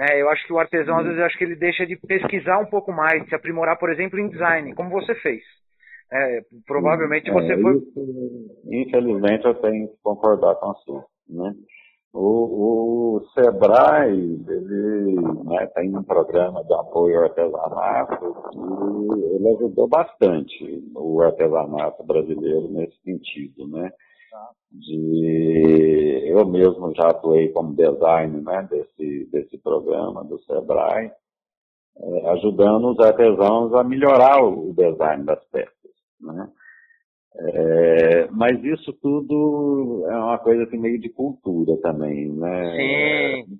Né? 0.01 0.19
Eu 0.19 0.31
acho 0.31 0.47
que 0.47 0.53
o 0.55 0.59
artesão, 0.59 0.99
às 0.99 1.05
vezes, 1.05 1.21
acho 1.21 1.37
que 1.37 1.45
ele 1.45 1.57
deixa 1.57 1.85
de 1.85 1.95
pesquisar 1.95 2.59
um 2.59 2.65
pouco 2.65 2.91
mais, 2.91 3.23
se 3.29 3.35
aprimorar, 3.35 3.79
por 3.79 3.93
exemplo, 3.93 4.19
em 4.19 4.31
design, 4.31 4.75
como 4.75 4.89
você 4.89 5.15
fez. 5.17 5.43
É, 6.11 6.41
provavelmente 6.67 7.29
é, 7.29 7.33
você 7.35 7.61
foi. 7.61 7.77
Isso, 7.77 8.59
infelizmente, 8.65 9.45
eu 9.45 9.55
tenho 9.57 9.89
que 9.89 9.97
concordar 10.03 10.55
com 10.55 10.73
você. 10.73 11.07
Né? 11.29 11.55
O, 12.15 13.19
o 13.19 13.21
Sebrae, 13.35 14.41
ele 14.49 15.17
né, 15.45 15.67
tem 15.75 15.95
um 15.95 16.03
programa 16.03 16.65
de 16.65 16.73
apoio 16.73 17.19
ao 17.19 17.25
artesanato 17.25 18.37
e 18.55 19.35
ele 19.37 19.49
ajudou 19.51 19.87
bastante 19.87 20.83
o 20.97 21.21
artesanato 21.21 22.03
brasileiro 22.05 22.69
nesse 22.71 22.99
sentido, 23.03 23.69
né? 23.69 23.93
De 24.71 26.25
eu 26.27 26.47
mesmo 26.47 26.95
já 26.95 27.09
atuei 27.09 27.49
como 27.51 27.75
design 27.75 28.41
né, 28.41 28.69
desse, 28.71 29.29
desse 29.31 29.59
programa 29.59 30.25
do 30.25 30.39
Sebrae, 30.45 31.11
é, 31.99 32.31
ajudando 32.31 32.91
os 32.91 32.99
artesãos 33.01 33.75
a 33.75 33.83
melhorar 33.83 34.43
o 34.43 34.73
design 34.75 35.25
das 35.25 35.45
peças. 35.47 35.75
Né? 36.21 36.49
É, 37.37 38.29
mas 38.31 38.63
isso 38.65 38.93
tudo 38.95 40.05
é 40.09 40.17
uma 40.17 40.39
coisa 40.39 40.65
assim, 40.65 40.79
meio 40.79 41.01
de 41.01 41.09
cultura 41.09 41.77
também, 41.81 42.31
né? 42.33 42.77
Sim, 42.77 43.59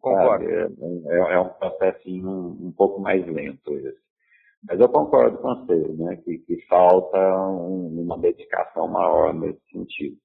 concordo. 0.00 0.44
É, 0.44 0.64
é, 0.64 1.34
é, 1.34 1.40
um 1.40 1.48
processinho 1.48 2.28
um, 2.28 2.68
um 2.68 2.72
pouco 2.72 3.00
mais 3.00 3.26
lento 3.26 3.72
esse. 3.72 4.09
Mas 4.66 4.78
eu 4.78 4.88
concordo 4.88 5.38
com 5.38 5.54
você, 5.54 5.88
né, 5.94 6.16
que, 6.16 6.38
que 6.38 6.66
falta 6.66 7.18
um, 7.18 8.02
uma 8.02 8.18
dedicação 8.18 8.88
maior 8.88 9.32
nesse 9.32 9.60
sentido. 9.72 10.16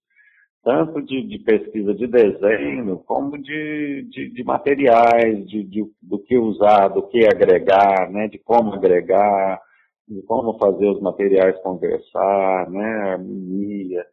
Tanto 0.63 1.01
de, 1.01 1.27
de 1.27 1.39
pesquisa 1.39 1.93
de 1.93 2.07
desenho, 2.07 2.97
como 3.05 3.37
de, 3.37 4.07
de, 4.09 4.29
de 4.31 4.43
materiais, 4.43 5.47
de, 5.47 5.87
do 6.01 6.19
que 6.19 6.37
usar, 6.37 6.87
do 6.89 7.07
que 7.07 7.25
agregar, 7.25 8.11
né, 8.11 8.27
de 8.27 8.39
como 8.39 8.73
agregar, 8.73 9.61
de 10.07 10.21
como 10.23 10.57
fazer 10.57 10.87
os 10.87 10.99
materiais 11.01 11.57
conversar, 11.61 12.69
né, 12.69 13.11
harmonia. 13.11 14.05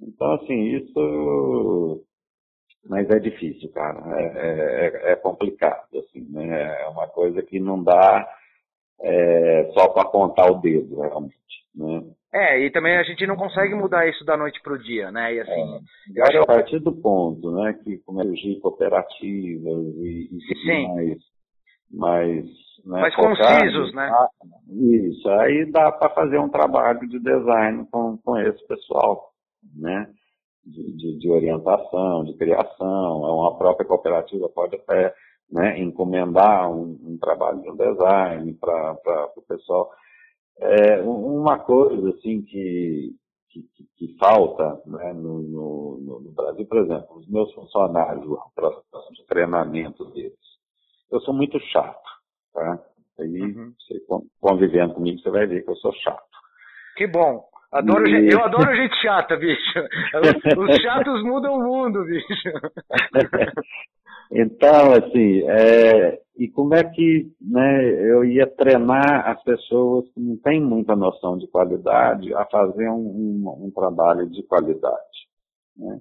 Então, 0.00 0.32
assim, 0.32 0.76
isso 0.76 2.04
mas 2.84 3.08
é 3.10 3.18
difícil, 3.18 3.70
cara. 3.70 4.20
É, 4.20 4.24
é, 4.24 5.12
é, 5.12 5.16
complicado, 5.16 5.86
assim, 5.98 6.26
né? 6.30 6.82
É 6.82 6.88
uma 6.88 7.06
coisa 7.06 7.42
que 7.42 7.60
não 7.60 7.82
dá 7.82 8.28
é, 9.02 9.70
só 9.74 9.88
para 9.88 10.02
apontar 10.02 10.50
o 10.50 10.60
dedo, 10.60 11.00
realmente. 11.00 11.36
Né? 11.74 12.02
É, 12.32 12.60
e 12.60 12.70
também 12.70 12.96
a 12.96 13.02
gente 13.02 13.26
não 13.26 13.36
consegue 13.36 13.74
mudar 13.74 14.08
isso 14.08 14.24
da 14.24 14.36
noite 14.36 14.60
para 14.62 14.72
o 14.72 14.78
dia, 14.78 15.10
né? 15.10 15.34
E 15.34 15.40
assim. 15.40 15.80
É, 16.16 16.22
acho 16.22 16.38
a 16.38 16.46
partir 16.46 16.78
do 16.78 16.92
ponto, 16.92 17.50
né, 17.52 17.74
que 17.84 17.98
como 17.98 18.22
surgir 18.22 18.58
cooperativas 18.60 19.84
e, 19.96 20.30
e 20.32 20.58
Sim. 20.64 20.94
mais, 20.94 21.18
mais, 21.90 22.46
né, 22.86 23.00
mais 23.00 23.14
concisos, 23.14 23.92
né? 23.94 24.10
Isso, 24.70 25.28
aí 25.28 25.70
dá 25.70 25.92
para 25.92 26.08
fazer 26.10 26.38
um 26.38 26.48
trabalho 26.48 27.00
de 27.06 27.18
design 27.18 27.86
com, 27.90 28.16
com 28.18 28.38
esse 28.38 28.66
pessoal, 28.66 29.30
né? 29.76 30.08
De, 30.64 30.96
de, 30.96 31.18
de 31.18 31.30
orientação, 31.30 32.24
de 32.24 32.34
criação, 32.38 33.26
é 33.26 33.32
uma 33.32 33.58
própria 33.58 33.86
cooperativa 33.86 34.48
pode 34.48 34.76
até 34.76 35.12
né, 35.52 35.78
encomendar 35.78 36.70
um, 36.70 36.98
um 37.02 37.18
trabalho 37.18 37.60
de 37.60 37.70
design 37.76 38.54
para 38.54 39.30
o 39.36 39.42
pessoal. 39.42 39.90
É, 40.58 41.02
uma 41.02 41.58
coisa 41.58 42.10
assim 42.10 42.42
que, 42.42 43.14
que, 43.50 43.62
que 43.96 44.16
falta 44.18 44.80
né, 44.86 45.12
no, 45.12 45.42
no, 45.42 46.20
no, 46.22 46.32
Brasil, 46.32 46.66
por 46.66 46.78
exemplo, 46.78 47.18
os 47.18 47.28
meus 47.28 47.52
funcionários, 47.52 48.26
o 48.26 48.38
processo 48.54 49.12
de 49.12 49.26
treinamento 49.26 50.04
deles, 50.12 50.32
eu 51.10 51.20
sou 51.20 51.34
muito 51.34 51.60
chato, 51.60 52.02
tá? 52.54 52.82
Aí, 53.20 53.42
uhum. 53.42 53.74
você 53.78 54.00
convivendo 54.40 54.94
comigo, 54.94 55.20
você 55.20 55.30
vai 55.30 55.46
ver 55.46 55.62
que 55.62 55.70
eu 55.70 55.76
sou 55.76 55.92
chato. 55.92 56.22
Que 56.96 57.06
bom. 57.06 57.46
Adoro, 57.72 58.06
e... 58.06 58.30
Eu 58.30 58.44
adoro 58.44 58.74
gente 58.74 58.94
chata, 59.00 59.36
bicho. 59.36 59.78
Os 60.58 60.76
chatos 60.82 61.22
mudam 61.24 61.54
o 61.54 61.62
mundo, 61.62 62.04
bicho. 62.04 62.26
Então, 64.34 64.92
assim, 64.92 65.42
é, 65.46 66.18
e 66.38 66.48
como 66.48 66.74
é 66.74 66.82
que 66.82 67.30
né, 67.38 68.10
eu 68.10 68.24
ia 68.24 68.46
treinar 68.46 69.28
as 69.28 69.42
pessoas 69.42 70.08
que 70.10 70.20
não 70.20 70.38
têm 70.38 70.58
muita 70.58 70.96
noção 70.96 71.36
de 71.36 71.46
qualidade 71.48 72.32
a 72.32 72.46
fazer 72.46 72.88
um, 72.88 72.94
um, 72.94 73.66
um 73.66 73.70
trabalho 73.70 74.26
de 74.30 74.42
qualidade? 74.44 75.28
Né? 75.76 76.00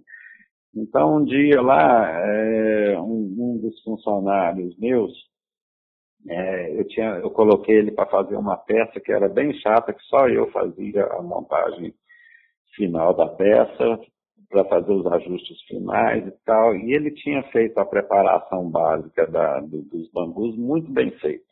Então, 0.74 1.18
um 1.18 1.26
dia 1.26 1.62
lá, 1.62 2.10
é, 2.10 2.98
um, 2.98 3.36
um, 3.38 3.60
dos 3.62 3.82
funcionários 3.84 4.78
meus, 4.78 5.12
é, 6.30 6.80
eu, 6.80 6.88
tinha, 6.88 7.16
eu 7.18 7.30
coloquei 7.32 7.76
ele 7.76 7.92
para 7.92 8.06
fazer 8.06 8.36
uma 8.36 8.58
peça 8.58 9.00
que 9.00 9.12
era 9.12 9.28
bem 9.28 9.54
chata, 9.56 9.94
que 9.94 10.04
só 10.04 10.28
eu 10.28 10.50
fazia 10.52 11.06
a 11.06 11.22
montagem 11.22 11.94
final 12.76 13.14
da 13.14 13.28
peça, 13.28 14.00
para 14.50 14.66
fazer 14.66 14.92
os 14.92 15.06
ajustes 15.08 15.62
finais 15.64 16.28
e 16.28 16.32
tal. 16.46 16.76
E 16.76 16.94
ele 16.94 17.12
tinha 17.12 17.42
feito 17.44 17.78
a 17.80 17.86
preparação 17.86 18.70
básica 18.70 19.26
da, 19.28 19.60
do, 19.62 19.82
dos 19.84 20.12
bambus 20.12 20.56
muito 20.58 20.92
bem 20.92 21.12
feito. 21.12 21.50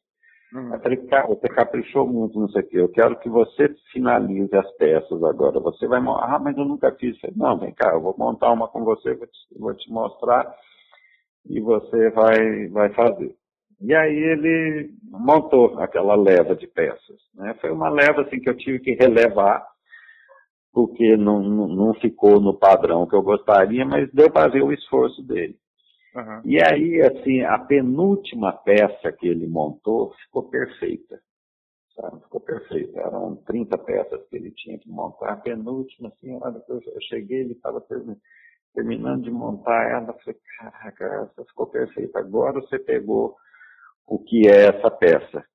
Uhum. 0.53 0.73
Eu 0.73 0.79
falei, 0.79 0.97
cara, 1.07 1.27
você 1.27 1.47
caprichou 1.47 2.07
muito 2.07 2.39
não 2.39 2.49
sei 2.49 2.61
o 2.61 2.67
quê. 2.67 2.77
Eu 2.79 2.89
quero 2.89 3.19
que 3.19 3.29
você 3.29 3.73
finalize 3.91 4.53
as 4.55 4.69
peças 4.77 5.23
agora. 5.23 5.59
Você 5.59 5.87
vai 5.87 6.01
montar. 6.01 6.35
Ah, 6.35 6.39
mas 6.39 6.57
eu 6.57 6.65
nunca 6.65 6.91
fiz. 6.93 7.15
Eu 7.15 7.21
falei, 7.21 7.35
não, 7.37 7.57
vem 7.57 7.73
cá, 7.73 7.91
eu 7.93 8.01
vou 8.01 8.15
montar 8.17 8.51
uma 8.51 8.67
com 8.67 8.83
você, 8.83 9.13
vou 9.13 9.27
te, 9.27 9.59
vou 9.59 9.73
te 9.73 9.91
mostrar 9.91 10.53
e 11.47 11.59
você 11.59 12.09
vai, 12.11 12.67
vai 12.67 12.93
fazer. 12.93 13.35
E 13.81 13.95
aí 13.95 14.15
ele 14.15 14.93
montou 15.03 15.79
aquela 15.79 16.15
leva 16.15 16.55
de 16.55 16.67
peças. 16.67 17.17
Né? 17.33 17.53
Foi 17.61 17.71
uma 17.71 17.89
leva 17.89 18.21
assim 18.21 18.39
que 18.39 18.49
eu 18.49 18.57
tive 18.57 18.79
que 18.79 18.93
relevar 18.93 19.65
porque 20.71 21.17
não, 21.17 21.41
não 21.41 21.93
ficou 21.95 22.39
no 22.39 22.53
padrão 22.53 23.07
que 23.07 23.15
eu 23.15 23.21
gostaria, 23.21 23.85
mas 23.85 24.11
deu 24.11 24.31
para 24.31 24.51
ver 24.51 24.63
o 24.63 24.71
esforço 24.71 25.21
dele. 25.23 25.57
Uhum. 26.15 26.41
E 26.45 26.61
aí, 26.61 27.01
assim, 27.01 27.41
a 27.41 27.57
penúltima 27.57 28.51
peça 28.53 29.11
que 29.11 29.27
ele 29.27 29.47
montou 29.47 30.13
ficou 30.23 30.43
perfeita. 30.49 31.19
Sabe? 31.95 32.21
Ficou 32.23 32.39
perfeita. 32.39 32.99
Eram 32.99 33.35
30 33.45 33.77
peças 33.79 34.27
que 34.27 34.35
ele 34.35 34.51
tinha 34.51 34.77
que 34.77 34.89
montar. 34.89 35.33
A 35.33 35.37
penúltima, 35.37 36.09
assim, 36.09 36.33
hora 36.35 36.59
que 36.59 36.71
eu 36.71 36.81
cheguei, 37.09 37.41
ele 37.41 37.53
estava 37.53 37.83
terminando 38.73 39.23
de 39.23 39.31
montar 39.31 39.89
ela. 39.89 40.09
Eu 40.09 40.19
falei, 40.19 40.39
caraca, 40.57 41.29
essa 41.31 41.45
ficou 41.45 41.67
perfeita. 41.67 42.19
Agora 42.19 42.53
você 42.53 42.79
pegou 42.79 43.35
o 44.09 44.19
que 44.19 44.47
é 44.47 44.67
essa 44.67 44.89
peça. 44.89 45.45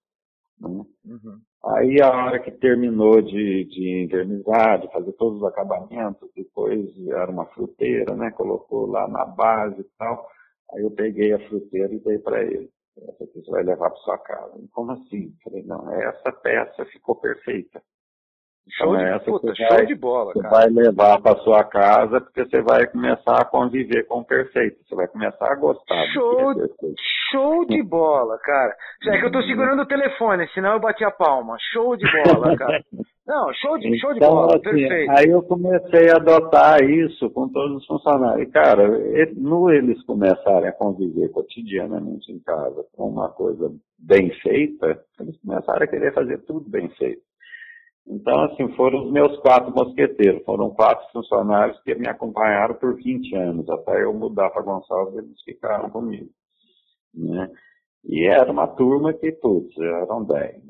Né? 0.61 0.85
Uhum. 1.05 1.41
Aí 1.65 2.01
a 2.01 2.11
hora 2.11 2.39
que 2.39 2.51
terminou 2.53 3.21
de, 3.23 3.65
de 3.65 4.05
internizar, 4.05 4.81
de 4.81 4.93
fazer 4.93 5.13
todos 5.13 5.39
os 5.39 5.45
acabamentos, 5.45 6.31
depois 6.37 6.89
era 7.09 7.31
uma 7.31 7.47
fruteira, 7.47 8.15
né? 8.15 8.31
Colocou 8.31 8.87
lá 8.87 9.09
na 9.09 9.25
base 9.25 9.81
e 9.81 9.87
tal. 9.99 10.29
Aí 10.73 10.83
eu 10.83 10.91
peguei 10.91 11.33
a 11.33 11.49
fruteira 11.49 11.93
e 11.93 12.01
dei 12.01 12.19
para 12.19 12.43
ele. 12.43 12.71
Essa 12.97 13.25
aqui 13.25 13.41
você 13.41 13.51
vai 13.51 13.65
levar 13.65 13.91
para 13.91 14.01
sua 14.01 14.19
casa. 14.19 14.53
Como 14.73 14.93
assim? 14.93 15.35
Falei, 15.43 15.63
não, 15.65 15.91
essa 15.93 16.31
peça 16.31 16.85
ficou 16.87 17.17
perfeita. 17.17 17.83
Show, 18.71 18.97
então, 18.97 19.19
de, 19.19 19.25
puta, 19.25 19.55
show 19.55 19.69
vai, 19.69 19.87
de 19.87 19.95
bola, 19.95 20.33
você 20.33 20.41
cara. 20.41 20.55
vai 20.55 20.67
levar 20.71 21.21
para 21.21 21.39
sua 21.41 21.65
casa 21.65 22.21
porque 22.21 22.45
você 22.47 22.63
vai 22.63 22.87
começar 22.87 23.43
a 23.43 23.45
conviver 23.45 24.05
com 24.05 24.21
o 24.21 24.25
perfeito. 24.25 24.79
Você 24.85 24.95
vai 24.95 25.07
começar 25.07 25.53
a 25.53 25.55
gostar. 25.55 26.07
Show, 26.13 26.55
show 27.31 27.67
de 27.67 27.83
bola, 27.83 28.39
cara. 28.39 28.75
É 29.07 29.19
que 29.19 29.27
eu 29.27 29.33
tô 29.33 29.43
segurando 29.43 29.83
o 29.83 29.87
telefone, 29.87 30.49
senão 30.55 30.73
eu 30.73 30.81
bati 30.81 31.05
a 31.05 31.11
palma. 31.11 31.57
Show 31.73 31.95
de 31.97 32.07
bola, 32.25 32.57
cara. 32.57 32.83
Não, 33.27 33.53
show 33.55 33.79
de, 33.79 33.99
show 33.99 34.13
de 34.13 34.19
então, 34.19 34.31
bola, 34.31 34.57
assim, 34.57 34.63
perfeito. 34.63 35.11
Aí 35.13 35.31
eu 35.31 35.43
comecei 35.43 36.11
a 36.11 36.17
adotar 36.17 36.83
isso 36.83 37.31
com 37.31 37.49
todos 37.49 37.79
os 37.79 37.87
funcionários. 37.87 38.47
E, 38.47 38.51
cara, 38.51 38.87
no 39.37 39.71
eles 39.71 40.03
começarem 40.05 40.69
a 40.69 40.73
conviver 40.73 41.31
cotidianamente 41.31 42.31
em 42.31 42.39
casa 42.41 42.85
com 42.95 43.09
uma 43.09 43.31
coisa 43.31 43.71
bem 43.99 44.31
feita, 44.43 45.01
eles 45.21 45.41
começaram 45.41 45.83
a 45.83 45.87
querer 45.87 46.13
fazer 46.13 46.39
tudo 46.45 46.69
bem 46.69 46.89
feito. 46.91 47.23
Então, 48.07 48.45
assim, 48.45 48.69
foram 48.75 49.05
os 49.05 49.13
meus 49.13 49.37
quatro 49.39 49.73
mosqueteiros. 49.75 50.45
Foram 50.45 50.71
quatro 50.71 51.07
funcionários 51.13 51.81
que 51.83 51.95
me 51.95 52.07
acompanharam 52.09 52.75
por 52.75 52.95
20 52.95 53.35
anos. 53.35 53.69
Até 53.69 54.05
eu 54.05 54.13
mudar 54.13 54.51
para 54.51 54.63
Gonçalves, 54.63 55.17
eles 55.17 55.43
ficaram 55.43 55.89
comigo. 55.91 56.31
Né? 57.15 57.51
E 58.05 58.27
era 58.27 58.53
uma 58.53 58.67
turma 58.67 59.15
que, 59.15 59.33
putz, 59.33 59.75
eram 59.79 60.25
10. 60.25 60.63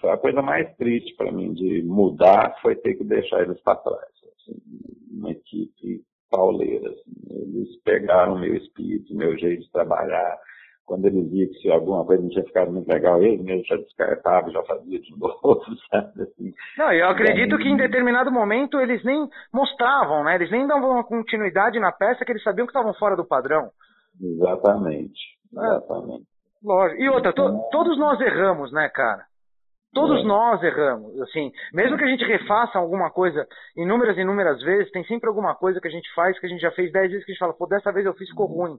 Foi 0.00 0.10
a 0.10 0.16
coisa 0.16 0.42
mais 0.42 0.74
triste 0.76 1.14
para 1.14 1.30
mim 1.30 1.52
de 1.52 1.82
mudar 1.84 2.58
foi 2.60 2.74
ter 2.74 2.94
que 2.94 3.04
deixar 3.04 3.42
eles 3.42 3.60
para 3.60 3.76
trás. 3.76 4.12
Assim, 4.36 4.60
uma 5.12 5.30
equipe 5.30 6.02
pauleira. 6.28 6.90
Assim. 6.90 7.12
Eles 7.30 7.80
pegaram 7.84 8.40
meu 8.40 8.56
espírito, 8.56 9.14
meu 9.14 9.38
jeito 9.38 9.62
de 9.62 9.70
trabalhar 9.70 10.36
quando 10.86 11.06
eles 11.06 11.30
viam 11.30 11.48
que 11.48 11.58
se 11.60 11.70
alguma 11.70 12.04
coisa 12.04 12.22
não 12.22 12.28
tinha 12.28 12.44
ficado 12.44 12.70
muito 12.70 12.88
legal, 12.88 13.22
ele 13.22 13.42
mesmo 13.42 13.64
já 13.64 13.76
descartava, 13.76 14.50
já 14.50 14.62
fazia 14.64 15.00
de 15.00 15.10
novo, 15.18 15.64
sabe? 15.90 16.22
Assim. 16.22 16.54
Não, 16.76 16.92
eu 16.92 17.08
acredito 17.08 17.56
que 17.56 17.68
em 17.68 17.76
determinado 17.76 18.30
momento 18.30 18.80
eles 18.80 19.02
nem 19.04 19.28
mostravam, 19.52 20.24
né? 20.24 20.34
Eles 20.34 20.50
nem 20.50 20.66
davam 20.66 20.90
uma 20.90 21.04
continuidade 21.04 21.80
na 21.80 21.90
peça 21.90 22.24
que 22.24 22.32
eles 22.32 22.42
sabiam 22.42 22.66
que 22.66 22.70
estavam 22.70 22.92
fora 22.94 23.16
do 23.16 23.26
padrão. 23.26 23.70
Exatamente, 24.20 25.20
é. 25.56 25.60
exatamente. 25.60 26.22
É, 26.22 26.66
lógico. 26.66 27.02
E 27.02 27.08
outra, 27.08 27.32
to, 27.32 27.42
então, 27.42 27.68
todos 27.70 27.98
nós 27.98 28.20
erramos, 28.20 28.72
né, 28.72 28.88
cara? 28.88 29.24
Todos 29.94 30.20
é. 30.20 30.24
nós 30.24 30.62
erramos, 30.62 31.18
assim, 31.22 31.52
mesmo 31.72 31.96
que 31.96 32.04
a 32.04 32.08
gente 32.08 32.24
refaça 32.24 32.78
alguma 32.78 33.10
coisa 33.10 33.46
inúmeras 33.76 34.16
e 34.18 34.20
inúmeras 34.20 34.60
vezes, 34.60 34.90
tem 34.90 35.04
sempre 35.04 35.28
alguma 35.28 35.54
coisa 35.54 35.80
que 35.80 35.86
a 35.86 35.90
gente 35.90 36.12
faz 36.14 36.38
que 36.38 36.46
a 36.46 36.48
gente 36.48 36.60
já 36.60 36.72
fez 36.72 36.92
dez 36.92 37.10
vezes 37.10 37.24
que 37.24 37.30
a 37.30 37.34
gente 37.34 37.40
fala, 37.40 37.54
pô, 37.54 37.66
dessa 37.66 37.92
vez 37.92 38.04
eu 38.04 38.12
fiz 38.14 38.28
ficou 38.28 38.50
uhum. 38.50 38.56
ruim. 38.56 38.78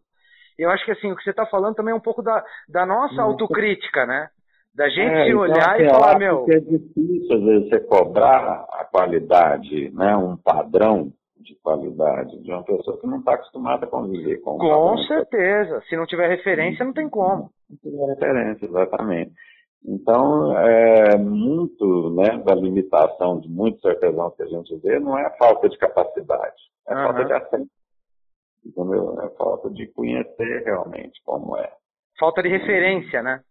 Eu 0.57 0.69
acho 0.69 0.85
que 0.85 0.91
assim, 0.91 1.11
o 1.11 1.15
que 1.15 1.23
você 1.23 1.31
está 1.31 1.45
falando 1.45 1.75
também 1.75 1.91
é 1.91 1.95
um 1.95 2.01
pouco 2.01 2.21
da, 2.21 2.43
da 2.67 2.85
nossa 2.85 3.21
autocrítica, 3.21 4.05
né? 4.05 4.29
Da 4.73 4.89
gente 4.89 5.13
é, 5.13 5.23
se 5.23 5.29
então, 5.29 5.41
olhar 5.41 5.79
então, 5.79 5.85
e 5.85 5.89
falar, 5.89 6.19
meu. 6.19 6.45
É 6.49 6.59
difícil, 6.59 7.35
às 7.35 7.43
vezes, 7.43 7.69
você 7.69 7.79
cobrar 7.81 8.65
a 8.71 8.85
qualidade, 8.91 9.89
né? 9.93 10.15
Um 10.17 10.35
padrão 10.35 11.13
de 11.37 11.55
qualidade 11.61 12.41
de 12.41 12.51
uma 12.51 12.63
pessoa 12.63 12.99
que 12.99 13.07
não 13.07 13.19
está 13.19 13.35
acostumada 13.35 13.85
a 13.85 13.89
conviver 13.89 14.37
com 14.41 14.57
Com 14.57 14.97
certeza. 15.07 15.81
Se 15.87 15.95
não 15.95 16.05
tiver 16.05 16.27
referência, 16.27 16.83
não 16.83 16.93
tem 16.93 17.07
como. 17.09 17.51
Não 17.69 17.77
tiver 17.77 18.05
referência, 18.07 18.65
exatamente. 18.65 19.31
Então, 19.87 20.57
é, 20.57 21.15
muito 21.17 22.09
né, 22.15 22.41
da 22.43 22.55
limitação 22.55 23.39
de 23.39 23.47
muitos 23.47 23.85
artesãos 23.85 24.35
que 24.35 24.43
a 24.43 24.47
gente 24.47 24.75
vê 24.77 24.99
não 24.99 25.17
é 25.17 25.27
a 25.27 25.37
falta 25.37 25.69
de 25.69 25.77
capacidade, 25.77 26.55
é 26.87 26.95
uhum. 26.95 27.03
falta 27.03 27.25
de 27.25 27.33
acesso 27.33 27.67
entendeu? 28.65 29.19
É 29.21 29.29
falta 29.37 29.69
de 29.69 29.87
conhecer 29.93 30.63
realmente 30.65 31.21
como 31.23 31.57
é. 31.57 31.71
Falta 32.19 32.41
de 32.41 32.49
referência, 32.49 33.21
né? 33.21 33.41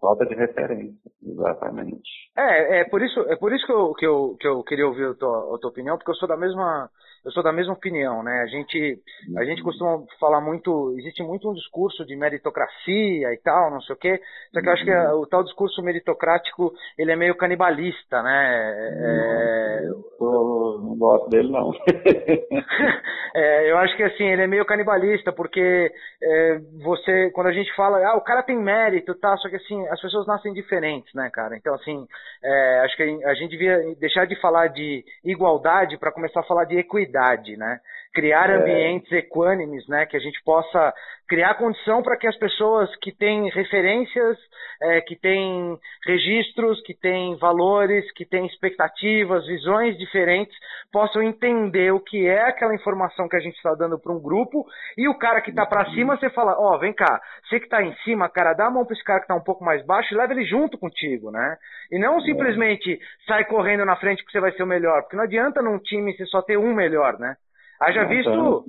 Falta 0.00 0.26
de 0.26 0.34
referência, 0.34 1.10
exatamente. 1.22 2.10
É, 2.36 2.80
é 2.80 2.84
por 2.84 3.02
isso, 3.02 3.20
é 3.20 3.36
por 3.36 3.54
isso 3.54 3.64
que 3.66 3.72
eu, 3.72 3.94
que 3.94 4.06
eu, 4.06 4.36
que 4.38 4.46
eu 4.46 4.62
queria 4.64 4.86
ouvir 4.86 5.06
a 5.06 5.14
tua, 5.14 5.54
a 5.54 5.58
tua 5.58 5.70
opinião, 5.70 5.96
porque 5.96 6.10
eu 6.10 6.16
sou 6.16 6.28
da 6.28 6.36
mesma, 6.36 6.90
eu 7.24 7.32
sou 7.32 7.42
da 7.42 7.52
mesma 7.52 7.72
opinião, 7.72 8.22
né? 8.22 8.42
A 8.42 8.46
gente, 8.46 8.98
a 9.36 9.44
gente 9.44 9.62
costuma 9.62 10.02
falar 10.20 10.40
muito, 10.40 10.94
existe 10.98 11.22
muito 11.22 11.48
um 11.48 11.54
discurso 11.54 12.04
de 12.04 12.14
meritocracia 12.16 13.32
e 13.32 13.40
tal, 13.42 13.70
não 13.70 13.80
sei 13.80 13.94
o 13.94 13.98
quê, 13.98 14.20
só 14.52 14.60
que 14.60 14.68
eu 14.68 14.72
acho 14.72 14.84
que 14.84 14.90
o 14.90 15.26
tal 15.26 15.42
discurso 15.42 15.82
meritocrático, 15.82 16.72
ele 16.98 17.12
é 17.12 17.16
meio 17.16 17.36
canibalista, 17.36 18.22
né? 18.22 18.74
É... 18.92 19.84
Eu 20.20 20.80
não 20.82 20.96
gosto 20.96 21.28
dele, 21.28 21.50
não. 21.50 21.72
é, 23.34 23.70
eu 23.70 23.78
acho 23.78 23.96
que, 23.96 24.02
assim, 24.02 24.24
ele 24.24 24.42
é 24.42 24.46
meio 24.46 24.64
canibalista, 24.64 25.32
porque 25.32 25.90
é, 26.22 26.60
você, 26.82 27.30
quando 27.32 27.48
a 27.48 27.52
gente 27.52 27.74
fala, 27.74 27.98
ah, 28.06 28.16
o 28.16 28.22
cara 28.22 28.42
tem 28.42 28.56
mérito, 28.56 29.14
tá, 29.14 29.36
só 29.36 29.48
que, 29.48 29.56
assim, 29.56 29.86
as 29.88 30.00
pessoas 30.00 30.26
nascem 30.26 30.52
diferentes, 30.52 31.12
né, 31.14 31.30
cara? 31.32 31.56
Então, 31.56 31.74
assim, 31.74 32.06
é, 32.42 32.80
acho 32.84 32.96
que 32.96 33.02
a 33.24 33.34
gente 33.34 33.50
devia 33.50 33.78
deixar 33.98 34.26
de 34.26 34.40
falar 34.40 34.68
de 34.68 35.04
igualdade 35.24 35.98
para 35.98 36.12
começar 36.12 36.40
a 36.40 36.44
falar 36.44 36.64
de 36.64 36.78
equidade, 36.78 37.13
né? 37.56 37.80
Criar 38.14 38.48
é. 38.48 38.54
ambientes 38.54 39.10
equânimes, 39.12 39.86
né? 39.88 40.06
Que 40.06 40.16
a 40.16 40.20
gente 40.20 40.42
possa 40.44 40.94
criar 41.28 41.54
condição 41.54 42.02
para 42.02 42.16
que 42.16 42.26
as 42.26 42.36
pessoas 42.36 42.94
que 42.96 43.10
têm 43.10 43.48
referências, 43.50 44.38
é, 44.80 45.00
que 45.00 45.16
têm 45.16 45.78
registros, 46.06 46.80
que 46.82 46.94
têm 46.94 47.36
valores, 47.36 48.10
que 48.12 48.26
têm 48.26 48.46
expectativas, 48.46 49.46
visões 49.46 49.96
diferentes, 49.96 50.54
possam 50.92 51.22
entender 51.22 51.92
o 51.92 52.00
que 52.00 52.26
é 52.26 52.42
aquela 52.48 52.74
informação 52.74 53.28
que 53.28 53.36
a 53.36 53.40
gente 53.40 53.56
está 53.56 53.74
dando 53.74 53.98
para 53.98 54.12
um 54.12 54.20
grupo 54.20 54.66
e 54.96 55.08
o 55.08 55.18
cara 55.18 55.40
que 55.40 55.50
está 55.50 55.64
para 55.64 55.90
cima, 55.92 56.16
você 56.16 56.28
fala, 56.30 56.54
ó, 56.58 56.74
oh, 56.74 56.78
vem 56.78 56.92
cá, 56.92 57.20
você 57.48 57.58
que 57.58 57.66
está 57.66 57.82
em 57.82 57.94
cima, 58.04 58.28
cara, 58.28 58.52
dá 58.52 58.66
a 58.66 58.70
mão 58.70 58.84
para 58.84 58.94
esse 58.94 59.04
cara 59.04 59.20
que 59.20 59.24
está 59.24 59.34
um 59.34 59.44
pouco 59.44 59.64
mais 59.64 59.84
baixo 59.86 60.12
e 60.12 60.16
leva 60.16 60.32
ele 60.32 60.44
junto 60.44 60.78
contigo, 60.78 61.30
né? 61.30 61.56
E 61.90 61.98
não 61.98 62.20
simplesmente 62.20 62.98
sai 63.26 63.44
correndo 63.44 63.84
na 63.84 63.96
frente 63.96 64.24
que 64.24 64.30
você 64.30 64.40
vai 64.40 64.52
ser 64.52 64.62
o 64.62 64.66
melhor, 64.66 65.02
porque 65.02 65.16
não 65.16 65.24
adianta 65.24 65.62
num 65.62 65.78
time 65.78 66.14
você 66.14 66.26
só 66.26 66.42
ter 66.42 66.58
um 66.58 66.74
melhor, 66.74 67.18
né? 67.18 67.36
Haja 67.84 68.04
visto 68.04 68.64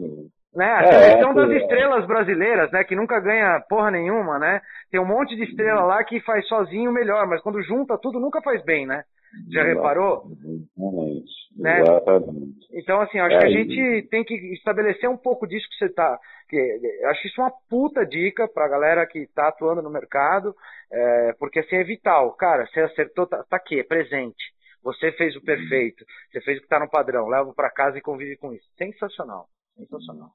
né? 0.56 0.72
A 0.72 0.82
é, 0.84 0.92
seleção 0.92 1.32
é, 1.32 1.34
das 1.34 1.62
estrelas 1.62 2.08
brasileiras, 2.08 2.72
né? 2.72 2.84
Que 2.86 2.96
nunca 2.96 3.20
ganha 3.20 3.60
porra 3.68 3.92
nenhuma, 3.92 4.40
né? 4.40 4.62
Tem 4.90 5.00
um 5.00 5.06
monte 5.06 5.36
de 5.36 5.44
estrela 5.44 5.84
lá 5.84 6.04
que 6.04 6.22
faz 6.22 6.48
sozinho 6.48 6.92
melhor, 6.94 7.28
mas 7.28 7.42
quando 7.42 7.62
junta 7.62 7.98
tudo 7.98 8.20
nunca 8.20 8.42
faz 8.42 8.64
bem, 8.64 8.86
né? 8.86 9.04
Já 9.52 9.64
reparou? 9.64 10.24
Exatamente. 10.32 11.32
Né? 11.58 11.82
Exatamente. 11.82 12.68
Então, 12.72 13.02
assim, 13.02 13.20
acho 13.20 13.36
é, 13.36 13.40
que 13.40 13.46
a 13.46 13.50
gente 13.50 14.08
tem 14.10 14.24
que 14.24 14.34
estabelecer 14.54 15.10
um 15.10 15.18
pouco 15.18 15.46
disso 15.46 15.68
que 15.70 15.76
você 15.76 15.94
tá. 15.94 16.18
Que, 16.48 16.80
acho 17.06 17.28
isso 17.28 17.42
uma 17.42 17.52
puta 17.70 18.06
dica 18.06 18.48
pra 18.48 18.70
galera 18.70 19.06
que 19.06 19.28
tá 19.36 19.50
atuando 19.50 19.82
no 19.82 19.90
mercado, 19.90 20.56
é, 20.90 21.34
porque 21.38 21.60
assim 21.60 21.76
é 21.76 21.84
vital. 21.84 22.32
Cara, 22.34 22.66
você 22.66 22.80
acertou, 22.80 23.28
tá, 23.28 23.44
tá 23.50 23.58
aqui, 23.58 23.80
é 23.80 23.84
presente. 23.84 24.55
Você 24.86 25.12
fez 25.14 25.36
o 25.36 25.42
perfeito, 25.42 26.06
você 26.32 26.40
fez 26.42 26.60
o 26.60 26.62
que 26.62 26.68
tá 26.68 26.80
no 26.80 26.90
padrão, 26.90 27.28
leva 27.28 27.52
para 27.56 27.72
casa 27.72 27.98
e 27.98 28.02
convive 28.02 28.38
com 28.38 28.54
isso. 28.54 28.68
Sensacional, 28.78 29.48
sensacional. 29.76 30.30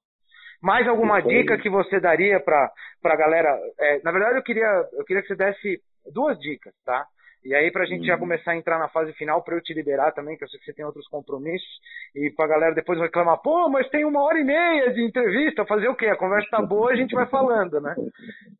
Mais 0.60 0.86
alguma 0.88 1.20
dica 1.20 1.56
que 1.56 1.70
você 1.70 2.00
daria 2.00 2.40
para 2.40 2.70
a 3.04 3.16
galera? 3.16 3.56
É, 3.78 4.02
na 4.02 4.10
verdade, 4.10 4.38
eu 4.38 4.42
queria, 4.42 4.88
eu 4.92 5.04
queria 5.04 5.22
que 5.22 5.28
você 5.28 5.36
desse 5.36 5.80
duas 6.12 6.36
dicas, 6.40 6.74
tá? 6.84 7.06
E 7.44 7.54
aí, 7.54 7.70
para 7.70 7.84
a 7.84 7.86
gente 7.86 8.04
já 8.04 8.14
uhum. 8.14 8.20
começar 8.20 8.50
a 8.50 8.56
entrar 8.56 8.78
na 8.78 8.88
fase 8.88 9.12
final, 9.14 9.42
para 9.42 9.54
eu 9.54 9.62
te 9.62 9.72
liberar 9.72 10.12
também, 10.12 10.36
que 10.36 10.44
eu 10.44 10.48
sei 10.48 10.58
que 10.58 10.66
você 10.66 10.74
tem 10.74 10.84
outros 10.84 11.06
compromissos, 11.08 11.68
e 12.14 12.30
para 12.32 12.44
a 12.44 12.48
galera 12.48 12.74
depois 12.74 12.98
reclamar, 12.98 13.40
pô, 13.40 13.68
mas 13.70 13.88
tem 13.88 14.04
uma 14.04 14.22
hora 14.22 14.38
e 14.38 14.44
meia 14.44 14.92
de 14.92 15.02
entrevista, 15.02 15.64
fazer 15.64 15.88
o 15.88 15.94
quê? 15.94 16.06
A 16.06 16.16
conversa 16.16 16.50
tá 16.50 16.60
boa, 16.60 16.90
a 16.90 16.96
gente 16.96 17.14
vai 17.14 17.26
falando, 17.26 17.80
né? 17.80 17.94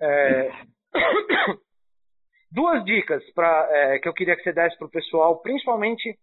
É... 0.00 0.50
Duas 2.50 2.84
dicas 2.84 3.22
pra, 3.32 3.68
é, 3.70 3.98
que 3.98 4.08
eu 4.08 4.14
queria 4.14 4.36
que 4.36 4.42
você 4.42 4.52
desse 4.52 4.76
para 4.76 4.86
o 4.86 4.90
pessoal, 4.90 5.40
principalmente 5.40 6.18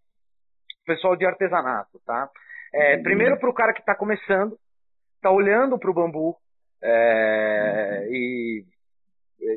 pessoal 0.86 1.16
de 1.16 1.26
artesanato, 1.26 2.00
tá? 2.06 2.30
É, 2.74 2.96
uhum. 2.96 3.04
primeiro 3.04 3.40
para 3.40 3.50
o 3.50 3.54
cara 3.54 3.74
que 3.74 3.80
está 3.80 3.96
começando, 3.96 4.58
está 5.16 5.32
olhando 5.32 5.78
para 5.78 5.90
o 5.90 5.94
bambu 5.94 6.36
é, 6.82 8.08
e 8.10 8.66
é, 9.42 9.56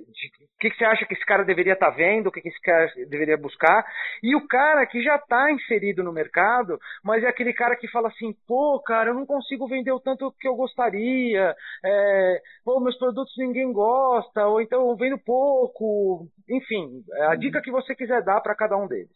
o 0.61 0.63
que, 0.63 0.69
que, 0.69 0.77
você 0.77 0.85
acha 0.85 1.07
que 1.07 1.15
esse 1.15 1.25
cara 1.25 1.43
deveria 1.43 1.73
estar 1.73 1.91
tá 1.91 1.97
vendo, 1.97 2.27
o 2.27 2.31
que, 2.31 2.43
que, 2.43 2.51
esse 2.51 2.61
cara 2.61 2.87
deveria 3.09 3.39
buscar, 3.39 3.83
e 4.23 4.37
o 4.37 4.47
cara 4.47 4.85
que 4.85 5.03
já 5.03 5.17
está 5.17 5.51
inserido 5.51 6.05
no 6.05 6.13
mercado, 6.13 6.79
mas 7.03 7.25
é 7.25 7.29
aquele 7.29 7.55
cara 7.55 7.75
que 7.77 7.89
fala 7.89 8.09
assim, 8.09 8.35
pô, 8.47 8.79
cara, 8.85 9.09
eu 9.09 9.15
não 9.15 9.25
consigo 9.25 9.67
vender 9.67 9.93
o 9.93 10.01
tanto 10.01 10.31
que 10.39 10.47
eu 10.47 10.55
gostaria, 10.55 11.57
é, 11.83 12.43
pô, 12.63 12.79
meus 12.79 12.99
produtos 12.99 13.33
ninguém 13.39 13.73
gosta, 13.73 14.47
ou 14.47 14.61
então 14.61 14.91
eu 14.91 14.97
vendo 14.97 15.17
pouco, 15.25 16.27
enfim, 16.47 17.03
é 17.15 17.27
a 17.29 17.37
dica 17.37 17.63
que 17.63 17.71
você 17.71 17.95
quiser 17.95 18.23
dar 18.23 18.43
para 18.43 18.55
cada 18.55 18.77
um 18.77 18.87
deles. 18.87 19.09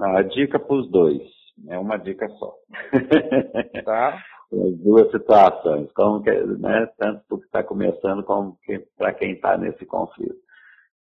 A 0.00 0.22
dica 0.22 0.60
para 0.60 0.76
os 0.76 0.88
dois, 0.88 1.20
é 1.68 1.76
uma 1.76 1.96
dica 1.96 2.28
só. 2.28 2.54
tá? 3.84 4.22
as 4.52 4.78
duas 4.78 5.10
situações, 5.10 5.90
como 5.92 6.22
que, 6.22 6.30
né, 6.30 6.88
tanto 6.98 7.22
para 7.28 7.38
que 7.38 7.44
está 7.44 7.62
começando 7.64 8.22
como 8.24 8.56
para 8.96 9.12
quem 9.14 9.32
está 9.32 9.56
nesse 9.56 9.84
conflito. 9.86 10.49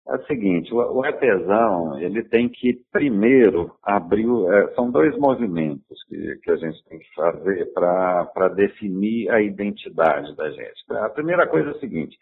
É 0.09 0.15
o 0.15 0.25
seguinte, 0.25 0.73
o, 0.73 0.77
o, 0.77 1.03
artesão 1.03 1.99
ele 1.99 2.23
tem 2.23 2.49
que 2.49 2.73
primeiro 2.91 3.75
abrir, 3.83 4.25
é, 4.51 4.73
são 4.73 4.89
dois 4.89 5.15
movimentos 5.19 6.03
que, 6.07 6.35
que 6.37 6.49
a 6.49 6.55
gente 6.55 6.83
tem 6.85 6.97
que 6.97 7.13
fazer 7.13 7.71
para 7.73 8.47
definir 8.55 9.29
a 9.29 9.39
identidade 9.39 10.35
da 10.35 10.49
gente. 10.49 10.83
A 10.89 11.09
primeira 11.09 11.47
coisa 11.47 11.69
é 11.69 11.71
o 11.73 11.79
seguinte, 11.79 12.17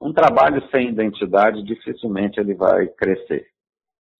um 0.00 0.14
trabalho 0.14 0.66
sem 0.70 0.88
identidade 0.88 1.62
dificilmente 1.62 2.40
ele 2.40 2.54
vai 2.54 2.86
crescer. 2.88 3.46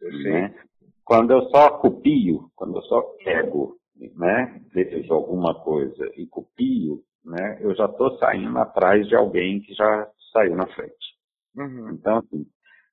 Né? 0.03 0.55
Quando 1.03 1.33
eu 1.33 1.43
só 1.49 1.71
copio, 1.79 2.51
quando 2.55 2.77
eu 2.77 2.83
só 2.83 3.01
pego 3.25 3.77
né, 4.15 4.61
vejo 4.75 5.15
alguma 5.15 5.55
coisa 5.55 6.05
e 6.17 6.27
copio, 6.27 7.03
né, 7.25 7.59
eu 7.61 7.75
já 7.75 7.87
estou 7.87 8.19
saindo 8.19 8.59
atrás 8.59 9.09
de 9.09 9.17
alguém 9.17 9.61
que 9.61 9.73
já 9.73 10.07
saiu 10.35 10.55
na 10.55 10.67
frente. 10.67 11.17
Uhum. 11.57 11.91
Então, 11.93 12.19
assim, 12.19 12.47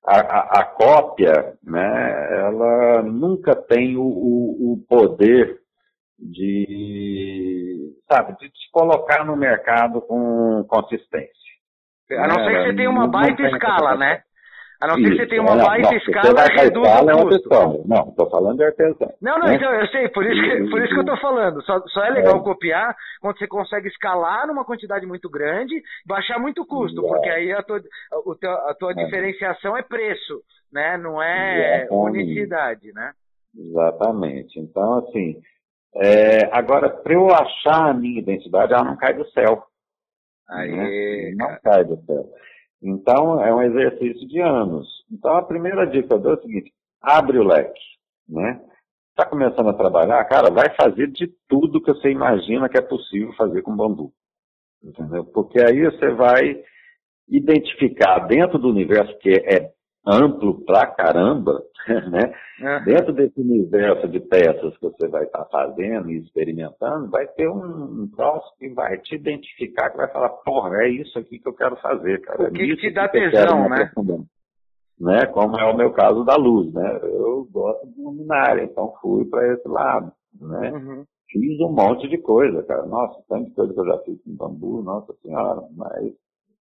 a, 0.06 0.20
a, 0.20 0.60
a, 0.60 0.64
cópia, 0.64 1.54
né, 1.62 2.38
ela 2.40 3.02
nunca 3.02 3.56
tem 3.56 3.96
o, 3.96 4.02
o, 4.02 4.72
o 4.72 4.84
poder 4.88 5.58
de, 6.18 7.94
sabe, 8.10 8.36
de 8.38 8.48
te 8.48 8.70
colocar 8.70 9.24
no 9.24 9.36
mercado 9.36 10.00
com 10.02 10.64
consistência. 10.68 11.32
A 12.12 12.28
não 12.28 12.44
ser 12.44 12.50
que 12.50 12.64
você 12.64 12.76
tenha 12.76 12.90
uma 12.90 13.08
baita 13.08 13.42
escala, 13.42 13.96
né? 13.96 14.22
A 14.80 14.88
não 14.88 14.96
ser 14.96 15.10
que 15.10 15.16
você 15.16 15.26
tenha 15.26 15.42
uma 15.42 15.56
baixa 15.56 15.94
escala, 15.96 16.44
reduz 16.44 16.88
o 16.88 17.10
é 17.10 17.22
custo. 17.22 17.88
Não, 17.88 18.08
estou 18.08 18.28
falando 18.28 18.58
de 18.58 18.64
artesão. 18.64 19.14
Não, 19.22 19.38
não, 19.38 19.46
né? 19.46 19.54
então, 19.54 19.72
eu 19.72 19.86
sei, 19.88 20.08
por 20.08 20.24
isso 20.26 20.40
que, 20.42 20.70
por 20.70 20.82
isso 20.82 20.92
que 20.92 20.98
eu 20.98 21.02
estou 21.02 21.16
falando. 21.18 21.62
Só, 21.62 21.80
só 21.88 22.04
é 22.04 22.10
legal 22.10 22.38
é. 22.38 22.42
copiar 22.42 22.96
quando 23.20 23.38
você 23.38 23.46
consegue 23.46 23.88
escalar 23.88 24.46
numa 24.46 24.64
quantidade 24.64 25.06
muito 25.06 25.30
grande, 25.30 25.80
baixar 26.06 26.38
muito 26.38 26.66
custo, 26.66 27.04
é. 27.04 27.08
porque 27.08 27.28
aí 27.28 27.52
a 27.52 27.62
tua, 27.62 27.80
a 28.68 28.74
tua 28.74 28.92
é. 28.92 29.04
diferenciação 29.04 29.76
é 29.76 29.82
preço, 29.82 30.42
né? 30.72 30.98
Não 30.98 31.22
é 31.22 31.86
unicidade, 31.90 32.92
né? 32.92 33.12
Exatamente. 33.56 34.58
Então, 34.58 34.98
assim, 34.98 35.40
é, 35.96 36.46
agora, 36.52 36.90
para 36.90 37.14
eu 37.14 37.28
achar 37.30 37.90
a 37.90 37.94
minha 37.94 38.18
identidade, 38.18 38.72
ela 38.72 38.84
não 38.84 38.96
cai 38.96 39.14
do 39.14 39.24
céu. 39.30 39.64
Aí, 40.48 40.70
né? 40.70 41.34
Não 41.36 41.56
cai 41.62 41.84
do 41.84 41.96
céu. 42.04 42.28
Então, 42.84 43.42
é 43.42 43.52
um 43.54 43.62
exercício 43.62 44.28
de 44.28 44.40
anos. 44.40 44.86
Então, 45.10 45.34
a 45.34 45.42
primeira 45.42 45.86
dica 45.86 46.14
é 46.14 46.18
o 46.18 46.40
seguinte: 46.42 46.70
abre 47.00 47.38
o 47.38 47.42
leque. 47.42 47.80
Né? 48.28 48.60
Está 49.10 49.24
começando 49.24 49.70
a 49.70 49.74
trabalhar, 49.74 50.22
cara, 50.26 50.50
vai 50.50 50.74
fazer 50.76 51.10
de 51.10 51.32
tudo 51.48 51.80
que 51.80 51.92
você 51.92 52.10
imagina 52.10 52.68
que 52.68 52.76
é 52.76 52.82
possível 52.82 53.32
fazer 53.34 53.62
com 53.62 53.74
bambu. 53.74 54.12
Entendeu? 54.82 55.24
Porque 55.24 55.62
aí 55.62 55.82
você 55.84 56.10
vai 56.10 56.62
identificar 57.26 58.18
dentro 58.26 58.58
do 58.58 58.68
universo 58.68 59.16
que 59.18 59.30
é 59.30 59.72
amplo 60.06 60.64
pra 60.64 60.86
caramba, 60.86 61.62
né? 62.10 62.34
É. 62.60 62.80
Dentro 62.84 63.12
desse 63.12 63.40
universo 63.40 64.08
de 64.08 64.20
peças 64.20 64.76
que 64.76 64.86
você 64.86 65.08
vai 65.08 65.24
estar 65.24 65.44
tá 65.44 65.48
fazendo 65.50 66.10
e 66.10 66.18
experimentando, 66.18 67.10
vai 67.10 67.26
ter 67.26 67.48
um, 67.48 68.02
um 68.02 68.10
troço 68.14 68.46
que 68.58 68.68
vai 68.70 68.98
te 68.98 69.14
identificar, 69.14 69.90
que 69.90 69.96
vai 69.96 70.10
falar, 70.12 70.28
porra, 70.28 70.82
é 70.82 70.88
isso 70.88 71.18
aqui 71.18 71.38
que 71.38 71.48
eu 71.48 71.54
quero 71.54 71.76
fazer, 71.76 72.20
cara. 72.20 72.48
O 72.48 72.52
que, 72.52 72.62
é 72.62 72.66
que 72.66 72.76
te 72.76 72.90
dá 72.92 73.08
tesão, 73.08 73.68
né? 73.68 73.90
né? 75.00 75.26
Como 75.26 75.58
é 75.58 75.64
o 75.64 75.76
meu 75.76 75.92
caso 75.92 76.24
da 76.24 76.36
luz, 76.36 76.72
né? 76.72 77.00
Eu 77.02 77.48
gosto 77.50 77.86
de 77.86 78.00
luminária, 78.00 78.62
então 78.62 78.92
fui 79.00 79.24
para 79.24 79.52
esse 79.52 79.66
lado, 79.68 80.12
né? 80.40 80.70
Uhum. 80.72 81.04
Fiz 81.30 81.60
um 81.60 81.72
monte 81.72 82.08
de 82.08 82.18
coisa, 82.18 82.62
cara. 82.62 82.86
Nossa, 82.86 83.20
tanta 83.28 83.50
coisa 83.50 83.74
que 83.74 83.80
eu 83.80 83.86
já 83.86 83.98
fiz 83.98 84.22
com 84.22 84.36
bambu, 84.36 84.82
nossa 84.82 85.12
senhora, 85.14 85.62
mas 85.76 86.12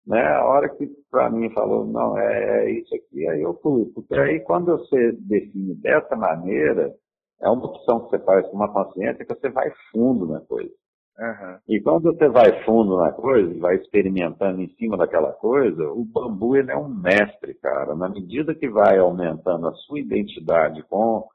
né? 0.08 0.26
A 0.26 0.46
hora 0.46 0.70
que 0.70 0.88
para 1.12 1.30
mim 1.30 1.50
falou, 1.52 1.86
não, 1.86 2.18
é, 2.18 2.66
é, 2.66 2.72
isso 2.72 2.96
aqui, 2.96 3.28
aí 3.28 3.42
eu 3.42 3.54
fui. 3.62 3.86
Porque 3.94 4.16
aí 4.16 4.40
quando 4.40 4.78
você 4.78 5.12
define 5.12 5.76
dessa 5.76 6.16
maneira, 6.16 6.94
é 7.42 7.50
uma 7.50 7.66
opção 7.66 8.00
que 8.06 8.12
você 8.12 8.20
faz 8.20 8.48
com 8.48 8.56
uma 8.56 8.72
consciência 8.72 9.26
que 9.26 9.36
você 9.36 9.50
vai 9.50 9.70
fundo 9.92 10.26
na 10.28 10.40
coisa. 10.42 10.72
Uhum. 11.20 11.58
E 11.68 11.82
quando 11.82 12.04
você 12.04 12.30
vai 12.30 12.64
fundo 12.64 12.98
na 12.98 13.12
coisa, 13.12 13.60
vai 13.60 13.76
experimentando 13.76 14.62
em 14.62 14.70
cima 14.76 14.96
daquela 14.96 15.34
coisa, 15.34 15.84
o 15.90 16.06
bambu 16.06 16.56
ele 16.56 16.72
é 16.72 16.78
um 16.78 16.88
mestre, 16.88 17.56
cara. 17.56 17.96
Na 17.96 18.08
medida 18.08 18.56
que 18.56 18.70
vai 18.70 19.00
aumentando 19.00 19.68
a 19.68 19.74
sua 19.74 20.00
identidade 20.00 20.84
com, 20.84 21.28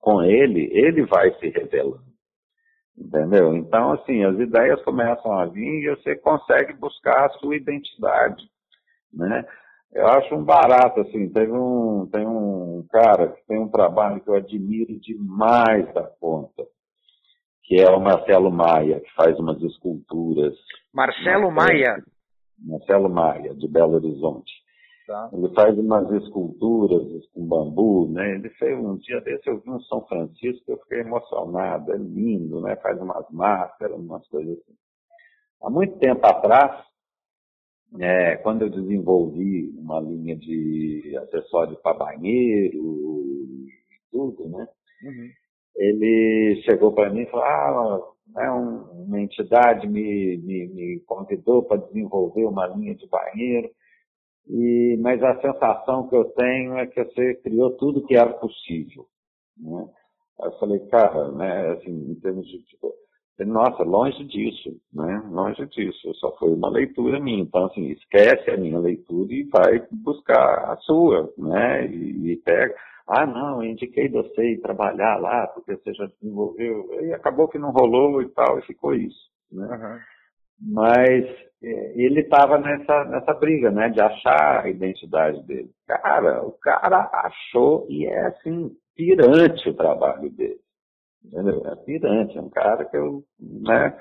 com 0.00 0.22
ele, 0.22 0.68
ele 0.72 1.06
vai 1.06 1.32
se 1.38 1.48
revelando. 1.48 2.07
Entendeu? 3.00 3.54
Então, 3.54 3.92
assim, 3.92 4.24
as 4.24 4.38
ideias 4.38 4.82
começam 4.82 5.32
a 5.32 5.46
vir 5.46 5.84
e 5.84 5.96
você 5.96 6.16
consegue 6.16 6.72
buscar 6.74 7.26
a 7.26 7.30
sua 7.30 7.56
identidade, 7.56 8.44
né? 9.12 9.46
Eu 9.92 10.06
acho 10.06 10.34
um 10.34 10.44
barato, 10.44 11.00
assim, 11.00 11.30
teve 11.30 11.52
um, 11.52 12.06
tem 12.12 12.26
um 12.26 12.84
cara 12.90 13.28
que 13.28 13.46
tem 13.46 13.58
um 13.58 13.68
trabalho 13.68 14.20
que 14.20 14.28
eu 14.28 14.34
admiro 14.34 14.98
demais 15.00 15.92
da 15.94 16.02
conta, 16.02 16.64
que 17.64 17.80
é 17.80 17.88
o 17.88 18.00
Marcelo 18.00 18.50
Maia, 18.50 19.00
que 19.00 19.14
faz 19.14 19.38
umas 19.38 19.62
esculturas. 19.62 20.54
Marcelo 20.92 21.50
Maia? 21.50 22.02
Marcelo 22.58 23.08
Maia, 23.08 23.54
de 23.54 23.68
Belo 23.68 23.94
Horizonte. 23.94 24.52
Tá. 25.08 25.30
Ele 25.32 25.48
faz 25.54 25.78
umas 25.78 26.12
esculturas 26.22 27.26
com 27.32 27.46
bambu, 27.46 28.10
né? 28.10 28.34
Ele 28.34 28.50
fez 28.50 28.78
um 28.78 28.94
dia 28.98 29.18
desse, 29.22 29.48
eu 29.48 29.58
vi 29.58 29.70
um 29.70 29.80
São 29.80 30.06
Francisco, 30.06 30.70
eu 30.70 30.76
fiquei 30.80 31.00
emocionado, 31.00 31.94
é 31.94 31.96
lindo, 31.96 32.60
né? 32.60 32.76
Faz 32.76 33.00
umas 33.00 33.24
máscaras, 33.30 33.98
umas 33.98 34.28
coisas 34.28 34.58
assim. 34.58 34.76
Há 35.62 35.70
muito 35.70 35.98
tempo 35.98 36.26
atrás, 36.26 36.84
é, 37.98 38.36
quando 38.36 38.62
eu 38.62 38.68
desenvolvi 38.68 39.70
uma 39.78 39.98
linha 39.98 40.36
de 40.36 41.16
acessórios 41.22 41.80
para 41.80 41.96
banheiro 41.96 42.76
e 42.76 44.10
tudo, 44.12 44.46
né? 44.50 44.68
Uhum. 45.04 45.30
Ele 45.74 46.60
chegou 46.66 46.92
para 46.92 47.08
mim 47.08 47.22
e 47.22 47.30
falou, 47.30 47.46
ah, 47.46 48.12
né, 48.34 48.50
uma 48.50 49.22
entidade 49.22 49.88
me, 49.88 50.36
me, 50.36 50.68
me 50.68 51.00
convidou 51.06 51.62
para 51.62 51.78
desenvolver 51.78 52.44
uma 52.44 52.66
linha 52.66 52.94
de 52.94 53.08
banheiro, 53.08 53.70
e, 54.48 54.98
mas 55.00 55.22
a 55.22 55.40
sensação 55.40 56.08
que 56.08 56.16
eu 56.16 56.24
tenho 56.24 56.76
é 56.78 56.86
que 56.86 57.02
você 57.04 57.34
criou 57.36 57.70
tudo 57.76 58.06
que 58.06 58.16
era 58.16 58.32
possível. 58.34 59.06
Né? 59.56 59.88
Eu 60.40 60.52
falei, 60.58 60.78
cara, 60.86 61.32
né, 61.32 61.72
assim, 61.72 62.12
em 62.12 62.14
termos 62.14 62.46
de 62.46 62.62
tipo, 62.64 62.94
nossa, 63.44 63.84
longe 63.84 64.24
disso, 64.24 64.76
né? 64.92 65.22
Longe 65.30 65.64
disso. 65.66 66.12
Só 66.14 66.36
foi 66.38 66.52
uma 66.52 66.68
leitura 66.68 67.20
minha. 67.20 67.42
Então, 67.42 67.66
assim, 67.66 67.86
esquece 67.90 68.50
a 68.50 68.56
minha 68.56 68.78
leitura 68.78 69.32
e 69.32 69.44
vai 69.44 69.86
buscar 69.92 70.72
a 70.72 70.76
sua, 70.78 71.32
né? 71.38 71.86
E, 71.86 72.32
e 72.32 72.36
pega. 72.38 72.74
Ah, 73.06 73.24
não, 73.24 73.62
indiquei 73.62 74.08
você 74.08 74.52
ir 74.52 74.60
trabalhar 74.60 75.16
lá 75.16 75.46
porque 75.48 75.76
você 75.76 75.94
já 75.94 76.06
desenvolveu. 76.06 76.88
E 77.02 77.12
acabou 77.12 77.48
que 77.48 77.58
não 77.58 77.70
rolou 77.70 78.20
e 78.22 78.28
tal, 78.30 78.58
e 78.58 78.62
ficou 78.62 78.94
isso, 78.94 79.30
né? 79.52 79.66
Uhum. 79.66 79.98
Mas 80.60 81.24
é, 81.62 81.92
ele 82.00 82.20
estava 82.20 82.58
nessa, 82.58 83.04
nessa 83.04 83.34
briga, 83.34 83.70
né? 83.70 83.88
De 83.88 84.00
achar 84.00 84.64
a 84.64 84.68
identidade 84.68 85.42
dele. 85.44 85.70
Cara, 85.86 86.44
o 86.44 86.52
cara 86.52 87.10
achou 87.12 87.86
e 87.88 88.06
é, 88.06 88.26
assim, 88.26 88.70
pirante 88.94 89.68
o 89.68 89.74
trabalho 89.74 90.30
dele. 90.30 90.60
Entendeu? 91.24 91.62
É 91.66 91.76
pirante, 91.76 92.38
é 92.38 92.40
um 92.40 92.48
cara 92.48 92.84
que 92.84 92.96
eu 92.96 93.24
né, 93.38 93.98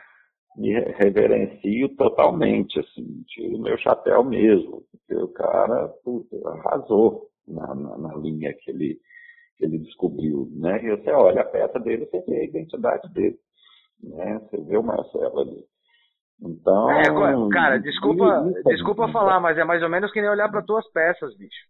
me 0.56 0.72
reverencio 0.72 1.90
totalmente, 1.96 2.80
assim, 2.80 3.24
tiro 3.28 3.60
meu 3.60 3.78
chapéu 3.78 4.24
mesmo, 4.24 4.84
porque 4.92 5.16
o 5.16 5.28
cara 5.30 5.88
puta, 6.04 6.36
arrasou 6.50 7.30
na, 7.48 7.76
na, 7.76 7.98
na, 7.98 8.16
linha 8.16 8.54
que 8.54 8.72
ele, 8.72 9.00
que 9.58 9.66
ele 9.66 9.80
descobriu, 9.80 10.48
né? 10.56 10.84
E 10.84 10.90
você 10.96 11.12
olha 11.12 11.42
a 11.42 11.46
peça 11.46 11.80
dele, 11.80 12.06
você 12.06 12.22
vê 12.22 12.40
a 12.40 12.46
identidade 12.46 13.12
dele, 13.14 13.38
né? 14.02 14.40
Você 14.40 14.62
vê 14.62 14.78
o 14.78 14.84
Marcelo 14.84 15.40
ali. 15.40 15.66
Então, 16.42 16.92
é, 16.92 17.04
cara, 17.52 17.80
desculpa, 17.80 18.46
desculpa 18.66 19.12
falar, 19.12 19.40
mas 19.40 19.58
é 19.58 19.64
mais 19.64 19.82
ou 19.82 19.90
menos 19.90 20.12
que 20.12 20.22
nem 20.22 20.30
olhar 20.30 20.50
para 20.50 20.62
tuas 20.62 20.88
peças, 20.92 21.36
bicho. 21.36 21.66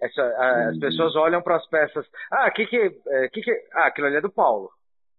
Essa, 0.00 0.22
as 0.68 0.78
pessoas 0.78 1.14
olham 1.16 1.42
para 1.42 1.56
as 1.56 1.68
peças. 1.68 2.06
Ah, 2.30 2.50
que 2.50 2.66
que, 2.66 2.76
é, 2.76 3.28
que 3.28 3.40
que, 3.40 3.50
ah, 3.74 3.86
aquilo 3.86 4.08
ali 4.08 4.16
é 4.16 4.20
do 4.20 4.32
Paulo. 4.32 4.68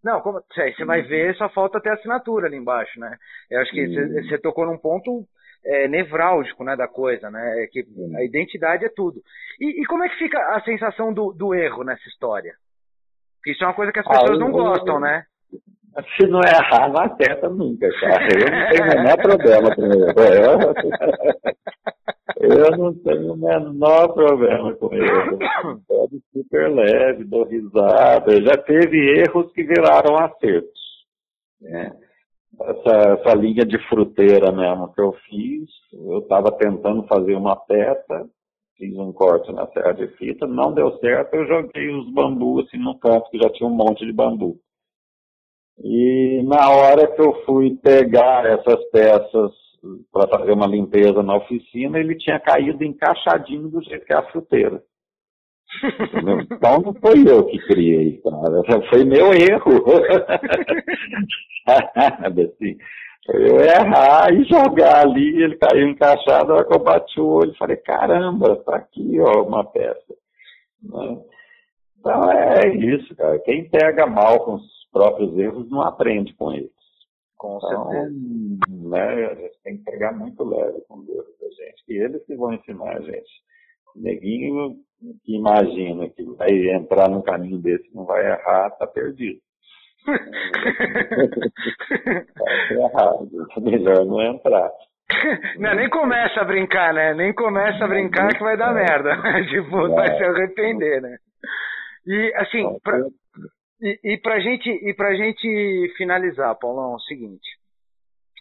Não, 0.04 0.20
como, 0.20 0.42
aí 0.58 0.74
você 0.74 0.84
vai 0.84 1.02
uhum. 1.02 1.08
ver, 1.08 1.36
só 1.36 1.48
falta 1.50 1.80
ter 1.80 1.92
assinatura 1.92 2.48
ali 2.48 2.58
embaixo, 2.58 3.00
né? 3.00 3.16
Eu 3.50 3.62
acho 3.62 3.72
que 3.72 3.88
você 3.88 4.38
tocou 4.38 4.66
num 4.66 4.78
ponto 4.78 5.26
é, 5.66 5.88
nevrálgico, 5.88 6.64
né, 6.66 6.76
da 6.76 6.88
coisa, 6.88 7.32
né? 7.32 7.64
É 7.64 7.68
que 7.68 7.86
a 8.18 8.24
identidade 8.24 8.84
é 8.84 8.90
tudo. 8.90 9.22
E, 9.62 9.82
e, 9.82 9.86
como 9.86 10.04
é 10.04 10.10
que 10.10 10.18
fica 10.18 10.38
a 10.54 10.62
sensação 10.62 11.14
do, 11.14 11.32
do 11.32 11.54
erro 11.56 11.86
nessa 11.86 12.06
história? 12.10 12.54
Isso 13.48 13.64
é 13.64 13.68
uma 13.68 13.74
coisa 13.74 13.94
que 13.94 14.00
as 14.00 14.08
pessoas 14.08 14.38
ah, 14.38 14.40
não 14.40 14.52
gostam, 14.52 15.00
né? 15.00 15.26
Se 16.18 16.28
não 16.28 16.42
errar, 16.42 16.92
não 16.92 17.02
acerta 17.02 17.50
nunca, 17.50 17.88
cara. 18.00 18.28
Eu 18.34 18.50
não 18.50 18.70
tenho 18.70 18.84
o 18.84 18.96
menor 18.96 19.18
problema 19.22 19.76
com 19.76 19.86
isso. 19.88 20.14
Eu 22.40 22.78
não 22.78 22.94
tenho 22.94 23.34
o 23.34 23.38
menor 23.38 24.14
problema 24.14 24.74
com 24.76 24.94
ele. 24.94 25.38
Pode 25.88 26.22
super 26.32 26.72
leve, 26.72 27.24
dou 27.26 27.46
risada. 27.46 28.42
Já 28.42 28.58
teve 28.58 29.22
erros 29.22 29.52
que 29.54 29.64
viraram 29.64 30.18
acertos. 30.18 30.82
Né? 31.62 31.96
Essa, 32.62 33.14
essa 33.14 33.36
linha 33.36 33.66
de 33.66 33.78
fruteira 33.88 34.52
mesmo 34.52 34.94
que 34.94 35.02
eu 35.02 35.14
fiz, 35.28 35.70
eu 35.94 36.20
estava 36.20 36.52
tentando 36.52 37.04
fazer 37.08 37.36
uma 37.36 37.56
peça, 37.56 38.28
fiz 38.78 38.96
um 38.98 39.12
corte 39.12 39.52
na 39.52 39.66
serra 39.68 39.94
de 39.94 40.08
fita, 40.18 40.46
não 40.46 40.74
deu 40.74 40.98
certo, 41.00 41.34
eu 41.34 41.48
joguei 41.48 41.90
os 41.90 42.12
bambus 42.14 42.66
assim 42.68 42.78
no 42.78 42.98
canto, 43.00 43.30
que 43.32 43.40
já 43.40 43.50
tinha 43.50 43.68
um 43.68 43.74
monte 43.74 44.06
de 44.06 44.14
bambu. 44.14 44.60
E 45.80 46.42
na 46.44 46.70
hora 46.70 47.08
que 47.08 47.22
eu 47.22 47.34
fui 47.46 47.76
pegar 47.76 48.46
essas 48.46 48.84
peças 48.92 49.52
para 50.12 50.28
fazer 50.28 50.52
uma 50.52 50.68
limpeza 50.68 51.22
na 51.24 51.36
oficina, 51.36 52.00
ele 52.00 52.16
tinha 52.16 52.40
caído 52.40 52.84
encaixadinho 52.84 53.68
do 53.70 53.82
jeito 53.84 54.06
que 54.06 54.14
é 54.14 54.18
a 54.18 54.32
fruteira. 54.32 54.82
Então 56.52 56.82
não 56.82 56.94
foi 56.94 57.24
eu 57.28 57.46
que 57.46 57.58
criei, 57.66 58.22
cara. 58.22 58.62
Foi 58.90 59.04
meu 59.04 59.34
erro. 59.34 59.84
assim, 61.66 62.78
eu 63.30 63.60
errar 63.60 64.32
e 64.34 64.44
jogar 64.44 65.02
ali, 65.02 65.42
ele 65.42 65.58
caiu 65.58 65.88
encaixado, 65.88 66.52
a 66.52 66.56
hora 66.58 66.66
que 66.66 66.74
eu 66.74 66.80
bati 66.80 67.20
o 67.20 67.28
olho, 67.28 67.56
falei, 67.58 67.78
caramba, 67.78 68.56
tá 68.58 68.76
aqui, 68.76 69.20
ó, 69.20 69.44
uma 69.44 69.64
peça. 69.64 70.14
Né? 70.84 71.18
Então 71.98 72.32
é 72.32 72.68
isso, 72.76 73.16
cara. 73.16 73.40
Quem 73.40 73.70
pega 73.70 74.06
mal 74.06 74.44
com 74.44 74.60
próprios 74.94 75.38
erros 75.38 75.70
não 75.70 75.82
aprende 75.82 76.34
com 76.36 76.54
eles. 76.54 76.72
Com 77.38 77.58
então, 77.58 77.90
certeza. 77.90 78.14
Né, 78.70 79.26
a 79.26 79.36
gente 79.36 79.60
tem 79.64 79.78
que 79.78 79.84
pegar 79.84 80.14
muito 80.14 80.42
leve 80.46 80.80
com 80.88 81.04
Deus 81.04 81.26
da 81.42 81.48
gente. 81.50 81.84
E 81.90 81.98
eles 81.98 82.26
que 82.26 82.36
vão 82.36 82.54
ensinar 82.54 82.96
a 82.96 83.02
gente. 83.02 83.44
O 83.96 84.00
neguinho 84.00 84.78
que 85.26 85.36
imagina 85.36 86.10
que 86.10 86.24
vai 86.24 86.50
entrar 86.70 87.10
num 87.10 87.22
caminho 87.22 87.58
desse 87.58 87.94
não 87.94 88.06
vai 88.06 88.26
errar, 88.26 88.68
está 88.68 88.88
perdido. 88.88 89.42
tá 92.34 92.74
errado. 92.74 93.30
Melhor 93.62 94.06
não 94.06 94.22
entrar. 94.22 94.72
Não, 95.58 95.76
nem 95.76 95.90
começa 95.90 96.42
a 96.42 96.46
brincar, 96.46 96.94
né? 96.94 97.14
Nem 97.14 97.34
começa 97.34 97.84
a 97.84 97.88
brincar 97.88 98.34
que 98.36 98.44
vai 98.44 98.58
dar 98.58 98.74
merda. 98.74 99.16
tipo, 99.50 99.90
vai 99.90 100.16
se 100.16 100.24
arrepender, 100.24 101.02
né? 101.02 101.18
E 102.06 102.34
assim, 102.36 102.64
pra, 102.84 103.00
e, 103.84 104.00
e 104.14 104.18
para 104.18 104.40
gente 104.40 104.70
e 104.70 104.94
pra 104.94 105.14
gente 105.14 105.94
finalizar, 105.98 106.58
Paulão, 106.58 106.94
é 106.94 106.96
o 106.96 107.00
seguinte. 107.02 107.48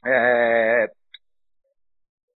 É, 0.07 0.91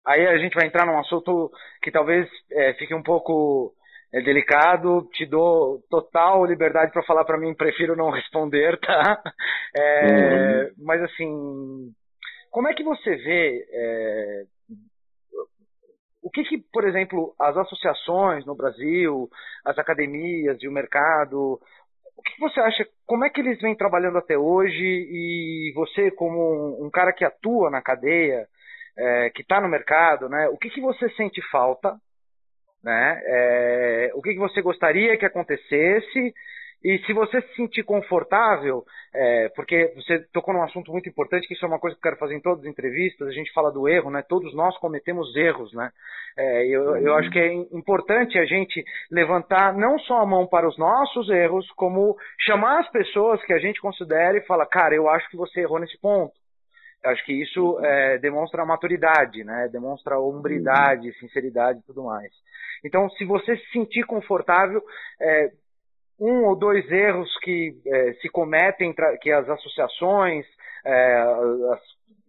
aí 0.05 0.25
a 0.27 0.37
gente 0.39 0.55
vai 0.55 0.65
entrar 0.65 0.87
num 0.87 0.97
assunto 0.97 1.51
que 1.83 1.91
talvez 1.91 2.27
é, 2.51 2.73
fique 2.73 2.95
um 2.95 3.03
pouco 3.03 3.73
é, 4.11 4.21
delicado. 4.21 5.07
Te 5.13 5.23
dou 5.25 5.83
total 5.87 6.45
liberdade 6.45 6.91
para 6.91 7.03
falar 7.03 7.25
para 7.25 7.37
mim. 7.37 7.53
Prefiro 7.53 7.95
não 7.95 8.09
responder, 8.09 8.79
tá? 8.81 9.21
É, 9.75 10.63
uhum. 10.63 10.71
Mas 10.79 11.03
assim, 11.03 11.93
como 12.49 12.67
é 12.67 12.73
que 12.73 12.83
você 12.83 13.15
vê 13.17 13.67
é, 13.71 14.43
o 16.25 16.29
que, 16.31 16.43
que, 16.43 16.57
por 16.73 16.87
exemplo, 16.87 17.35
as 17.39 17.55
associações 17.55 18.43
no 18.47 18.55
Brasil, 18.55 19.29
as 19.63 19.77
academias 19.77 20.57
e 20.59 20.67
o 20.67 20.71
mercado, 20.71 21.61
o 22.17 22.21
que 22.21 22.39
você 22.39 22.59
acha? 22.59 22.87
Como 23.05 23.25
é 23.25 23.29
que 23.29 23.41
eles 23.41 23.59
vêm 23.61 23.75
trabalhando 23.75 24.17
até 24.17 24.37
hoje? 24.37 24.83
E 24.83 25.71
você, 25.75 26.11
como 26.11 26.83
um, 26.83 26.89
cara 26.89 27.13
que 27.13 27.25
atua 27.25 27.69
na 27.69 27.81
cadeia, 27.81 28.47
é, 28.97 29.29
que 29.31 29.41
está 29.41 29.59
no 29.59 29.67
mercado, 29.67 30.29
né? 30.29 30.47
O 30.49 30.57
que, 30.57 30.69
que 30.69 30.81
você 30.81 31.09
sente 31.11 31.41
falta? 31.49 31.95
Né? 32.83 33.21
É, 33.25 34.11
o 34.13 34.21
que, 34.21 34.33
que 34.33 34.39
você 34.39 34.61
gostaria 34.61 35.17
que 35.17 35.25
acontecesse? 35.25 36.33
E 36.85 36.99
se 36.99 37.13
você 37.13 37.41
se 37.41 37.55
sentir 37.55 37.81
confortável, 37.81 38.83
é, 39.11 39.49
porque 39.55 39.91
você 39.95 40.19
tocou 40.31 40.53
num 40.53 40.61
assunto 40.61 40.91
muito 40.91 41.09
importante, 41.09 41.47
que 41.47 41.55
isso 41.55 41.65
é 41.65 41.67
uma 41.67 41.79
coisa 41.79 41.95
que 41.95 41.99
eu 41.99 42.11
quero 42.11 42.19
fazer 42.19 42.35
em 42.35 42.39
todas 42.39 42.59
as 42.59 42.69
entrevistas, 42.69 43.27
a 43.27 43.31
gente 43.31 43.51
fala 43.53 43.71
do 43.71 43.89
erro, 43.89 44.11
né? 44.11 44.21
Todos 44.21 44.53
nós 44.53 44.77
cometemos 44.77 45.35
erros, 45.35 45.73
né? 45.73 45.89
É, 46.37 46.67
eu, 46.67 46.95
eu 46.97 47.15
acho 47.15 47.31
que 47.31 47.39
é 47.39 47.51
importante 47.75 48.37
a 48.37 48.45
gente 48.45 48.83
levantar 49.09 49.73
não 49.73 49.97
só 49.97 50.19
a 50.19 50.27
mão 50.27 50.45
para 50.45 50.67
os 50.67 50.77
nossos 50.77 51.27
erros, 51.31 51.67
como 51.71 52.15
chamar 52.41 52.81
as 52.81 52.91
pessoas 52.91 53.43
que 53.45 53.53
a 53.53 53.57
gente 53.57 53.81
considera 53.81 54.37
e 54.37 54.45
falar, 54.45 54.67
cara, 54.67 54.93
eu 54.93 55.09
acho 55.09 55.27
que 55.31 55.37
você 55.37 55.61
errou 55.61 55.79
nesse 55.79 55.99
ponto. 55.99 56.35
Eu 57.03 57.09
acho 57.09 57.25
que 57.25 57.33
isso 57.33 57.79
é, 57.83 58.19
demonstra 58.19 58.63
maturidade, 58.63 59.43
né? 59.43 59.69
Demonstra 59.71 60.19
hombridade, 60.19 61.17
sinceridade 61.17 61.79
e 61.79 61.83
tudo 61.83 62.03
mais. 62.03 62.31
Então, 62.83 63.09
se 63.09 63.25
você 63.25 63.57
se 63.57 63.71
sentir 63.71 64.05
confortável, 64.05 64.83
é, 65.19 65.49
um 66.19 66.45
ou 66.45 66.55
dois 66.55 66.89
erros 66.91 67.29
que 67.39 67.75
é, 67.85 68.13
se 68.15 68.29
cometem, 68.29 68.93
que 69.21 69.31
as 69.31 69.47
associações, 69.49 70.45
é, 70.85 71.17
as 71.73 71.81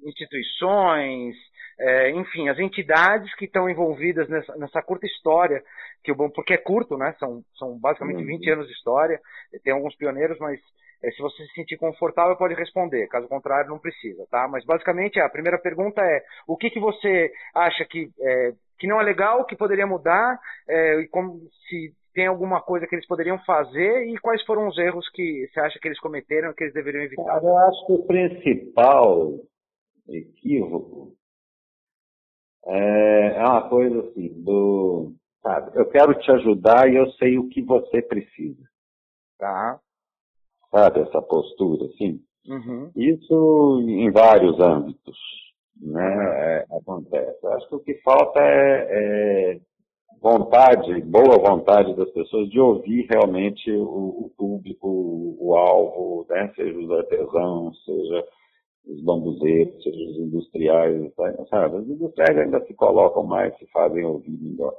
instituições, 0.04 1.36
é, 1.78 2.10
enfim, 2.10 2.48
as 2.48 2.58
entidades 2.58 3.34
que 3.34 3.44
estão 3.44 3.68
envolvidas 3.68 4.28
nessa, 4.28 4.56
nessa, 4.56 4.82
curta 4.82 5.06
história, 5.06 5.62
que 6.02 6.10
o 6.10 6.30
porque 6.30 6.54
é 6.54 6.58
curto, 6.58 6.96
né? 6.96 7.14
São, 7.18 7.42
são 7.58 7.78
basicamente 7.78 8.20
uhum. 8.20 8.26
20 8.26 8.50
anos 8.50 8.66
de 8.66 8.72
história, 8.72 9.20
tem 9.62 9.72
alguns 9.72 9.94
pioneiros, 9.94 10.38
mas 10.38 10.58
é, 11.02 11.10
se 11.10 11.20
você 11.20 11.44
se 11.44 11.52
sentir 11.52 11.76
confortável, 11.76 12.36
pode 12.36 12.54
responder, 12.54 13.06
caso 13.08 13.28
contrário, 13.28 13.70
não 13.70 13.78
precisa, 13.78 14.26
tá? 14.30 14.48
Mas 14.48 14.64
basicamente 14.64 15.20
a 15.20 15.28
primeira 15.28 15.58
pergunta 15.58 16.00
é: 16.00 16.22
o 16.46 16.56
que, 16.56 16.70
que 16.70 16.80
você 16.80 17.30
acha 17.54 17.84
que, 17.84 18.10
é, 18.20 18.52
que 18.78 18.86
não 18.86 19.00
é 19.00 19.04
legal, 19.04 19.44
que 19.44 19.56
poderia 19.56 19.86
mudar, 19.86 20.38
é, 20.68 21.00
e 21.00 21.08
como 21.08 21.40
se 21.68 21.92
tem 22.16 22.26
alguma 22.26 22.62
coisa 22.62 22.86
que 22.86 22.94
eles 22.94 23.06
poderiam 23.06 23.38
fazer 23.44 24.06
e 24.06 24.18
quais 24.18 24.42
foram 24.46 24.66
os 24.68 24.78
erros 24.78 25.06
que 25.10 25.46
você 25.52 25.60
acha 25.60 25.78
que 25.78 25.86
eles 25.86 26.00
cometeram 26.00 26.54
que 26.54 26.64
eles 26.64 26.72
deveriam 26.72 27.04
evitar? 27.04 27.44
Eu 27.44 27.58
acho 27.58 27.86
que 27.86 27.92
o 27.92 28.06
principal 28.06 29.34
equívoco 30.08 31.12
é, 32.64 33.36
é 33.36 33.42
uma 33.42 33.68
coisa 33.68 34.00
assim, 34.00 34.32
do, 34.42 35.12
sabe, 35.42 35.78
eu 35.78 35.84
quero 35.90 36.18
te 36.18 36.32
ajudar 36.32 36.90
e 36.90 36.96
eu 36.96 37.06
sei 37.12 37.38
o 37.38 37.50
que 37.50 37.60
você 37.60 38.00
precisa. 38.00 38.64
Tá. 39.38 39.78
Sabe, 40.70 41.00
essa 41.00 41.20
postura, 41.20 41.84
assim. 41.84 42.18
Uhum. 42.48 42.90
Isso 42.96 43.84
em 43.86 44.10
vários 44.10 44.58
âmbitos, 44.58 45.18
né, 45.78 46.62
é, 46.62 46.76
acontece. 46.78 47.38
Eu 47.42 47.52
acho 47.52 47.68
que 47.68 47.74
o 47.74 47.80
que 47.80 47.94
falta 48.02 48.40
é, 48.40 48.86
é 49.52 49.60
vontade, 50.20 51.00
boa 51.02 51.38
vontade 51.38 51.94
das 51.94 52.10
pessoas 52.10 52.48
de 52.50 52.58
ouvir 52.58 53.06
realmente 53.10 53.70
o, 53.70 54.26
o 54.26 54.32
público, 54.36 54.88
o, 54.88 55.36
o 55.40 55.56
alvo, 55.56 56.26
né? 56.28 56.52
seja 56.54 56.78
os 56.78 56.90
artesãos, 56.90 57.84
seja 57.84 58.24
os 58.86 59.02
bambuzeiros, 59.02 59.82
seja 59.82 60.10
os 60.10 60.16
industriais, 60.18 61.12
sabe? 61.50 61.76
Os 61.76 61.88
industriais 61.88 62.38
ainda 62.38 62.64
se 62.66 62.74
colocam 62.74 63.24
mais, 63.24 63.56
se 63.58 63.66
fazem 63.66 64.04
ouvir 64.04 64.30
melhor. 64.30 64.74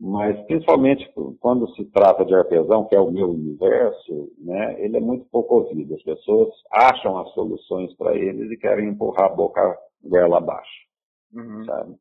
Mas, 0.00 0.38
principalmente 0.46 1.10
quando 1.40 1.68
se 1.74 1.84
trata 1.86 2.24
de 2.24 2.32
artesão, 2.32 2.84
que 2.84 2.94
é 2.94 3.00
o 3.00 3.10
meu 3.10 3.30
universo, 3.30 4.30
né, 4.38 4.76
ele 4.78 4.96
é 4.96 5.00
muito 5.00 5.26
pouco 5.28 5.56
ouvido. 5.56 5.94
As 5.94 6.02
pessoas 6.02 6.48
acham 6.70 7.18
as 7.18 7.28
soluções 7.32 7.92
para 7.96 8.14
eles 8.14 8.50
e 8.50 8.56
querem 8.56 8.90
empurrar 8.90 9.32
a 9.32 9.34
boca 9.34 9.76
goela 10.04 10.38
abaixo, 10.38 10.86
uhum. 11.34 11.64
sabe? 11.64 11.96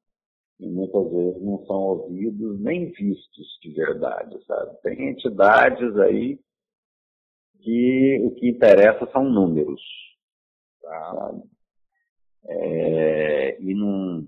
E 0.60 0.68
muitas 0.68 1.12
vezes 1.12 1.42
não 1.42 1.64
são 1.66 1.76
ouvidos 1.76 2.60
nem 2.60 2.92
vistos 2.92 3.60
de 3.62 3.74
verdade, 3.74 4.44
sabe? 4.46 4.76
Tem 4.82 5.10
entidades 5.10 5.98
aí 6.00 6.40
que 7.60 8.22
o 8.24 8.32
que 8.32 8.50
interessa 8.50 9.06
são 9.12 9.24
números, 9.24 9.82
sabe? 10.82 11.44
É, 12.50 13.62
e 13.62 13.74
não, 13.76 14.26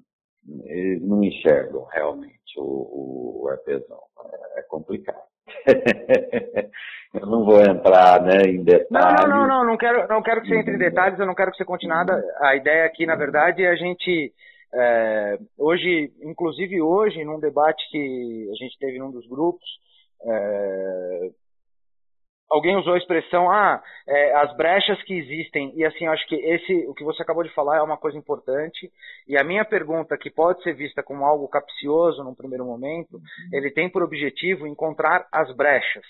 eles 0.65 1.01
não 1.01 1.23
enxergam 1.23 1.86
realmente 1.86 2.59
o, 2.59 3.41
o 3.43 3.47
artesão. 3.49 3.99
É, 4.32 4.59
é 4.59 4.63
complicado. 4.63 5.30
eu 7.13 7.25
não 7.25 7.43
vou 7.43 7.59
entrar 7.61 8.21
né, 8.21 8.41
em 8.43 8.63
detalhes. 8.63 8.89
Não, 8.91 9.27
não, 9.27 9.27
não, 9.27 9.47
não, 9.47 9.65
não 9.65 9.77
quero, 9.77 10.07
não 10.07 10.21
quero 10.21 10.41
que 10.41 10.49
você 10.49 10.59
entre 10.59 10.75
em 10.75 10.80
detalhes, 10.80 11.17
eu 11.17 11.25
não 11.25 11.34
quero 11.34 11.51
que 11.51 11.57
você 11.57 11.65
continue 11.65 11.95
nada. 11.95 12.21
A 12.39 12.55
ideia 12.55 12.86
aqui, 12.86 13.05
na 13.05 13.15
verdade, 13.15 13.63
é 13.63 13.69
a 13.69 13.75
gente 13.75 14.34
é, 14.74 15.39
hoje, 15.57 16.11
inclusive 16.22 16.82
hoje, 16.82 17.24
num 17.24 17.39
debate 17.39 17.84
que 17.89 18.49
a 18.51 18.55
gente 18.63 18.78
teve 18.78 18.99
num 18.99 19.11
dos 19.11 19.28
grupos, 19.28 19.67
é, 20.24 21.30
alguém 22.49 22.76
usou 22.76 22.93
a 22.93 22.97
expressão, 22.97 23.49
ah, 23.49 23.82
é, 24.07 24.34
as 24.36 24.55
brechas 24.55 25.01
que 25.03 25.13
existem, 25.13 25.72
e 25.76 25.86
assim, 25.86 26.07
acho 26.07 26.26
que 26.28 26.36
esse, 26.36 26.88
o 26.88 26.93
que 26.93 27.03
você 27.03 27.22
acabou 27.22 27.43
de 27.43 27.53
falar 27.53 27.78
é 27.78 27.82
uma 27.82 27.97
coisa 27.97 28.17
importante, 28.17 28.91
e 29.28 29.38
a 29.38 29.43
minha 29.43 29.65
pergunta, 29.65 30.17
que 30.17 30.30
pode 30.30 30.61
ser 30.63 30.74
vista 30.74 31.03
como 31.03 31.26
algo 31.26 31.47
capcioso 31.47 32.24
num 32.24 32.36
primeiro 32.36 32.65
momento, 32.65 33.15
uhum. 33.15 33.24
ele 33.53 33.72
tem 33.72 33.89
por 33.89 34.03
objetivo 34.03 34.67
encontrar 34.67 35.28
as 35.32 35.51
brechas, 35.55 36.05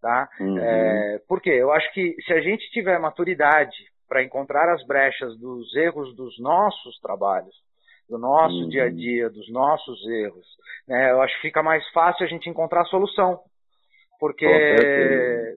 tá? 0.00 0.28
Uhum. 0.40 0.58
É, 0.58 1.20
por 1.28 1.40
quê? 1.40 1.50
Eu 1.50 1.72
acho 1.72 1.92
que 1.92 2.14
se 2.26 2.32
a 2.32 2.40
gente 2.40 2.70
tiver 2.70 2.98
maturidade 2.98 3.76
para 4.08 4.22
encontrar 4.24 4.72
as 4.72 4.84
brechas 4.86 5.38
dos 5.38 5.74
erros 5.76 6.14
dos 6.16 6.38
nossos 6.40 6.98
trabalhos, 7.00 7.54
do 8.10 8.18
nosso 8.18 8.56
uhum. 8.56 8.68
dia 8.68 8.84
a 8.84 8.90
dia, 8.90 9.30
dos 9.30 9.50
nossos 9.50 10.06
erros. 10.06 10.46
Né? 10.86 11.10
Eu 11.10 11.22
acho 11.22 11.34
que 11.36 11.42
fica 11.42 11.62
mais 11.62 11.88
fácil 11.90 12.26
a 12.26 12.28
gente 12.28 12.50
encontrar 12.50 12.82
a 12.82 12.86
solução. 12.86 13.40
Porque, 14.20 14.46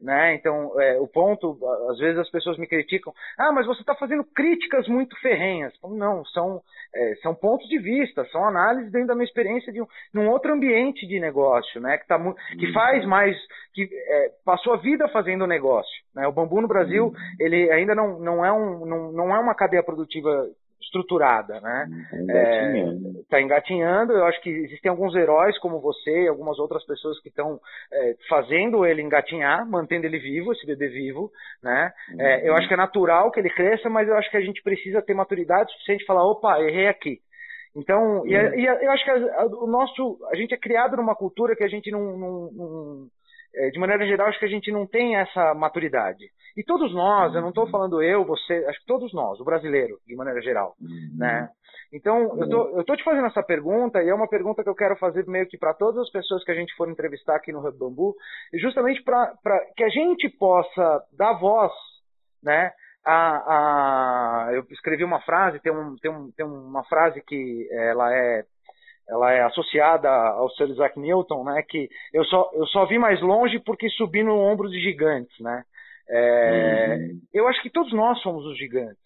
né, 0.01 0.35
então, 0.35 0.79
é, 0.79 0.97
o 0.97 1.05
ponto, 1.05 1.59
às 1.91 1.97
vezes 1.97 2.17
as 2.17 2.31
pessoas 2.31 2.57
me 2.57 2.65
criticam, 2.65 3.13
ah, 3.37 3.51
mas 3.51 3.65
você 3.65 3.81
está 3.81 3.93
fazendo 3.93 4.23
críticas 4.23 4.87
muito 4.87 5.19
ferrenhas. 5.19 5.73
Não, 5.83 6.23
são, 6.27 6.61
é, 6.95 7.15
são 7.15 7.35
pontos 7.35 7.67
de 7.67 7.77
vista, 7.77 8.23
são 8.31 8.47
análises 8.47 8.89
dentro 8.89 9.09
da 9.09 9.15
minha 9.15 9.25
experiência 9.25 9.73
de 9.73 9.81
um, 9.81 9.85
num 10.13 10.29
outro 10.29 10.53
ambiente 10.53 11.05
de 11.05 11.19
negócio, 11.19 11.81
né, 11.81 11.97
que, 11.97 12.07
tá, 12.07 12.17
que 12.57 12.67
uhum. 12.67 12.73
faz 12.73 13.05
mais, 13.05 13.35
que 13.73 13.83
é, 13.83 14.31
passou 14.45 14.75
a 14.75 14.77
vida 14.77 15.09
fazendo 15.09 15.45
negócio. 15.45 16.01
Né? 16.15 16.25
O 16.25 16.31
bambu 16.31 16.61
no 16.61 16.67
Brasil, 16.69 17.07
uhum. 17.07 17.13
ele 17.41 17.69
ainda 17.69 17.93
não, 17.93 18.17
não, 18.17 18.45
é 18.45 18.53
um, 18.53 18.85
não, 18.85 19.11
não 19.11 19.35
é 19.35 19.39
uma 19.39 19.55
cadeia 19.55 19.83
produtiva 19.83 20.47
estruturada, 20.83 21.59
né? 21.59 21.87
Está 22.11 22.17
engatinhando. 22.21 23.19
É, 23.19 23.23
tá 23.29 23.41
engatinhando. 23.41 24.13
Eu 24.13 24.25
acho 24.25 24.41
que 24.41 24.49
existem 24.49 24.89
alguns 24.89 25.15
heróis 25.15 25.57
como 25.59 25.81
você 25.81 26.23
e 26.23 26.27
algumas 26.27 26.59
outras 26.59 26.85
pessoas 26.85 27.19
que 27.21 27.29
estão 27.29 27.59
é, 27.91 28.15
fazendo 28.29 28.85
ele 28.85 29.01
engatinhar, 29.01 29.67
mantendo 29.69 30.05
ele 30.05 30.19
vivo, 30.19 30.51
esse 30.51 30.65
bebê 30.65 30.87
vivo, 30.89 31.31
né? 31.61 31.91
É, 32.19 32.47
eu 32.47 32.55
acho 32.55 32.67
que 32.67 32.73
é 32.73 32.77
natural 32.77 33.31
que 33.31 33.39
ele 33.39 33.49
cresça, 33.49 33.89
mas 33.89 34.07
eu 34.07 34.15
acho 34.15 34.29
que 34.29 34.37
a 34.37 34.41
gente 34.41 34.61
precisa 34.61 35.01
ter 35.01 35.13
maturidade 35.13 35.71
suficiente 35.73 36.05
para 36.05 36.15
falar, 36.15 36.29
opa, 36.29 36.59
errei 36.61 36.87
aqui. 36.87 37.19
Então, 37.75 38.25
e, 38.27 38.33
e, 38.33 38.65
eu 38.65 38.91
acho 38.91 39.03
que 39.03 39.09
a, 39.09 39.15
a, 39.15 39.45
o 39.45 39.67
nosso, 39.67 40.19
a 40.31 40.35
gente 40.35 40.53
é 40.53 40.57
criado 40.57 40.95
numa 40.95 41.15
cultura 41.15 41.55
que 41.55 41.63
a 41.63 41.67
gente 41.67 41.89
não, 41.89 42.17
não, 42.17 42.51
não 42.51 43.07
de 43.71 43.79
maneira 43.79 44.05
geral, 44.05 44.27
acho 44.27 44.39
que 44.39 44.45
a 44.45 44.49
gente 44.49 44.71
não 44.71 44.87
tem 44.87 45.15
essa 45.15 45.53
maturidade. 45.53 46.25
E 46.55 46.63
todos 46.63 46.93
nós, 46.93 47.33
eu 47.33 47.41
não 47.41 47.49
estou 47.49 47.65
uhum. 47.65 47.71
falando 47.71 48.01
eu, 48.01 48.25
você, 48.25 48.65
acho 48.67 48.79
que 48.79 48.85
todos 48.85 49.13
nós, 49.13 49.39
o 49.39 49.45
brasileiro, 49.45 49.97
de 50.07 50.15
maneira 50.15 50.41
geral, 50.41 50.75
uhum. 50.79 51.17
né? 51.17 51.49
Então, 51.91 52.39
eu 52.39 52.49
tô, 52.49 52.79
eu 52.79 52.83
tô 52.83 52.95
te 52.95 53.03
fazendo 53.03 53.27
essa 53.27 53.43
pergunta, 53.43 54.01
e 54.01 54.09
é 54.09 54.13
uma 54.13 54.27
pergunta 54.27 54.63
que 54.63 54.69
eu 54.69 54.75
quero 54.75 54.95
fazer 54.95 55.27
meio 55.27 55.47
que 55.47 55.59
para 55.59 55.75
todas 55.75 56.01
as 56.01 56.09
pessoas 56.09 56.43
que 56.43 56.51
a 56.51 56.55
gente 56.55 56.73
for 56.75 56.89
entrevistar 56.89 57.35
aqui 57.35 57.51
no 57.51 57.59
Hub 57.59 57.77
Bambu, 57.77 58.15
justamente 58.59 59.03
para 59.03 59.35
que 59.75 59.83
a 59.83 59.89
gente 59.89 60.27
possa 60.37 61.03
dar 61.15 61.33
voz, 61.33 61.71
né? 62.41 62.71
A, 63.05 64.47
a, 64.47 64.53
eu 64.53 64.65
escrevi 64.71 65.03
uma 65.03 65.21
frase, 65.21 65.59
tem, 65.59 65.71
um, 65.71 65.95
tem, 65.97 66.09
um, 66.09 66.31
tem 66.31 66.45
uma 66.45 66.83
frase 66.85 67.21
que 67.21 67.67
ela 67.71 68.11
é 68.11 68.43
ela 69.07 69.31
é 69.31 69.43
associada 69.43 70.09
ao 70.09 70.49
Sir 70.51 70.69
Isaac 70.69 70.99
Newton, 70.99 71.43
né, 71.43 71.61
que 71.67 71.89
eu 72.13 72.23
só, 72.25 72.49
eu 72.53 72.65
só 72.67 72.85
vi 72.85 72.97
mais 72.97 73.21
longe 73.21 73.59
porque 73.59 73.89
subi 73.89 74.23
no 74.23 74.37
ombro 74.37 74.69
de 74.69 74.79
gigantes, 74.79 75.37
né. 75.39 75.63
É, 76.09 76.97
uhum. 76.99 77.19
Eu 77.33 77.47
acho 77.47 77.61
que 77.61 77.69
todos 77.69 77.93
nós 77.93 78.19
somos 78.21 78.45
os 78.45 78.57
gigantes. 78.57 78.97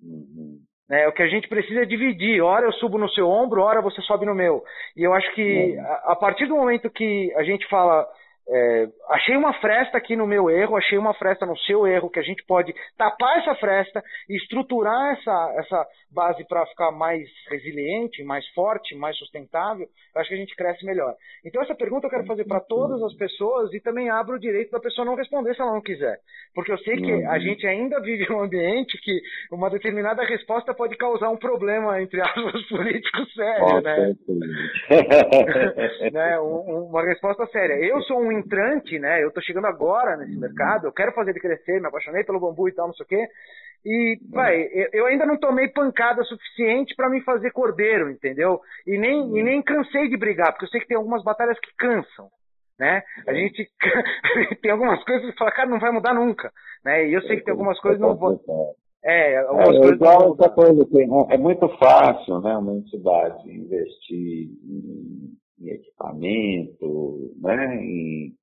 Uhum. 0.00 0.60
É, 0.90 1.06
o 1.06 1.12
que 1.12 1.22
a 1.22 1.26
gente 1.26 1.48
precisa 1.48 1.82
é 1.82 1.84
dividir. 1.84 2.40
Ora 2.40 2.64
eu 2.64 2.72
subo 2.72 2.96
no 2.96 3.10
seu 3.10 3.28
ombro, 3.28 3.62
ora 3.62 3.82
você 3.82 4.00
sobe 4.02 4.24
no 4.24 4.34
meu. 4.34 4.62
E 4.96 5.02
eu 5.02 5.12
acho 5.12 5.30
que 5.34 5.76
uhum. 5.76 5.80
a, 5.80 6.12
a 6.12 6.16
partir 6.16 6.46
do 6.46 6.56
momento 6.56 6.88
que 6.88 7.32
a 7.36 7.42
gente 7.42 7.68
fala 7.68 8.06
é, 8.50 8.88
achei 9.10 9.36
uma 9.36 9.52
fresta 9.60 9.98
aqui 9.98 10.16
no 10.16 10.26
meu 10.26 10.48
erro, 10.48 10.76
achei 10.76 10.96
uma 10.96 11.12
fresta 11.12 11.44
no 11.44 11.56
seu 11.58 11.86
erro, 11.86 12.08
que 12.08 12.18
a 12.18 12.22
gente 12.22 12.42
pode 12.46 12.74
tapar 12.96 13.38
essa 13.38 13.54
fresta 13.56 14.02
e 14.28 14.36
estruturar 14.36 15.12
essa, 15.18 15.54
essa 15.58 15.86
base 16.10 16.46
para 16.48 16.64
ficar 16.66 16.90
mais 16.90 17.28
resiliente, 17.50 18.24
mais 18.24 18.46
forte, 18.54 18.94
mais 18.94 19.16
sustentável. 19.18 19.86
Eu 20.14 20.20
acho 20.20 20.30
que 20.30 20.34
a 20.34 20.38
gente 20.38 20.56
cresce 20.56 20.84
melhor. 20.86 21.14
Então, 21.44 21.62
essa 21.62 21.74
pergunta 21.74 22.06
eu 22.06 22.10
quero 22.10 22.24
fazer 22.24 22.44
para 22.44 22.60
todas 22.60 23.02
as 23.02 23.14
pessoas 23.16 23.72
e 23.74 23.80
também 23.80 24.08
abro 24.08 24.36
o 24.36 24.40
direito 24.40 24.70
da 24.70 24.80
pessoa 24.80 25.04
não 25.04 25.14
responder 25.14 25.54
se 25.54 25.60
ela 25.60 25.72
não 25.72 25.82
quiser. 25.82 26.18
Porque 26.54 26.72
eu 26.72 26.78
sei 26.78 26.96
que 26.96 27.12
a 27.12 27.32
uhum. 27.32 27.40
gente 27.40 27.66
ainda 27.66 28.00
vive 28.00 28.32
um 28.32 28.40
ambiente 28.40 28.98
que 29.02 29.20
uma 29.52 29.68
determinada 29.68 30.24
resposta 30.24 30.72
pode 30.72 30.96
causar 30.96 31.28
um 31.28 31.36
problema, 31.36 32.00
entre 32.00 32.20
aspas, 32.20 32.62
políticos 32.68 33.34
sério, 33.34 33.82
né? 33.82 34.14
né? 36.12 36.40
Um, 36.40 36.88
uma 36.88 37.04
resposta 37.04 37.46
séria. 37.48 37.74
Eu 37.74 38.00
sou 38.02 38.18
um 38.20 38.37
entrante, 38.38 38.98
né? 38.98 39.22
Eu 39.22 39.30
tô 39.30 39.40
chegando 39.40 39.66
agora 39.66 40.16
nesse 40.16 40.34
uhum. 40.34 40.40
mercado, 40.40 40.86
eu 40.86 40.92
quero 40.92 41.12
fazer 41.12 41.30
ele 41.30 41.40
crescer, 41.40 41.80
me 41.80 41.88
apaixonei 41.88 42.24
pelo 42.24 42.40
bambu 42.40 42.68
e 42.68 42.72
tal, 42.72 42.86
não 42.86 42.94
sei 42.94 43.04
o 43.04 43.08
quê. 43.08 43.28
E, 43.84 44.18
uhum. 44.22 44.30
vai, 44.30 44.68
eu 44.92 45.06
ainda 45.06 45.26
não 45.26 45.38
tomei 45.38 45.68
pancada 45.68 46.22
suficiente 46.24 46.94
para 46.96 47.10
me 47.10 47.20
fazer 47.22 47.50
cordeiro, 47.52 48.10
entendeu? 48.10 48.60
E 48.86 48.98
nem, 48.98 49.20
e 49.20 49.40
uhum. 49.40 49.44
nem 49.44 49.62
cansei 49.62 50.08
de 50.08 50.16
brigar, 50.16 50.52
porque 50.52 50.64
eu 50.64 50.68
sei 50.68 50.80
que 50.80 50.88
tem 50.88 50.96
algumas 50.96 51.22
batalhas 51.22 51.58
que 51.60 51.74
cansam, 51.76 52.28
né? 52.78 53.02
A 53.26 53.32
gente 53.32 53.68
tem 54.62 54.70
algumas 54.70 55.02
coisas 55.04 55.30
que 55.30 55.38
fala, 55.38 55.52
cara, 55.52 55.68
não 55.68 55.80
vai 55.80 55.90
mudar 55.92 56.14
nunca, 56.14 56.50
né? 56.84 57.06
E 57.08 57.14
eu 57.14 57.22
sei 57.22 57.36
que 57.36 57.44
tem 57.44 57.52
algumas 57.52 57.78
coisas 57.80 58.00
que 58.00 58.06
não 58.06 58.16
vão... 58.16 58.40
É, 59.04 59.38
algumas 59.38 59.76
é, 59.76 59.78
coisas 59.78 59.94
igual 59.94 60.34
essa 60.34 60.50
coisa 60.50 60.84
que 60.86 61.02
é 61.32 61.38
muito 61.38 61.68
fácil, 61.78 62.40
né, 62.40 62.56
uma 62.56 62.74
entidade 62.74 63.48
investir 63.48 64.48
em, 64.64 65.38
em 65.60 65.68
equipamento, 65.70 67.32
né, 67.40 67.76
em 67.76 68.34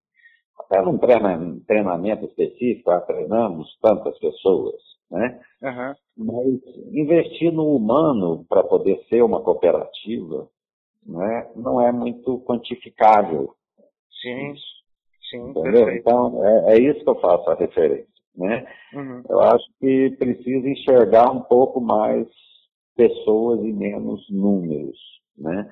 Para 0.69 0.87
um 0.89 0.97
treinamento 0.97 2.25
específico, 2.25 2.89
ah, 2.89 3.01
treinamos 3.01 3.77
tantas 3.81 4.17
pessoas, 4.19 4.81
né? 5.11 5.39
Uhum. 5.61 5.93
Mas 6.17 6.61
investir 6.91 7.51
no 7.51 7.75
humano 7.75 8.45
para 8.47 8.63
poder 8.63 9.03
ser 9.09 9.21
uma 9.21 9.41
cooperativa 9.41 10.49
né, 11.05 11.51
não 11.55 11.79
é 11.79 11.91
muito 11.91 12.39
quantificável. 12.39 13.53
Sim, 14.21 14.55
sim, 15.29 15.49
Entendeu? 15.49 15.89
Então, 15.91 16.43
é, 16.43 16.73
é, 16.73 16.79
isso 16.79 17.03
que 17.03 17.09
eu 17.09 17.19
faço 17.19 17.49
a 17.49 17.55
referência. 17.55 18.07
Né? 18.35 18.65
Uhum. 18.93 19.23
Eu 19.29 19.39
acho 19.41 19.65
que 19.79 20.15
precisa 20.17 20.67
enxergar 20.67 21.31
um 21.31 21.41
pouco 21.41 21.79
mais 21.79 22.27
pessoas 22.95 23.59
e 23.63 23.71
menos 23.71 24.25
números. 24.29 24.97
Né? 25.37 25.71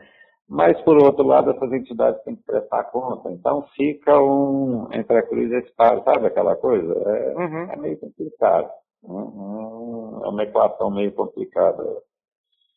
Mas, 0.50 0.80
por 0.82 0.98
outro 0.98 1.26
lado, 1.26 1.52
essas 1.52 1.72
entidades 1.72 2.22
têm 2.24 2.36
que 2.36 2.44
prestar 2.44 2.84
conta. 2.86 3.32
Então, 3.32 3.66
fica 3.76 4.22
um 4.22 4.88
entre 4.92 5.18
a 5.18 5.24
cruz 5.24 5.50
e 5.50 5.56
a 5.56 5.60
espada, 5.60 6.04
sabe 6.04 6.28
aquela 6.28 6.56
coisa? 6.56 6.94
É, 6.94 7.36
uhum. 7.36 7.72
é 7.72 7.76
meio 7.78 8.00
complicado. 8.00 8.70
Uhum. 9.04 10.22
É 10.24 10.28
uma 10.30 10.44
equação 10.44 10.92
meio 10.92 11.12
complicada. 11.14 11.84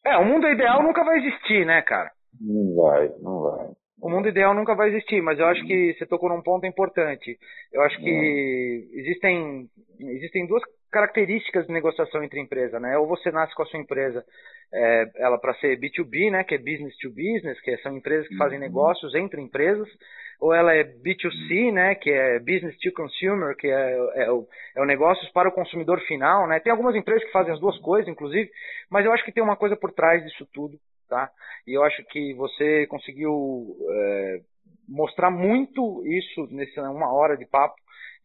É, 0.05 0.17
o 0.19 0.25
mundo 0.25 0.47
ideal 0.49 0.83
nunca 0.83 1.05
vai 1.05 1.19
existir, 1.19 1.67
né, 1.67 1.83
cara? 1.83 2.11
Não 2.41 2.77
vai, 2.77 3.13
não 3.21 3.43
vai. 3.43 3.69
O 4.01 4.11
mundo 4.11 4.29
ideal 4.29 4.55
nunca 4.55 4.75
vai 4.75 4.91
existir, 4.91 5.23
mas 5.23 5.39
eu 5.39 5.47
acho 5.47 5.67
que 5.67 5.95
você 5.95 6.07
tocou 6.07 6.29
num 6.29 6.43
ponto 6.43 6.67
importante. 6.67 7.39
Eu 7.73 7.83
acho 7.83 7.99
que 7.99 8.89
existem, 8.93 9.69
existem 9.99 10.47
duas 10.47 10.63
características 10.91 11.67
de 11.67 11.73
negociação 11.73 12.23
entre 12.23 12.41
empresa, 12.41 12.79
né? 12.81 12.97
Ou 12.99 13.07
você 13.07 13.31
nasce 13.31 13.55
com 13.55 13.63
a 13.63 13.67
sua 13.67 13.81
empresa, 13.81 14.25
é, 14.73 15.11
ela 15.17 15.39
para 15.39 15.55
ser 15.55 15.79
B2B, 15.79 16.31
né? 16.31 16.45
Que 16.45 16.55
é 16.55 16.59
business 16.59 16.97
to 16.99 17.11
business, 17.11 17.61
que 17.61 17.77
são 17.79 17.97
empresas 17.97 18.29
que 18.29 18.37
fazem 18.37 18.59
uhum. 18.59 18.65
negócios 18.65 19.15
entre 19.15 19.41
empresas, 19.41 19.89
ou 20.41 20.53
ela 20.53 20.75
é 20.75 20.85
B2C, 20.85 21.73
né? 21.73 21.95
Que 21.95 22.11
é 22.11 22.39
business 22.39 22.77
to 22.79 22.93
consumer, 22.93 23.57
que 23.57 23.69
é, 23.69 24.25
é, 24.25 24.31
o, 24.31 24.47
é 24.77 24.81
o 24.81 24.85
negócios 24.85 25.31
para 25.33 25.49
o 25.49 25.53
consumidor 25.53 26.01
final, 26.03 26.47
né? 26.47 26.61
Tem 26.61 26.71
algumas 26.71 26.95
empresas 26.95 27.25
que 27.25 27.33
fazem 27.33 27.53
as 27.53 27.61
duas 27.61 27.79
coisas, 27.79 28.09
inclusive, 28.09 28.51
mas 28.91 29.05
eu 29.05 29.13
acho 29.13 29.25
que 29.25 29.33
tem 29.33 29.43
uma 29.43 29.57
coisa 29.57 29.77
por 29.77 29.93
trás 29.93 30.23
disso 30.25 30.47
tudo, 30.53 30.79
tá? 31.09 31.31
E 31.67 31.77
eu 31.77 31.83
acho 31.83 32.05
que 32.07 32.35
você 32.35 32.87
conseguiu 32.87 33.77
é, 33.91 34.41
mostrar 34.89 35.31
muito 35.31 36.07
isso 36.07 36.47
nessa 36.51 36.83
uma 36.91 37.13
hora 37.13 37.37
de 37.37 37.47
papo, 37.47 37.75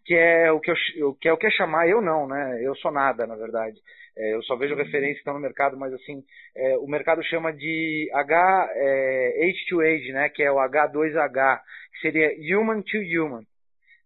que 0.06 0.16
é 0.16 0.52
o 0.52 0.60
que, 0.60 0.72
eu, 0.72 1.14
que 1.16 1.28
é 1.28 1.34
o 1.34 1.38
que 1.38 1.48
é 1.48 1.52
chamar, 1.52 1.88
eu 1.88 2.02
não, 2.02 2.28
né? 2.28 2.60
Eu 2.64 2.76
sou 2.76 2.92
nada, 2.92 3.26
na 3.28 3.36
verdade. 3.36 3.78
É, 4.18 4.34
eu 4.34 4.44
só 4.44 4.56
vejo 4.56 4.74
uhum. 4.74 4.84
referência 4.84 5.14
que 5.14 5.20
estão 5.20 5.34
no 5.34 5.40
mercado, 5.40 5.78
mas 5.78 5.94
assim, 5.94 6.24
é, 6.56 6.78
o 6.78 6.88
mercado 6.88 7.24
chama 7.24 7.54
de 7.54 8.10
H, 8.14 8.70
é, 8.74 9.46
Age 9.46 9.66
to 9.70 9.82
Age, 9.82 10.12
né? 10.12 10.30
Que 10.30 10.44
é 10.44 10.52
o 10.52 10.58
H2H, 10.58 11.60
que 11.94 12.02
seria 12.02 12.58
Human 12.58 12.82
to 12.82 12.98
Human. 12.98 13.44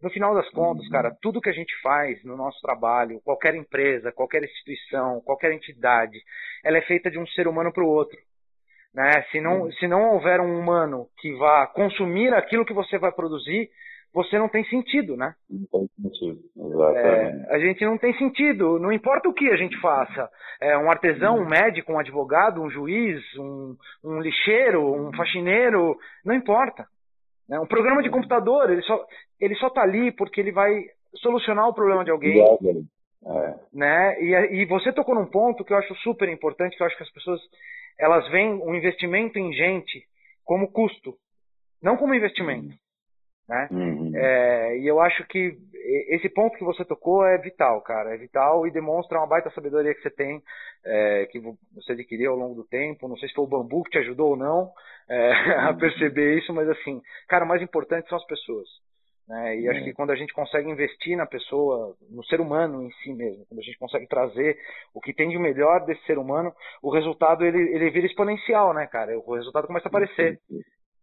No 0.01 0.09
final 0.09 0.35
das 0.35 0.49
contas, 0.49 0.87
cara, 0.89 1.09
uhum. 1.09 1.15
tudo 1.21 1.41
que 1.41 1.49
a 1.49 1.53
gente 1.53 1.73
faz 1.81 2.23
no 2.23 2.37
nosso 2.37 2.61
trabalho, 2.61 3.21
qualquer 3.23 3.55
empresa, 3.55 4.11
qualquer 4.11 4.43
instituição, 4.43 5.21
qualquer 5.21 5.51
entidade, 5.51 6.19
ela 6.63 6.77
é 6.77 6.81
feita 6.81 7.09
de 7.09 7.17
um 7.17 7.25
ser 7.27 7.47
humano 7.47 7.73
para 7.73 7.83
o 7.83 7.87
outro. 7.87 8.17
Né? 8.93 9.23
Se, 9.31 9.41
não, 9.41 9.63
uhum. 9.63 9.71
se 9.73 9.87
não 9.87 10.13
houver 10.13 10.39
um 10.39 10.59
humano 10.59 11.07
que 11.17 11.33
vá 11.33 11.65
consumir 11.67 12.33
aquilo 12.33 12.65
que 12.65 12.73
você 12.73 12.97
vai 12.97 13.11
produzir, 13.11 13.69
você 14.16 14.39
não 14.39 14.47
tem 14.47 14.63
sentido, 14.70 15.18
né? 15.18 15.36
Não 15.49 15.68
tem 15.68 15.89
sentido, 16.01 16.39
exatamente. 16.55 17.49
É, 17.49 17.53
a 17.53 17.59
gente 17.59 17.84
não 17.84 17.97
tem 17.97 18.18
sentido, 18.18 18.80
não 18.80 18.89
importa 18.89 19.28
o 19.28 19.34
que 19.34 19.49
a 19.49 19.57
gente 19.57 19.78
faça. 19.82 20.30
É, 20.61 20.78
um 20.78 20.89
artesão, 20.89 21.36
um 21.36 21.45
médico, 21.45 21.91
um 21.91 21.99
advogado, 21.99 22.61
um 22.61 22.70
juiz, 22.70 23.22
um, 23.38 23.76
um 24.05 24.22
lixeiro, 24.22 24.82
um 24.82 25.11
faxineiro, 25.13 25.97
não 26.24 26.34
importa. 26.34 26.86
Né? 27.49 27.59
Um 27.59 27.68
programa 27.68 28.01
de 28.01 28.09
computador, 28.09 28.72
ele 28.72 28.82
só 28.84 29.05
ele 29.38 29.55
só 29.55 29.68
está 29.68 29.82
ali 29.82 30.13
porque 30.13 30.39
ele 30.39 30.53
vai 30.53 30.86
solucionar 31.16 31.68
o 31.68 31.74
problema 31.74 32.05
de 32.05 32.11
alguém. 32.11 32.41
É. 32.41 33.55
Né? 33.74 34.22
E, 34.22 34.61
e 34.61 34.66
você 34.66 34.93
tocou 34.93 35.13
num 35.13 35.26
ponto 35.26 35.66
que 35.66 35.74
eu 35.74 35.78
acho 35.78 35.93
super 35.95 36.30
importante, 36.30 36.78
que 36.78 36.82
eu 36.82 36.88
acho 36.88 36.95
que 36.95 37.03
as 37.03 37.11
pessoas 37.11 37.41
elas 37.99 38.26
veem 38.30 38.53
o 38.53 38.70
um 38.70 38.76
investimento 38.76 39.38
em 39.38 39.51
gente 39.51 40.05
como 40.45 40.72
custo, 40.72 41.16
não 41.84 41.97
como 41.97 42.13
investimento. 42.13 42.74
Né? 43.47 43.68
Uhum. 43.72 43.94
É, 44.16 44.78
e 44.78 44.88
eu 44.88 44.99
acho 44.99 45.26
que 45.28 45.57
esse 46.09 46.30
ponto 46.30 46.57
que 46.57 46.63
você 46.63 46.84
tocou 46.84 47.26
é 47.26 47.38
vital, 47.38 47.82
cara. 47.82 48.13
É 48.13 48.18
vital 48.18 48.66
e 48.66 48.72
demonstra 48.72 49.20
uma 49.20 49.28
baita 49.28 49.51
sabedoria 49.51 49.93
que 49.93 50.01
você 50.01 50.09
tem, 50.09 50.41
é, 50.84 51.28
que 51.32 51.39
você 51.39 51.91
adquiriu 51.91 52.32
ao 52.32 52.38
longo 52.38 52.55
do 52.55 52.68
tempo. 52.68 53.07
Não 53.07 53.18
sei 53.18 53.30
se 53.30 53.36
foi 53.36 53.43
o 53.43 53.47
bambu 53.47 53.84
que 53.84 53.91
te 53.91 53.99
ajudou 53.99 54.32
ou 54.32 54.36
não 54.36 54.72
é, 55.09 55.32
a 55.68 55.72
uhum. 55.72 55.78
perceber 55.78 56.38
isso, 56.38 56.53
mas 56.53 56.68
assim, 56.70 57.01
cara, 57.28 57.45
o 57.45 57.47
mais 57.47 57.61
importante 57.61 58.09
são 58.09 58.18
as 58.18 58.26
pessoas. 58.26 58.68
Né? 59.28 59.59
E 59.59 59.70
acho 59.70 59.84
que 59.84 59.93
quando 59.93 60.11
a 60.11 60.16
gente 60.16 60.34
consegue 60.34 60.70
investir 60.70 61.18
na 61.18 61.26
pessoa, 61.26 61.95
no 62.11 62.24
ser 62.26 62.39
humano 62.39 62.84
em 62.84 62.91
si 63.03 63.11
mesmo, 63.13 63.45
quando 63.47 63.59
a 63.59 63.63
gente 63.63 63.78
consegue 63.78 64.07
trazer 64.07 64.55
o 64.93 65.01
que 65.01 65.13
tem 65.13 65.30
de 65.30 65.38
melhor 65.39 65.84
desse 65.86 66.03
ser 66.05 66.20
humano, 66.20 66.53
o 66.82 66.93
resultado 66.93 67.43
ele, 67.43 67.57
ele 67.74 67.89
vira 67.89 68.05
exponencial, 68.05 68.74
né, 68.74 68.86
cara? 68.86 69.18
O 69.18 69.36
resultado 69.36 69.66
começa 69.66 69.88
a 69.88 69.89
aparecer. 69.89 70.39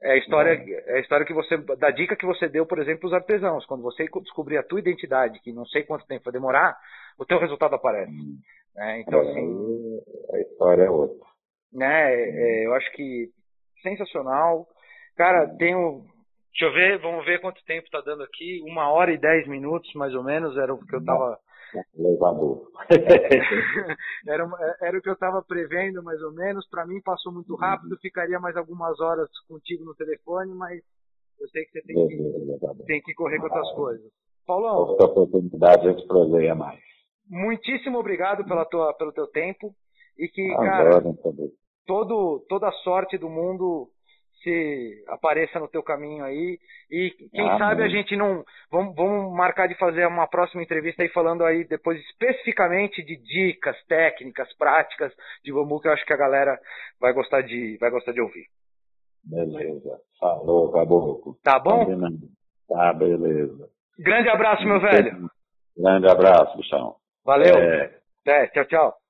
É 0.03 0.13
a 0.13 0.17
história, 0.17 0.61
é 0.87 0.97
a 0.97 1.01
história 1.01 1.25
que 1.25 1.33
você, 1.33 1.57
da 1.57 1.91
dica 1.91 2.17
que 2.17 2.27
você 2.27 2.49
deu, 2.49 2.67
por 2.67 2.81
exemplo, 2.81 3.01
para 3.01 3.07
os 3.07 3.15
artesãos. 3.15 3.65
Quando 3.67 3.83
você 3.83 4.09
descobrir 4.23 4.59
a 4.59 4.63
tua 4.63 4.81
identidade, 4.81 5.41
que 5.41 5.53
não 5.53 5.65
sei 5.67 5.85
quanto 5.85 6.07
tempo 6.07 6.25
vai 6.25 6.33
demorar, 6.33 6.77
o 7.19 7.25
teu 7.25 7.39
resultado 7.39 7.77
aparece. 7.77 8.13
Né? 8.75 9.01
Então, 9.01 9.21
é, 9.21 9.31
assim, 9.31 10.01
a 10.33 10.41
história 10.41 10.83
é 10.83 10.91
outra. 10.91 11.25
Né? 11.73 12.15
É, 12.15 12.67
eu 12.67 12.75
acho 12.75 12.91
que 12.93 13.29
sensacional. 13.81 14.67
Cara, 15.17 15.47
tenho, 15.57 16.05
deixa 16.51 16.65
eu 16.65 16.73
ver, 16.73 16.99
vamos 16.99 17.25
ver 17.25 17.41
quanto 17.41 17.65
tempo 17.65 17.85
está 17.85 18.01
dando 18.01 18.25
aqui. 18.25 18.61
Uma 18.65 18.91
hora 18.91 19.13
e 19.13 19.19
dez 19.19 19.47
minutos, 19.47 19.93
mais 19.95 20.15
ou 20.15 20.25
menos, 20.25 20.57
era 20.57 20.75
o 20.75 20.85
que 20.85 20.97
eu 20.97 21.01
estava 21.01 21.39
Levador. 21.95 22.71
era, 24.27 24.77
era 24.81 24.99
o 24.99 25.03
que 25.03 25.09
eu 25.09 25.15
estava 25.15 25.43
prevendo, 25.43 26.03
mais 26.03 26.21
ou 26.23 26.33
menos. 26.33 26.69
Para 26.69 26.87
mim 26.87 27.01
passou 27.01 27.33
muito 27.33 27.55
rápido, 27.55 27.97
ficaria 27.99 28.39
mais 28.39 28.57
algumas 28.57 28.99
horas 29.01 29.29
contigo 29.49 29.85
no 29.85 29.95
telefone, 29.95 30.55
mas 30.55 30.83
eu 31.41 31.49
sei 31.49 31.65
que 31.65 31.73
você 31.73 31.83
tem 31.83 32.09
que, 32.09 32.85
tem 32.87 33.03
que 33.03 33.15
correr 33.15 33.39
com 33.39 33.45
outras 33.45 33.73
coisas. 33.73 34.13
Paulão. 34.47 34.77
Outra 34.77 35.07
oportunidade, 35.07 35.89
a 35.89 35.93
gente 35.93 36.07
proseia 36.07 36.55
mais. 36.55 36.81
Muitíssimo 37.29 37.99
obrigado 37.99 38.45
pela 38.45 38.65
tua, 38.65 38.93
pelo 38.95 39.13
teu 39.13 39.27
tempo 39.29 39.75
e 40.19 40.29
que, 40.29 40.49
cara, 40.57 41.03
todo, 41.87 42.45
toda 42.49 42.69
a 42.69 42.73
sorte 42.85 43.17
do 43.17 43.29
mundo 43.29 43.89
se 44.43 45.05
apareça 45.09 45.59
no 45.59 45.69
teu 45.69 45.83
caminho 45.83 46.25
aí. 46.25 46.59
E 46.91 47.11
quem 47.33 47.49
ah, 47.49 47.59
sabe 47.59 47.83
a 47.83 47.89
gente 47.89 48.17
não. 48.17 48.45
Vamos, 48.71 48.95
vamos 48.95 49.35
marcar 49.35 49.67
de 49.67 49.75
fazer 49.77 50.07
uma 50.07 50.27
próxima 50.27 50.63
entrevista 50.63 51.03
aí 51.03 51.09
falando 51.09 51.45
aí 51.45 51.65
depois 51.65 52.01
especificamente 52.01 53.03
de 53.03 53.17
dicas, 53.17 53.77
técnicas, 53.87 54.53
práticas 54.57 55.13
de 55.45 55.53
bambu 55.53 55.81
que 55.81 55.89
eu 55.89 55.93
acho 55.93 56.05
que 56.05 56.13
a 56.13 56.19
galera 56.19 56.59
vai 57.01 57.13
gostar 57.13 57.43
de, 57.43 57.77
vai 57.81 57.91
gostar 57.91 58.13
de 58.13 58.21
ouvir. 58.21 58.47
Beleza. 59.25 60.01
Falou, 60.19 60.73
caboclo. 60.73 61.37
Tá 61.43 61.59
bom? 61.59 61.87
Tá, 62.69 62.93
beleza. 62.93 63.69
Grande 63.99 64.29
abraço, 64.29 64.65
meu 64.65 64.81
velho. 64.81 65.31
Grande 65.77 66.09
abraço, 66.09 66.57
bichão. 66.57 66.97
Valeu. 67.25 67.57
É. 67.57 68.03
É, 68.27 68.47
tchau, 68.49 68.65
tchau. 68.67 69.02